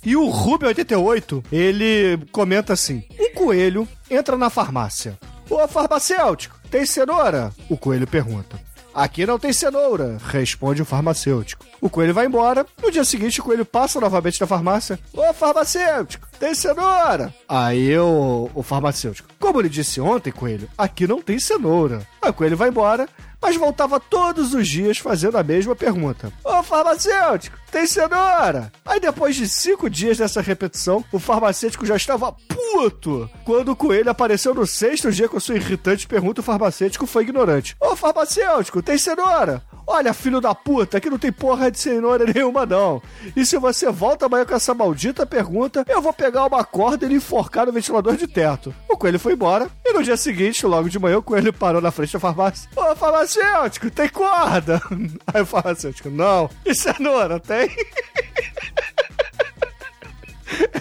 E 0.07 0.15
o 0.15 0.31
Rubio88, 0.31 1.43
ele 1.51 2.17
comenta 2.31 2.71
assim: 2.71 3.03
Um 3.19 3.33
coelho 3.33 3.85
entra 4.09 4.37
na 4.37 4.49
farmácia. 4.49 5.19
Ô 5.49 5.67
farmacêutico, 5.67 6.57
tem 6.71 6.85
cenoura? 6.85 7.51
O 7.67 7.75
coelho 7.75 8.07
pergunta. 8.07 8.57
Aqui 8.95 9.25
não 9.25 9.37
tem 9.37 9.51
cenoura, 9.51 10.17
responde 10.29 10.81
o 10.81 10.85
farmacêutico. 10.85 11.65
O 11.81 11.89
coelho 11.89 12.13
vai 12.13 12.25
embora. 12.25 12.65
No 12.81 12.89
dia 12.89 13.03
seguinte, 13.03 13.41
o 13.41 13.43
coelho 13.43 13.65
passa 13.65 13.99
novamente 13.99 14.39
na 14.39 14.47
farmácia. 14.47 14.97
Ô 15.13 15.33
farmacêutico, 15.33 16.25
tem 16.39 16.55
cenoura? 16.55 17.33
Aí 17.45 17.95
o, 17.99 18.49
o 18.55 18.63
farmacêutico. 18.63 19.27
Como 19.37 19.59
ele 19.59 19.67
disse 19.67 19.99
ontem, 19.99 20.31
coelho, 20.31 20.69
aqui 20.77 21.05
não 21.05 21.21
tem 21.21 21.37
cenoura. 21.37 22.07
Aí 22.21 22.31
o 22.31 22.33
coelho 22.33 22.55
vai 22.55 22.69
embora, 22.69 23.09
mas 23.41 23.55
voltava 23.55 23.99
todos 23.99 24.53
os 24.53 24.67
dias 24.67 24.97
fazendo 24.97 25.37
a 25.37 25.43
mesma 25.43 25.75
pergunta. 25.75 26.31
Ô 26.43 26.63
farmacêutico, 26.63 27.57
tem 27.71 27.85
cenoura? 27.85 28.71
Aí 28.85 28.99
depois 28.99 29.35
de 29.35 29.47
cinco 29.47 29.89
dias 29.89 30.17
dessa 30.17 30.41
repetição, 30.41 31.03
o 31.11 31.19
farmacêutico 31.19 31.85
já 31.85 31.95
estava 31.95 32.31
puto. 32.31 33.29
Quando 33.45 33.69
o 33.71 33.75
coelho 33.75 34.09
apareceu 34.09 34.53
no 34.53 34.65
sexto 34.65 35.11
dia 35.11 35.29
com 35.29 35.39
sua 35.39 35.55
irritante 35.55 36.07
pergunta, 36.07 36.41
o 36.41 36.43
farmacêutico 36.43 37.05
foi 37.05 37.23
ignorante. 37.23 37.75
Ô 37.79 37.95
farmacêutico, 37.95 38.81
tem 38.81 38.97
cenoura? 38.97 39.63
Olha, 39.89 40.13
filho 40.13 40.41
da 40.41 40.53
puta, 40.53 40.97
aqui 40.97 41.09
não 41.09 41.17
tem 41.17 41.31
porra 41.31 41.71
de 41.71 41.79
cenoura 41.79 42.25
nenhuma, 42.25 42.65
não. 42.65 43.01
E 43.35 43.45
se 43.45 43.57
você 43.57 43.89
volta 43.89 44.25
amanhã 44.25 44.45
com 44.45 44.53
essa 44.53 44.73
maldita 44.73 45.25
pergunta, 45.25 45.85
eu 45.87 46.01
vou 46.01 46.11
pegar 46.11 46.45
uma 46.45 46.63
corda 46.63 47.05
e 47.05 47.09
lhe 47.09 47.15
enforcar 47.15 47.65
no 47.65 47.71
ventilador 47.71 48.17
de 48.17 48.27
teto. 48.27 48.75
O 48.89 48.97
coelho 48.97 49.17
foi 49.17 49.33
embora, 49.33 49.69
e 49.85 49.93
no 49.93 50.03
dia 50.03 50.17
seguinte, 50.17 50.65
logo 50.65 50.89
de 50.89 50.99
manhã, 50.99 51.17
o 51.19 51.23
coelho 51.23 51.53
parou 51.53 51.81
na 51.81 51.89
frente 51.89 52.11
da 52.11 52.19
farmácia. 52.19 52.69
Ô, 52.75 52.95
farmacêutico, 52.97 53.89
tem 53.89 54.09
corda? 54.09 54.81
Aí 55.33 55.41
o 55.41 55.45
farmacêutico, 55.45 56.09
não. 56.09 56.49
E 56.65 56.75
cenoura, 56.75 57.39
tem? 57.39 57.69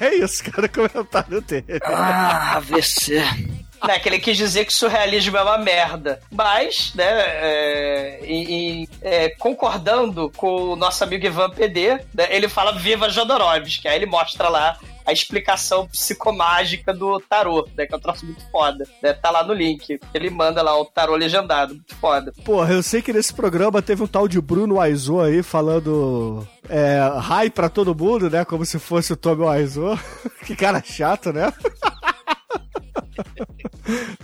É 0.00 0.14
isso, 0.14 0.44
cara, 0.44 0.68
comentário 0.68 1.40
dele. 1.40 1.80
Ah, 1.84 2.56
AVC. 2.56 3.20
Né, 3.86 3.98
que 3.98 4.08
ele 4.08 4.18
quis 4.18 4.36
dizer 4.36 4.64
que 4.64 4.72
surrealismo 4.72 5.36
é 5.36 5.42
uma 5.42 5.58
merda. 5.58 6.20
Mas, 6.30 6.92
né, 6.94 7.04
é, 7.08 8.18
em- 8.24 8.88
é, 9.02 9.30
concordando 9.30 10.30
com 10.36 10.72
o 10.72 10.76
nosso 10.76 11.02
amigo 11.04 11.26
Ivan 11.26 11.50
PD, 11.50 11.94
né, 12.14 12.26
ele 12.30 12.48
fala 12.48 12.72
Viva 12.72 13.08
Jodorowsky. 13.08 13.88
Aí 13.88 13.96
ele 13.96 14.06
mostra 14.06 14.48
lá 14.48 14.78
a 15.04 15.12
explicação 15.12 15.86
psicomágica 15.86 16.92
do 16.92 17.20
tarô, 17.20 17.68
né, 17.76 17.86
que 17.86 17.94
é 17.94 17.96
um 17.96 18.00
troço 18.00 18.26
muito 18.26 18.42
foda. 18.50 18.84
Né, 19.00 19.12
tá 19.12 19.30
lá 19.30 19.44
no 19.44 19.52
link. 19.54 20.00
Ele 20.12 20.30
manda 20.30 20.60
lá 20.62 20.76
o 20.80 20.84
tarô 20.84 21.14
legendado, 21.14 21.74
muito 21.74 21.94
foda. 21.96 22.32
Porra, 22.44 22.72
eu 22.74 22.82
sei 22.82 23.00
que 23.00 23.12
nesse 23.12 23.32
programa 23.32 23.80
teve 23.80 24.02
um 24.02 24.06
tal 24.08 24.26
de 24.26 24.40
Bruno 24.40 24.80
Aizô 24.80 25.20
aí 25.20 25.44
falando 25.44 26.44
é, 26.68 26.98
hi 27.44 27.50
pra 27.50 27.68
todo 27.68 27.94
mundo, 27.94 28.28
né? 28.28 28.44
Como 28.44 28.64
se 28.64 28.80
fosse 28.80 29.12
o 29.12 29.16
Tommy 29.16 29.46
Aizô. 29.46 29.96
que 30.44 30.56
cara 30.56 30.82
chato, 30.84 31.32
né? 31.32 31.52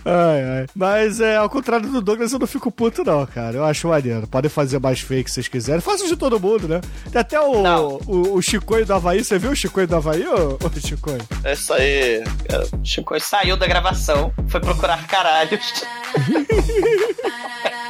ai, 0.05 0.43
ai. 0.43 0.65
Mas 0.75 1.19
é, 1.19 1.37
ao 1.37 1.49
contrário 1.49 1.89
do 1.89 2.01
Douglas, 2.01 2.33
eu 2.33 2.39
não 2.39 2.47
fico 2.47 2.71
puto, 2.71 3.03
não, 3.03 3.25
cara. 3.25 3.57
Eu 3.57 3.63
acho 3.65 3.87
maneiro. 3.87 4.27
Podem 4.27 4.49
fazer 4.49 4.79
mais 4.79 4.99
fake 4.99 5.29
se 5.29 5.35
vocês 5.35 5.47
quiserem. 5.47 5.81
Façam 5.81 6.07
de 6.07 6.15
todo 6.15 6.39
mundo, 6.39 6.67
né? 6.67 6.81
Tem 7.11 7.21
até 7.21 7.39
o, 7.39 7.61
Não. 7.61 7.99
o, 8.07 8.35
o 8.35 8.41
Chicoio 8.41 8.85
do 8.85 8.93
Havaí. 8.93 9.23
Você 9.23 9.37
viu 9.37 9.51
o 9.51 9.55
Chicoio 9.55 9.87
do 9.87 9.95
Havaí, 9.95 10.25
ô, 10.27 10.57
ô 10.61 10.79
Chicoio? 10.79 11.19
É 11.43 11.53
isso 11.53 11.73
aí. 11.73 12.23
cara. 12.49 12.67
Chico 12.83 13.19
saiu 13.19 13.55
da 13.55 13.67
gravação, 13.67 14.33
foi 14.47 14.59
procurar 14.59 15.05
caralhos. 15.07 15.83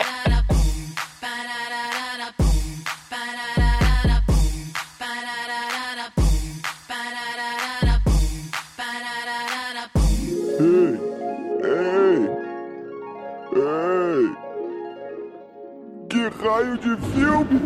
raio 16.43 16.77
de 16.77 16.97
filme 17.13 17.61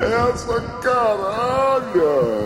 é 0.00 0.30
essa 0.30 0.60
caralha? 0.80 2.44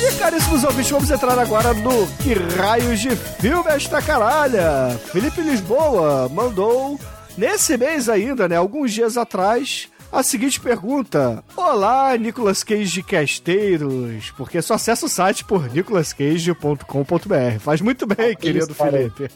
E 0.00 0.18
caríssimos 0.18 0.64
ouvintes, 0.64 0.90
vamos 0.90 1.10
entrar 1.10 1.38
agora 1.38 1.74
no 1.74 2.06
Que 2.22 2.34
Raios 2.56 3.00
de 3.00 3.14
Filme 3.14 3.68
Esta 3.68 4.00
Caralha. 4.00 4.98
Felipe 5.12 5.42
Lisboa 5.42 6.28
mandou, 6.30 6.98
nesse 7.36 7.76
mês 7.76 8.08
ainda, 8.08 8.48
né, 8.48 8.56
alguns 8.56 8.92
dias 8.92 9.18
atrás, 9.18 9.88
a 10.14 10.22
seguinte 10.22 10.60
pergunta. 10.60 11.42
Olá, 11.56 12.16
Nicolas 12.16 12.62
Cage 12.62 13.02
Casteiros, 13.02 14.30
porque 14.36 14.62
só 14.62 14.74
acessa 14.74 15.06
o 15.06 15.08
site 15.08 15.44
por 15.44 15.68
nicolascage.com.br. 15.72 17.58
Faz 17.58 17.80
muito 17.80 18.06
bem, 18.06 18.36
querido 18.36 18.66
isso. 18.66 18.74
Felipe. 18.74 19.28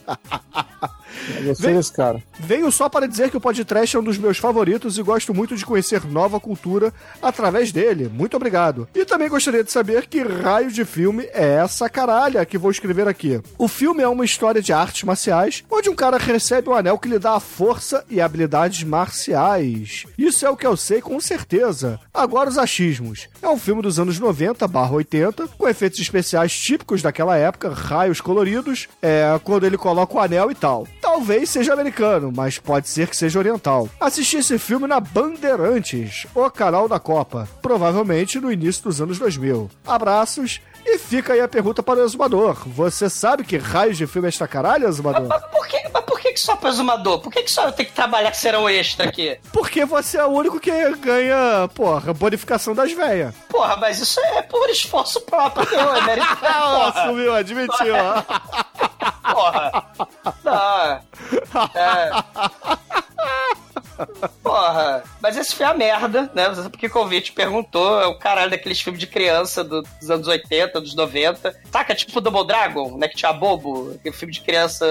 Gostei 1.43 1.73
desse 1.73 1.91
cara. 1.91 2.23
Venho 2.39 2.71
só 2.71 2.87
para 2.87 3.07
dizer 3.07 3.29
que 3.29 3.37
o 3.37 3.41
podcast 3.41 3.95
é 3.95 3.99
um 3.99 4.03
dos 4.03 4.17
meus 4.17 4.37
favoritos 4.37 4.97
e 4.97 5.03
gosto 5.03 5.33
muito 5.33 5.55
de 5.55 5.65
conhecer 5.65 6.05
nova 6.05 6.39
cultura 6.39 6.93
através 7.21 7.71
dele. 7.71 8.09
Muito 8.11 8.37
obrigado. 8.37 8.87
E 8.95 9.03
também 9.05 9.27
gostaria 9.27 9.63
de 9.63 9.71
saber 9.71 10.07
que 10.07 10.21
raio 10.21 10.71
de 10.71 10.85
filme 10.85 11.27
é 11.33 11.55
essa 11.55 11.89
caralha 11.89 12.45
que 12.45 12.57
vou 12.57 12.71
escrever 12.71 13.07
aqui. 13.07 13.41
O 13.57 13.67
filme 13.67 14.01
é 14.01 14.07
uma 14.07 14.25
história 14.25 14.61
de 14.61 14.71
artes 14.71 15.03
marciais, 15.03 15.63
onde 15.69 15.89
um 15.89 15.95
cara 15.95 16.17
recebe 16.17 16.69
um 16.69 16.73
anel 16.73 16.97
que 16.97 17.09
lhe 17.09 17.19
dá 17.19 17.33
a 17.33 17.39
força 17.39 18.05
e 18.09 18.21
habilidades 18.21 18.83
marciais. 18.83 20.05
Isso 20.17 20.45
é 20.45 20.49
o 20.49 20.57
que 20.57 20.65
eu 20.69 20.77
sei 20.77 21.01
com 21.01 21.19
certeza. 21.19 21.99
Agora 22.13 22.47
os 22.47 22.57
achismos. 22.57 23.27
É 23.41 23.49
um 23.49 23.57
filme 23.57 23.81
dos 23.81 23.99
anos 23.99 24.19
90 24.19 24.67
barra 24.67 24.91
80, 24.91 25.47
com 25.47 25.67
efeitos 25.67 25.99
especiais 25.99 26.55
típicos 26.55 27.01
daquela 27.01 27.35
época, 27.35 27.69
raios 27.69 28.21
coloridos, 28.21 28.87
é, 29.01 29.39
quando 29.43 29.65
ele 29.65 29.77
coloca 29.77 30.15
o 30.15 30.19
anel 30.19 30.51
e 30.51 30.55
tal. 30.55 30.87
Talvez 31.01 31.49
seja 31.49 31.73
americano, 31.73 32.31
mas 32.33 32.59
pode 32.59 32.87
ser 32.87 33.07
que 33.07 33.17
seja 33.17 33.39
oriental. 33.39 33.89
Assisti 33.99 34.37
esse 34.37 34.59
filme 34.59 34.85
na 34.85 34.99
Bandeirantes, 34.99 36.27
o 36.35 36.47
canal 36.51 36.87
da 36.87 36.99
Copa, 36.99 37.49
provavelmente 37.63 38.39
no 38.39 38.51
início 38.51 38.83
dos 38.83 39.01
anos 39.01 39.17
2000. 39.17 39.71
Abraços 39.87 40.61
e 40.91 40.97
fica 40.97 41.33
aí 41.33 41.41
a 41.41 41.47
pergunta 41.47 41.83
para 41.83 41.99
o 41.99 42.03
Exumador. 42.03 42.57
Você 42.67 43.09
sabe 43.09 43.43
que 43.43 43.57
raios 43.57 43.97
de 43.97 44.07
filme 44.07 44.27
é 44.27 44.29
esta 44.29 44.47
caralho, 44.47 44.87
Exumador? 44.87 45.27
Mas 45.27 45.43
por 45.45 45.67
que, 45.67 45.89
mas 45.93 46.03
por 46.03 46.19
que 46.19 46.33
que 46.33 46.39
só 46.39 46.55
pra 46.55 46.69
exumador? 46.69 47.19
Por 47.19 47.31
que, 47.31 47.43
que 47.43 47.51
só 47.51 47.65
eu 47.65 47.71
tenho 47.71 47.89
que 47.89 47.95
trabalhar 47.95 48.33
serão 48.33 48.69
extra 48.69 49.07
aqui? 49.07 49.37
Porque 49.51 49.85
você 49.85 50.17
é 50.17 50.25
o 50.25 50.29
único 50.29 50.59
que 50.59 50.71
ganha, 50.97 51.69
porra, 51.73 52.13
bonificação 52.13 52.73
das 52.73 52.91
velhas. 52.91 53.33
Porra, 53.49 53.75
mas 53.77 53.99
isso 53.99 54.19
é 54.19 54.41
por 54.41 54.69
esforço 54.69 55.21
próprio, 55.21 55.67
meu, 55.69 55.95
é 55.95 56.01
mérito. 56.01 56.27
Porra, 56.39 56.89
assumiu, 56.89 57.33
admitiu. 57.35 57.95
ó. 57.95 59.33
porra. 59.33 59.85
Não. 60.43 61.01
É. 61.75 62.11
Porra, 64.43 65.03
mas 65.21 65.37
esse 65.37 65.55
foi 65.55 65.65
a 65.65 65.73
merda, 65.73 66.29
né? 66.33 66.45
Porque 66.69 66.87
o 66.87 66.91
convite 66.91 67.31
perguntou, 67.31 67.99
é 68.01 68.07
o 68.07 68.17
caralho 68.17 68.51
daqueles 68.51 68.79
filmes 68.81 68.99
de 68.99 69.07
criança 69.07 69.63
do- 69.63 69.81
dos 69.81 70.09
anos 70.09 70.27
80, 70.27 70.79
dos 70.81 70.95
90. 70.95 71.55
Saca, 71.71 71.93
tipo 71.95 72.19
Double 72.21 72.45
Dragon, 72.47 72.97
né? 72.97 73.07
Que 73.07 73.15
tinha 73.17 73.33
bobo, 73.33 73.91
aquele 73.99 74.15
filme 74.15 74.33
de 74.33 74.41
criança. 74.41 74.85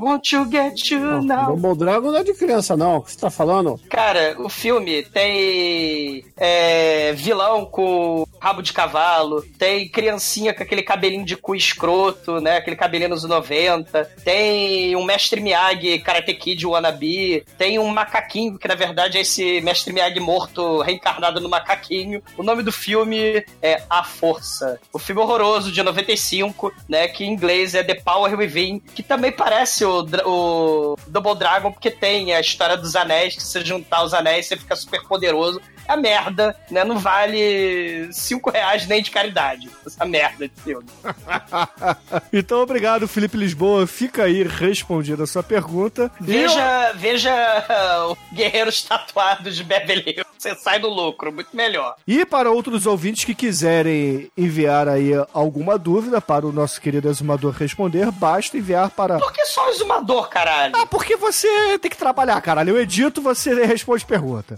Won't 0.00 0.34
you 0.34 0.48
get 0.50 0.90
you 0.90 1.22
now? 1.22 1.56
Double 1.56 1.76
Dragon 1.76 2.10
não 2.10 2.18
é 2.18 2.24
de 2.24 2.34
criança, 2.34 2.76
não. 2.76 2.96
O 2.98 3.02
que 3.02 3.12
você 3.12 3.18
tá 3.18 3.30
falando? 3.30 3.80
Cara, 3.88 4.34
o 4.38 4.48
filme 4.48 5.02
tem 5.04 6.24
é, 6.36 7.12
vilão 7.14 7.64
com 7.64 8.26
rabo 8.40 8.62
de 8.62 8.72
cavalo, 8.72 9.42
tem 9.58 9.88
criancinha 9.88 10.52
com 10.54 10.62
aquele 10.62 10.82
cabelinho 10.82 11.24
de 11.24 11.36
cu 11.36 11.54
escroto, 11.54 12.40
né? 12.40 12.56
Aquele 12.56 12.76
cabelinho 12.76 13.10
nos 13.10 13.24
90. 13.24 14.04
Tem 14.24 14.96
um 14.96 15.04
mestre 15.04 15.40
Miyagi, 15.40 15.98
Karate 16.00 16.34
Kid 16.34 16.66
wannabe. 16.66 17.44
Tem 17.58 17.78
um 17.78 17.81
macaquinho, 17.90 18.58
que 18.58 18.68
na 18.68 18.74
verdade 18.74 19.18
é 19.18 19.20
esse 19.22 19.60
mestre 19.60 19.92
Miyagi 19.92 20.20
morto 20.20 20.80
reencarnado 20.80 21.40
no 21.40 21.48
macaquinho. 21.48 22.22
O 22.36 22.42
nome 22.42 22.62
do 22.62 22.72
filme 22.72 23.44
é 23.60 23.82
A 23.88 24.04
Força. 24.04 24.80
O 24.92 24.98
filme 24.98 25.20
horroroso 25.20 25.72
de 25.72 25.82
95, 25.82 26.72
né? 26.88 27.08
Que 27.08 27.24
em 27.24 27.32
inglês 27.32 27.74
é 27.74 27.82
The 27.82 27.94
Power 27.94 28.36
Within, 28.36 28.80
que 28.80 29.02
também 29.02 29.32
parece 29.32 29.84
o, 29.84 30.06
o 30.24 30.96
Double 31.06 31.34
Dragon, 31.36 31.72
porque 31.72 31.90
tem 31.90 32.34
a 32.34 32.40
história 32.40 32.76
dos 32.76 32.94
anéis, 32.96 33.34
que 33.34 33.42
se 33.42 33.64
juntar 33.64 34.04
os 34.04 34.14
anéis 34.14 34.46
você 34.46 34.56
fica 34.56 34.76
super 34.76 35.02
poderoso. 35.02 35.60
Merda, 35.96 36.56
né? 36.70 36.84
Não 36.84 36.98
vale 36.98 38.08
5 38.12 38.50
reais 38.50 38.86
nem 38.86 39.02
de 39.02 39.10
caridade. 39.10 39.70
Essa 39.86 40.04
merda 40.04 40.48
de 40.48 40.60
filme. 40.62 40.88
Então, 42.32 42.60
obrigado, 42.62 43.06
Felipe 43.06 43.36
Lisboa. 43.36 43.86
Fica 43.86 44.24
aí 44.24 44.42
respondida 44.42 45.24
a 45.24 45.26
sua 45.26 45.42
pergunta. 45.42 46.10
Veja, 46.20 46.92
veja 46.94 47.32
uh, 47.32 48.12
o 48.12 48.34
Guerreiros 48.34 48.82
Tatuados 48.82 49.56
de 49.56 49.64
Beverly. 49.64 50.24
Você 50.38 50.54
sai 50.54 50.78
do 50.78 50.88
lucro, 50.88 51.32
muito 51.32 51.54
melhor. 51.54 51.96
E 52.06 52.24
para 52.24 52.50
outros 52.50 52.86
ouvintes 52.86 53.24
que 53.24 53.34
quiserem 53.34 54.30
enviar 54.36 54.88
aí 54.88 55.12
alguma 55.32 55.78
dúvida 55.78 56.20
para 56.20 56.46
o 56.46 56.52
nosso 56.52 56.80
querido 56.80 57.08
exumador 57.08 57.52
responder, 57.52 58.10
basta 58.10 58.56
enviar 58.56 58.90
para. 58.90 59.18
Por 59.18 59.32
que 59.32 59.44
só 59.46 59.68
exumador, 59.70 60.28
caralho? 60.28 60.74
Ah, 60.76 60.86
porque 60.86 61.16
você 61.16 61.78
tem 61.78 61.90
que 61.90 61.96
trabalhar, 61.96 62.40
caralho. 62.40 62.70
Eu 62.70 62.80
edito, 62.80 63.22
você 63.22 63.54
responde 63.64 64.04
pergunta. 64.04 64.56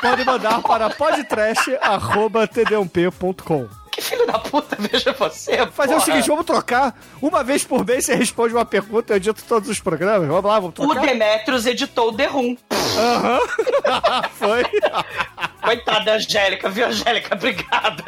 Pode 0.00 0.24
mandar 0.24 0.62
para 0.62 0.88
podtrash.td1p.com. 0.90 3.68
Que 3.90 4.02
filho 4.02 4.26
da 4.26 4.38
puta, 4.38 4.76
veja 4.78 5.12
você. 5.18 5.66
Fazer 5.68 5.94
o 5.94 5.96
porra. 5.96 6.04
seguinte, 6.04 6.28
vamos 6.28 6.44
trocar. 6.44 6.94
Uma 7.20 7.42
vez 7.42 7.64
por 7.64 7.84
mês 7.84 8.04
você 8.04 8.14
responde 8.14 8.54
uma 8.54 8.64
pergunta, 8.66 9.12
eu 9.12 9.16
edito 9.16 9.42
todos 9.48 9.68
os 9.70 9.80
programas. 9.80 10.28
Vamos 10.28 10.44
lá, 10.44 10.60
vamos 10.60 10.74
O 10.78 10.86
trocar. 10.86 11.00
Demetrius 11.06 11.64
editou 11.64 12.10
o 12.10 12.12
The 12.16 12.26
Room. 12.26 12.56
Foi. 14.38 14.62
Coitada 15.62 16.04
da 16.04 16.14
Angélica, 16.16 16.68
viu, 16.68 16.86
Angélica? 16.86 17.34
Obrigada. 17.34 18.04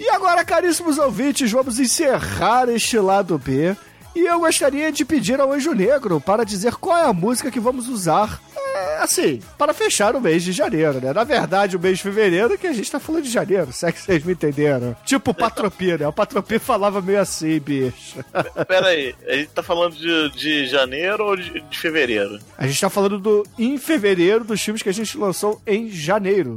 E 0.00 0.08
agora, 0.10 0.44
caríssimos 0.44 0.98
ouvintes, 0.98 1.52
vamos 1.52 1.78
encerrar 1.78 2.68
este 2.68 2.98
lado 2.98 3.38
B. 3.38 3.76
E 4.16 4.24
eu 4.24 4.40
gostaria 4.40 4.90
de 4.90 5.04
pedir 5.04 5.38
ao 5.38 5.52
Anjo 5.52 5.74
Negro 5.74 6.18
para 6.18 6.42
dizer 6.42 6.76
qual 6.76 6.96
é 6.96 7.04
a 7.04 7.12
música 7.12 7.50
que 7.50 7.60
vamos 7.60 7.86
usar, 7.86 8.40
é, 8.56 8.96
assim, 9.02 9.42
para 9.58 9.74
fechar 9.74 10.16
o 10.16 10.22
mês 10.22 10.42
de 10.42 10.52
janeiro, 10.52 11.02
né? 11.02 11.12
Na 11.12 11.22
verdade, 11.22 11.76
o 11.76 11.78
mês 11.78 11.98
de 11.98 12.04
fevereiro 12.04 12.56
que 12.56 12.66
a 12.66 12.72
gente 12.72 12.90
tá 12.90 12.98
falando 12.98 13.24
de 13.24 13.30
janeiro, 13.30 13.70
se 13.74 13.84
é 13.84 13.92
que 13.92 14.00
vocês 14.00 14.24
me 14.24 14.32
entenderam. 14.32 14.96
Tipo 15.04 15.32
o 15.32 15.34
Patropi, 15.34 15.98
né? 15.98 16.08
O 16.08 16.14
Patropi 16.14 16.58
falava 16.58 17.02
meio 17.02 17.20
assim, 17.20 17.60
bicho. 17.60 18.24
Pera 18.66 18.86
aí, 18.86 19.14
a 19.28 19.36
gente 19.36 19.50
tá 19.50 19.62
falando 19.62 19.94
de, 19.94 20.30
de 20.30 20.66
janeiro 20.66 21.22
ou 21.22 21.36
de, 21.36 21.60
de 21.60 21.78
fevereiro? 21.78 22.38
A 22.56 22.66
gente 22.66 22.80
tá 22.80 22.88
falando 22.88 23.18
do 23.18 23.46
em 23.58 23.76
fevereiro 23.76 24.44
dos 24.44 24.62
filmes 24.62 24.82
que 24.82 24.88
a 24.88 24.94
gente 24.94 25.18
lançou 25.18 25.60
em 25.66 25.90
janeiro. 25.90 26.54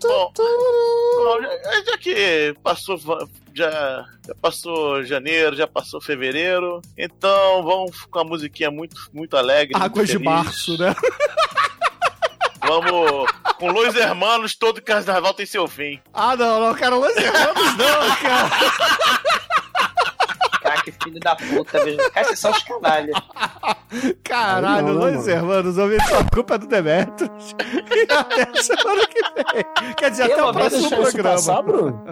Bom, 0.00 0.32
bom, 0.34 1.42
já, 1.42 1.82
já 1.84 1.98
que 1.98 2.54
passou, 2.62 2.98
já, 3.54 4.04
já 4.26 4.34
passou 4.40 5.04
janeiro, 5.04 5.54
já 5.56 5.66
passou 5.66 6.00
fevereiro, 6.00 6.80
então 6.98 7.62
vamos 7.62 8.02
com 8.10 8.18
a 8.18 8.24
musiquinha 8.24 8.70
muito, 8.70 8.96
muito 9.12 9.36
alegre. 9.36 9.74
muito 9.74 9.84
Águas 9.84 10.08
de 10.08 10.18
março, 10.18 10.78
né? 10.78 10.94
Vamos 12.66 13.30
com 13.58 13.70
Los 13.70 13.94
Hermanos, 13.94 14.56
todo 14.56 14.80
carnaval 14.80 15.34
tem 15.34 15.44
seu 15.44 15.68
fim. 15.68 16.00
Ah, 16.14 16.34
não, 16.34 16.60
não, 16.60 16.74
cara, 16.74 16.96
Los 16.96 17.14
Hermanos 17.14 17.76
não, 17.76 18.16
cara. 18.22 18.50
Cara, 20.64 20.80
que 20.80 20.92
filho 20.92 21.20
da 21.20 21.36
puta, 21.36 21.84
veja. 21.84 22.10
Cara, 22.10 22.26
vocês 22.26 22.38
são 22.38 22.50
os 22.50 22.62
canalhas. 22.62 23.14
Caralho, 24.24 24.86
Não, 24.86 24.94
não, 24.94 25.00
Los 25.02 25.16
mano. 25.16 25.30
Hermanos, 25.30 25.78
a 25.78 26.24
culpa 26.32 26.54
é 26.54 26.58
do 26.58 26.66
Demetrius. 26.66 27.54
E 27.94 28.10
até 28.10 28.62
semana 28.62 29.06
que 29.06 29.20
vem. 29.22 29.94
Quer 29.94 30.10
dizer, 30.10 30.22
até 30.22 30.42
o 30.42 30.52
próximo 30.52 30.88
programa. 30.88 31.30
passar, 31.34 31.62
Bruno? 31.62 32.04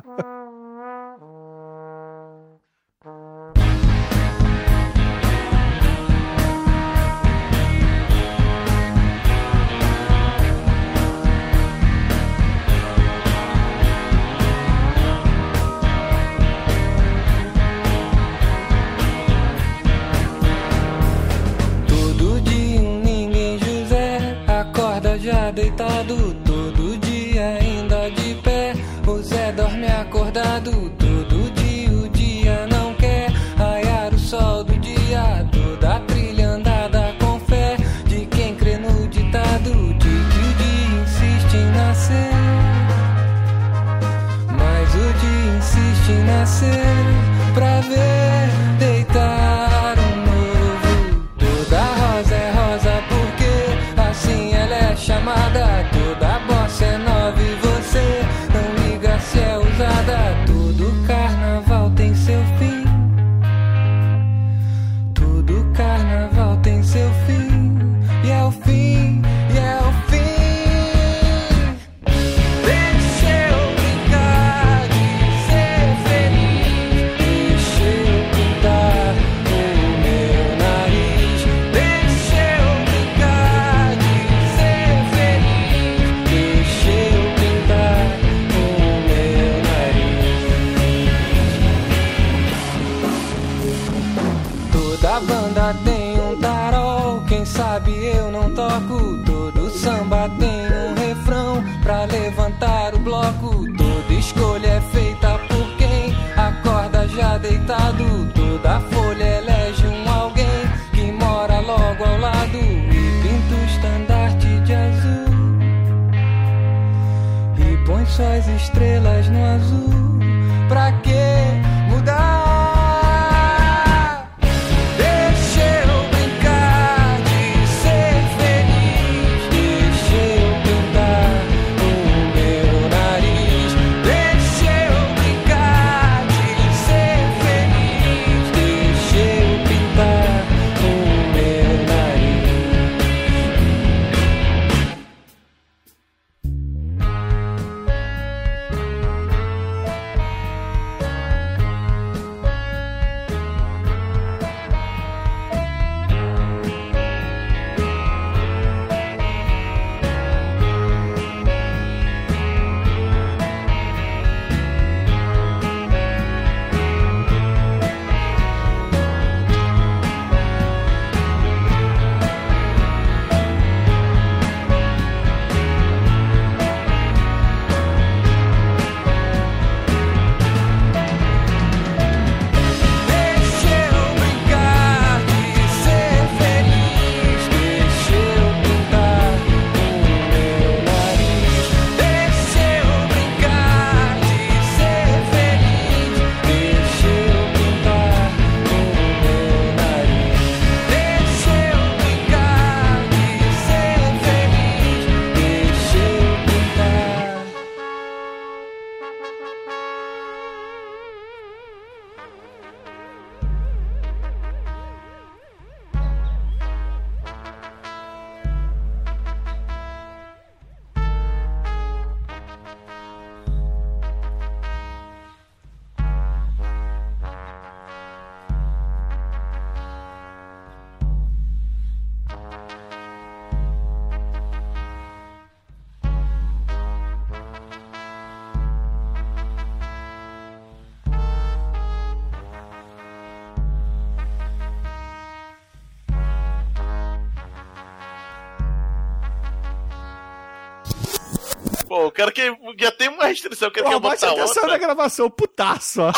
Cara 252.22 252.32
que 252.32 252.56
já 252.78 252.92
tem 252.92 253.08
uma 253.08 253.24
restrição, 253.26 253.70
cara 253.70 253.84
Pô, 253.84 253.90
quer 253.92 254.00
botar 254.00 254.30
atenção 254.30 254.62
na 254.62 254.72
outra. 254.74 254.78
gravação, 254.78 255.30
putaço, 255.30 256.02
ó. 256.02 256.12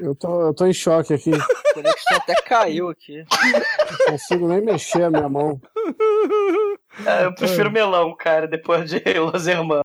Eu 0.00 0.14
tô, 0.14 0.46
eu 0.48 0.54
tô 0.54 0.66
em 0.66 0.72
choque 0.72 1.12
aqui. 1.14 1.30
A 1.34 1.74
conexão 1.74 2.16
até 2.16 2.34
caiu 2.42 2.88
aqui. 2.88 3.24
Não 3.90 4.06
consigo 4.12 4.48
nem 4.48 4.60
mexer 4.60 5.04
a 5.04 5.10
minha 5.10 5.28
mão. 5.28 5.60
É, 7.04 7.24
eu 7.26 7.34
prefiro 7.34 7.70
melão, 7.70 8.14
cara, 8.16 8.46
depois 8.46 8.88
de 8.88 9.00
Los 9.18 9.46
Hermanos. 9.46 9.82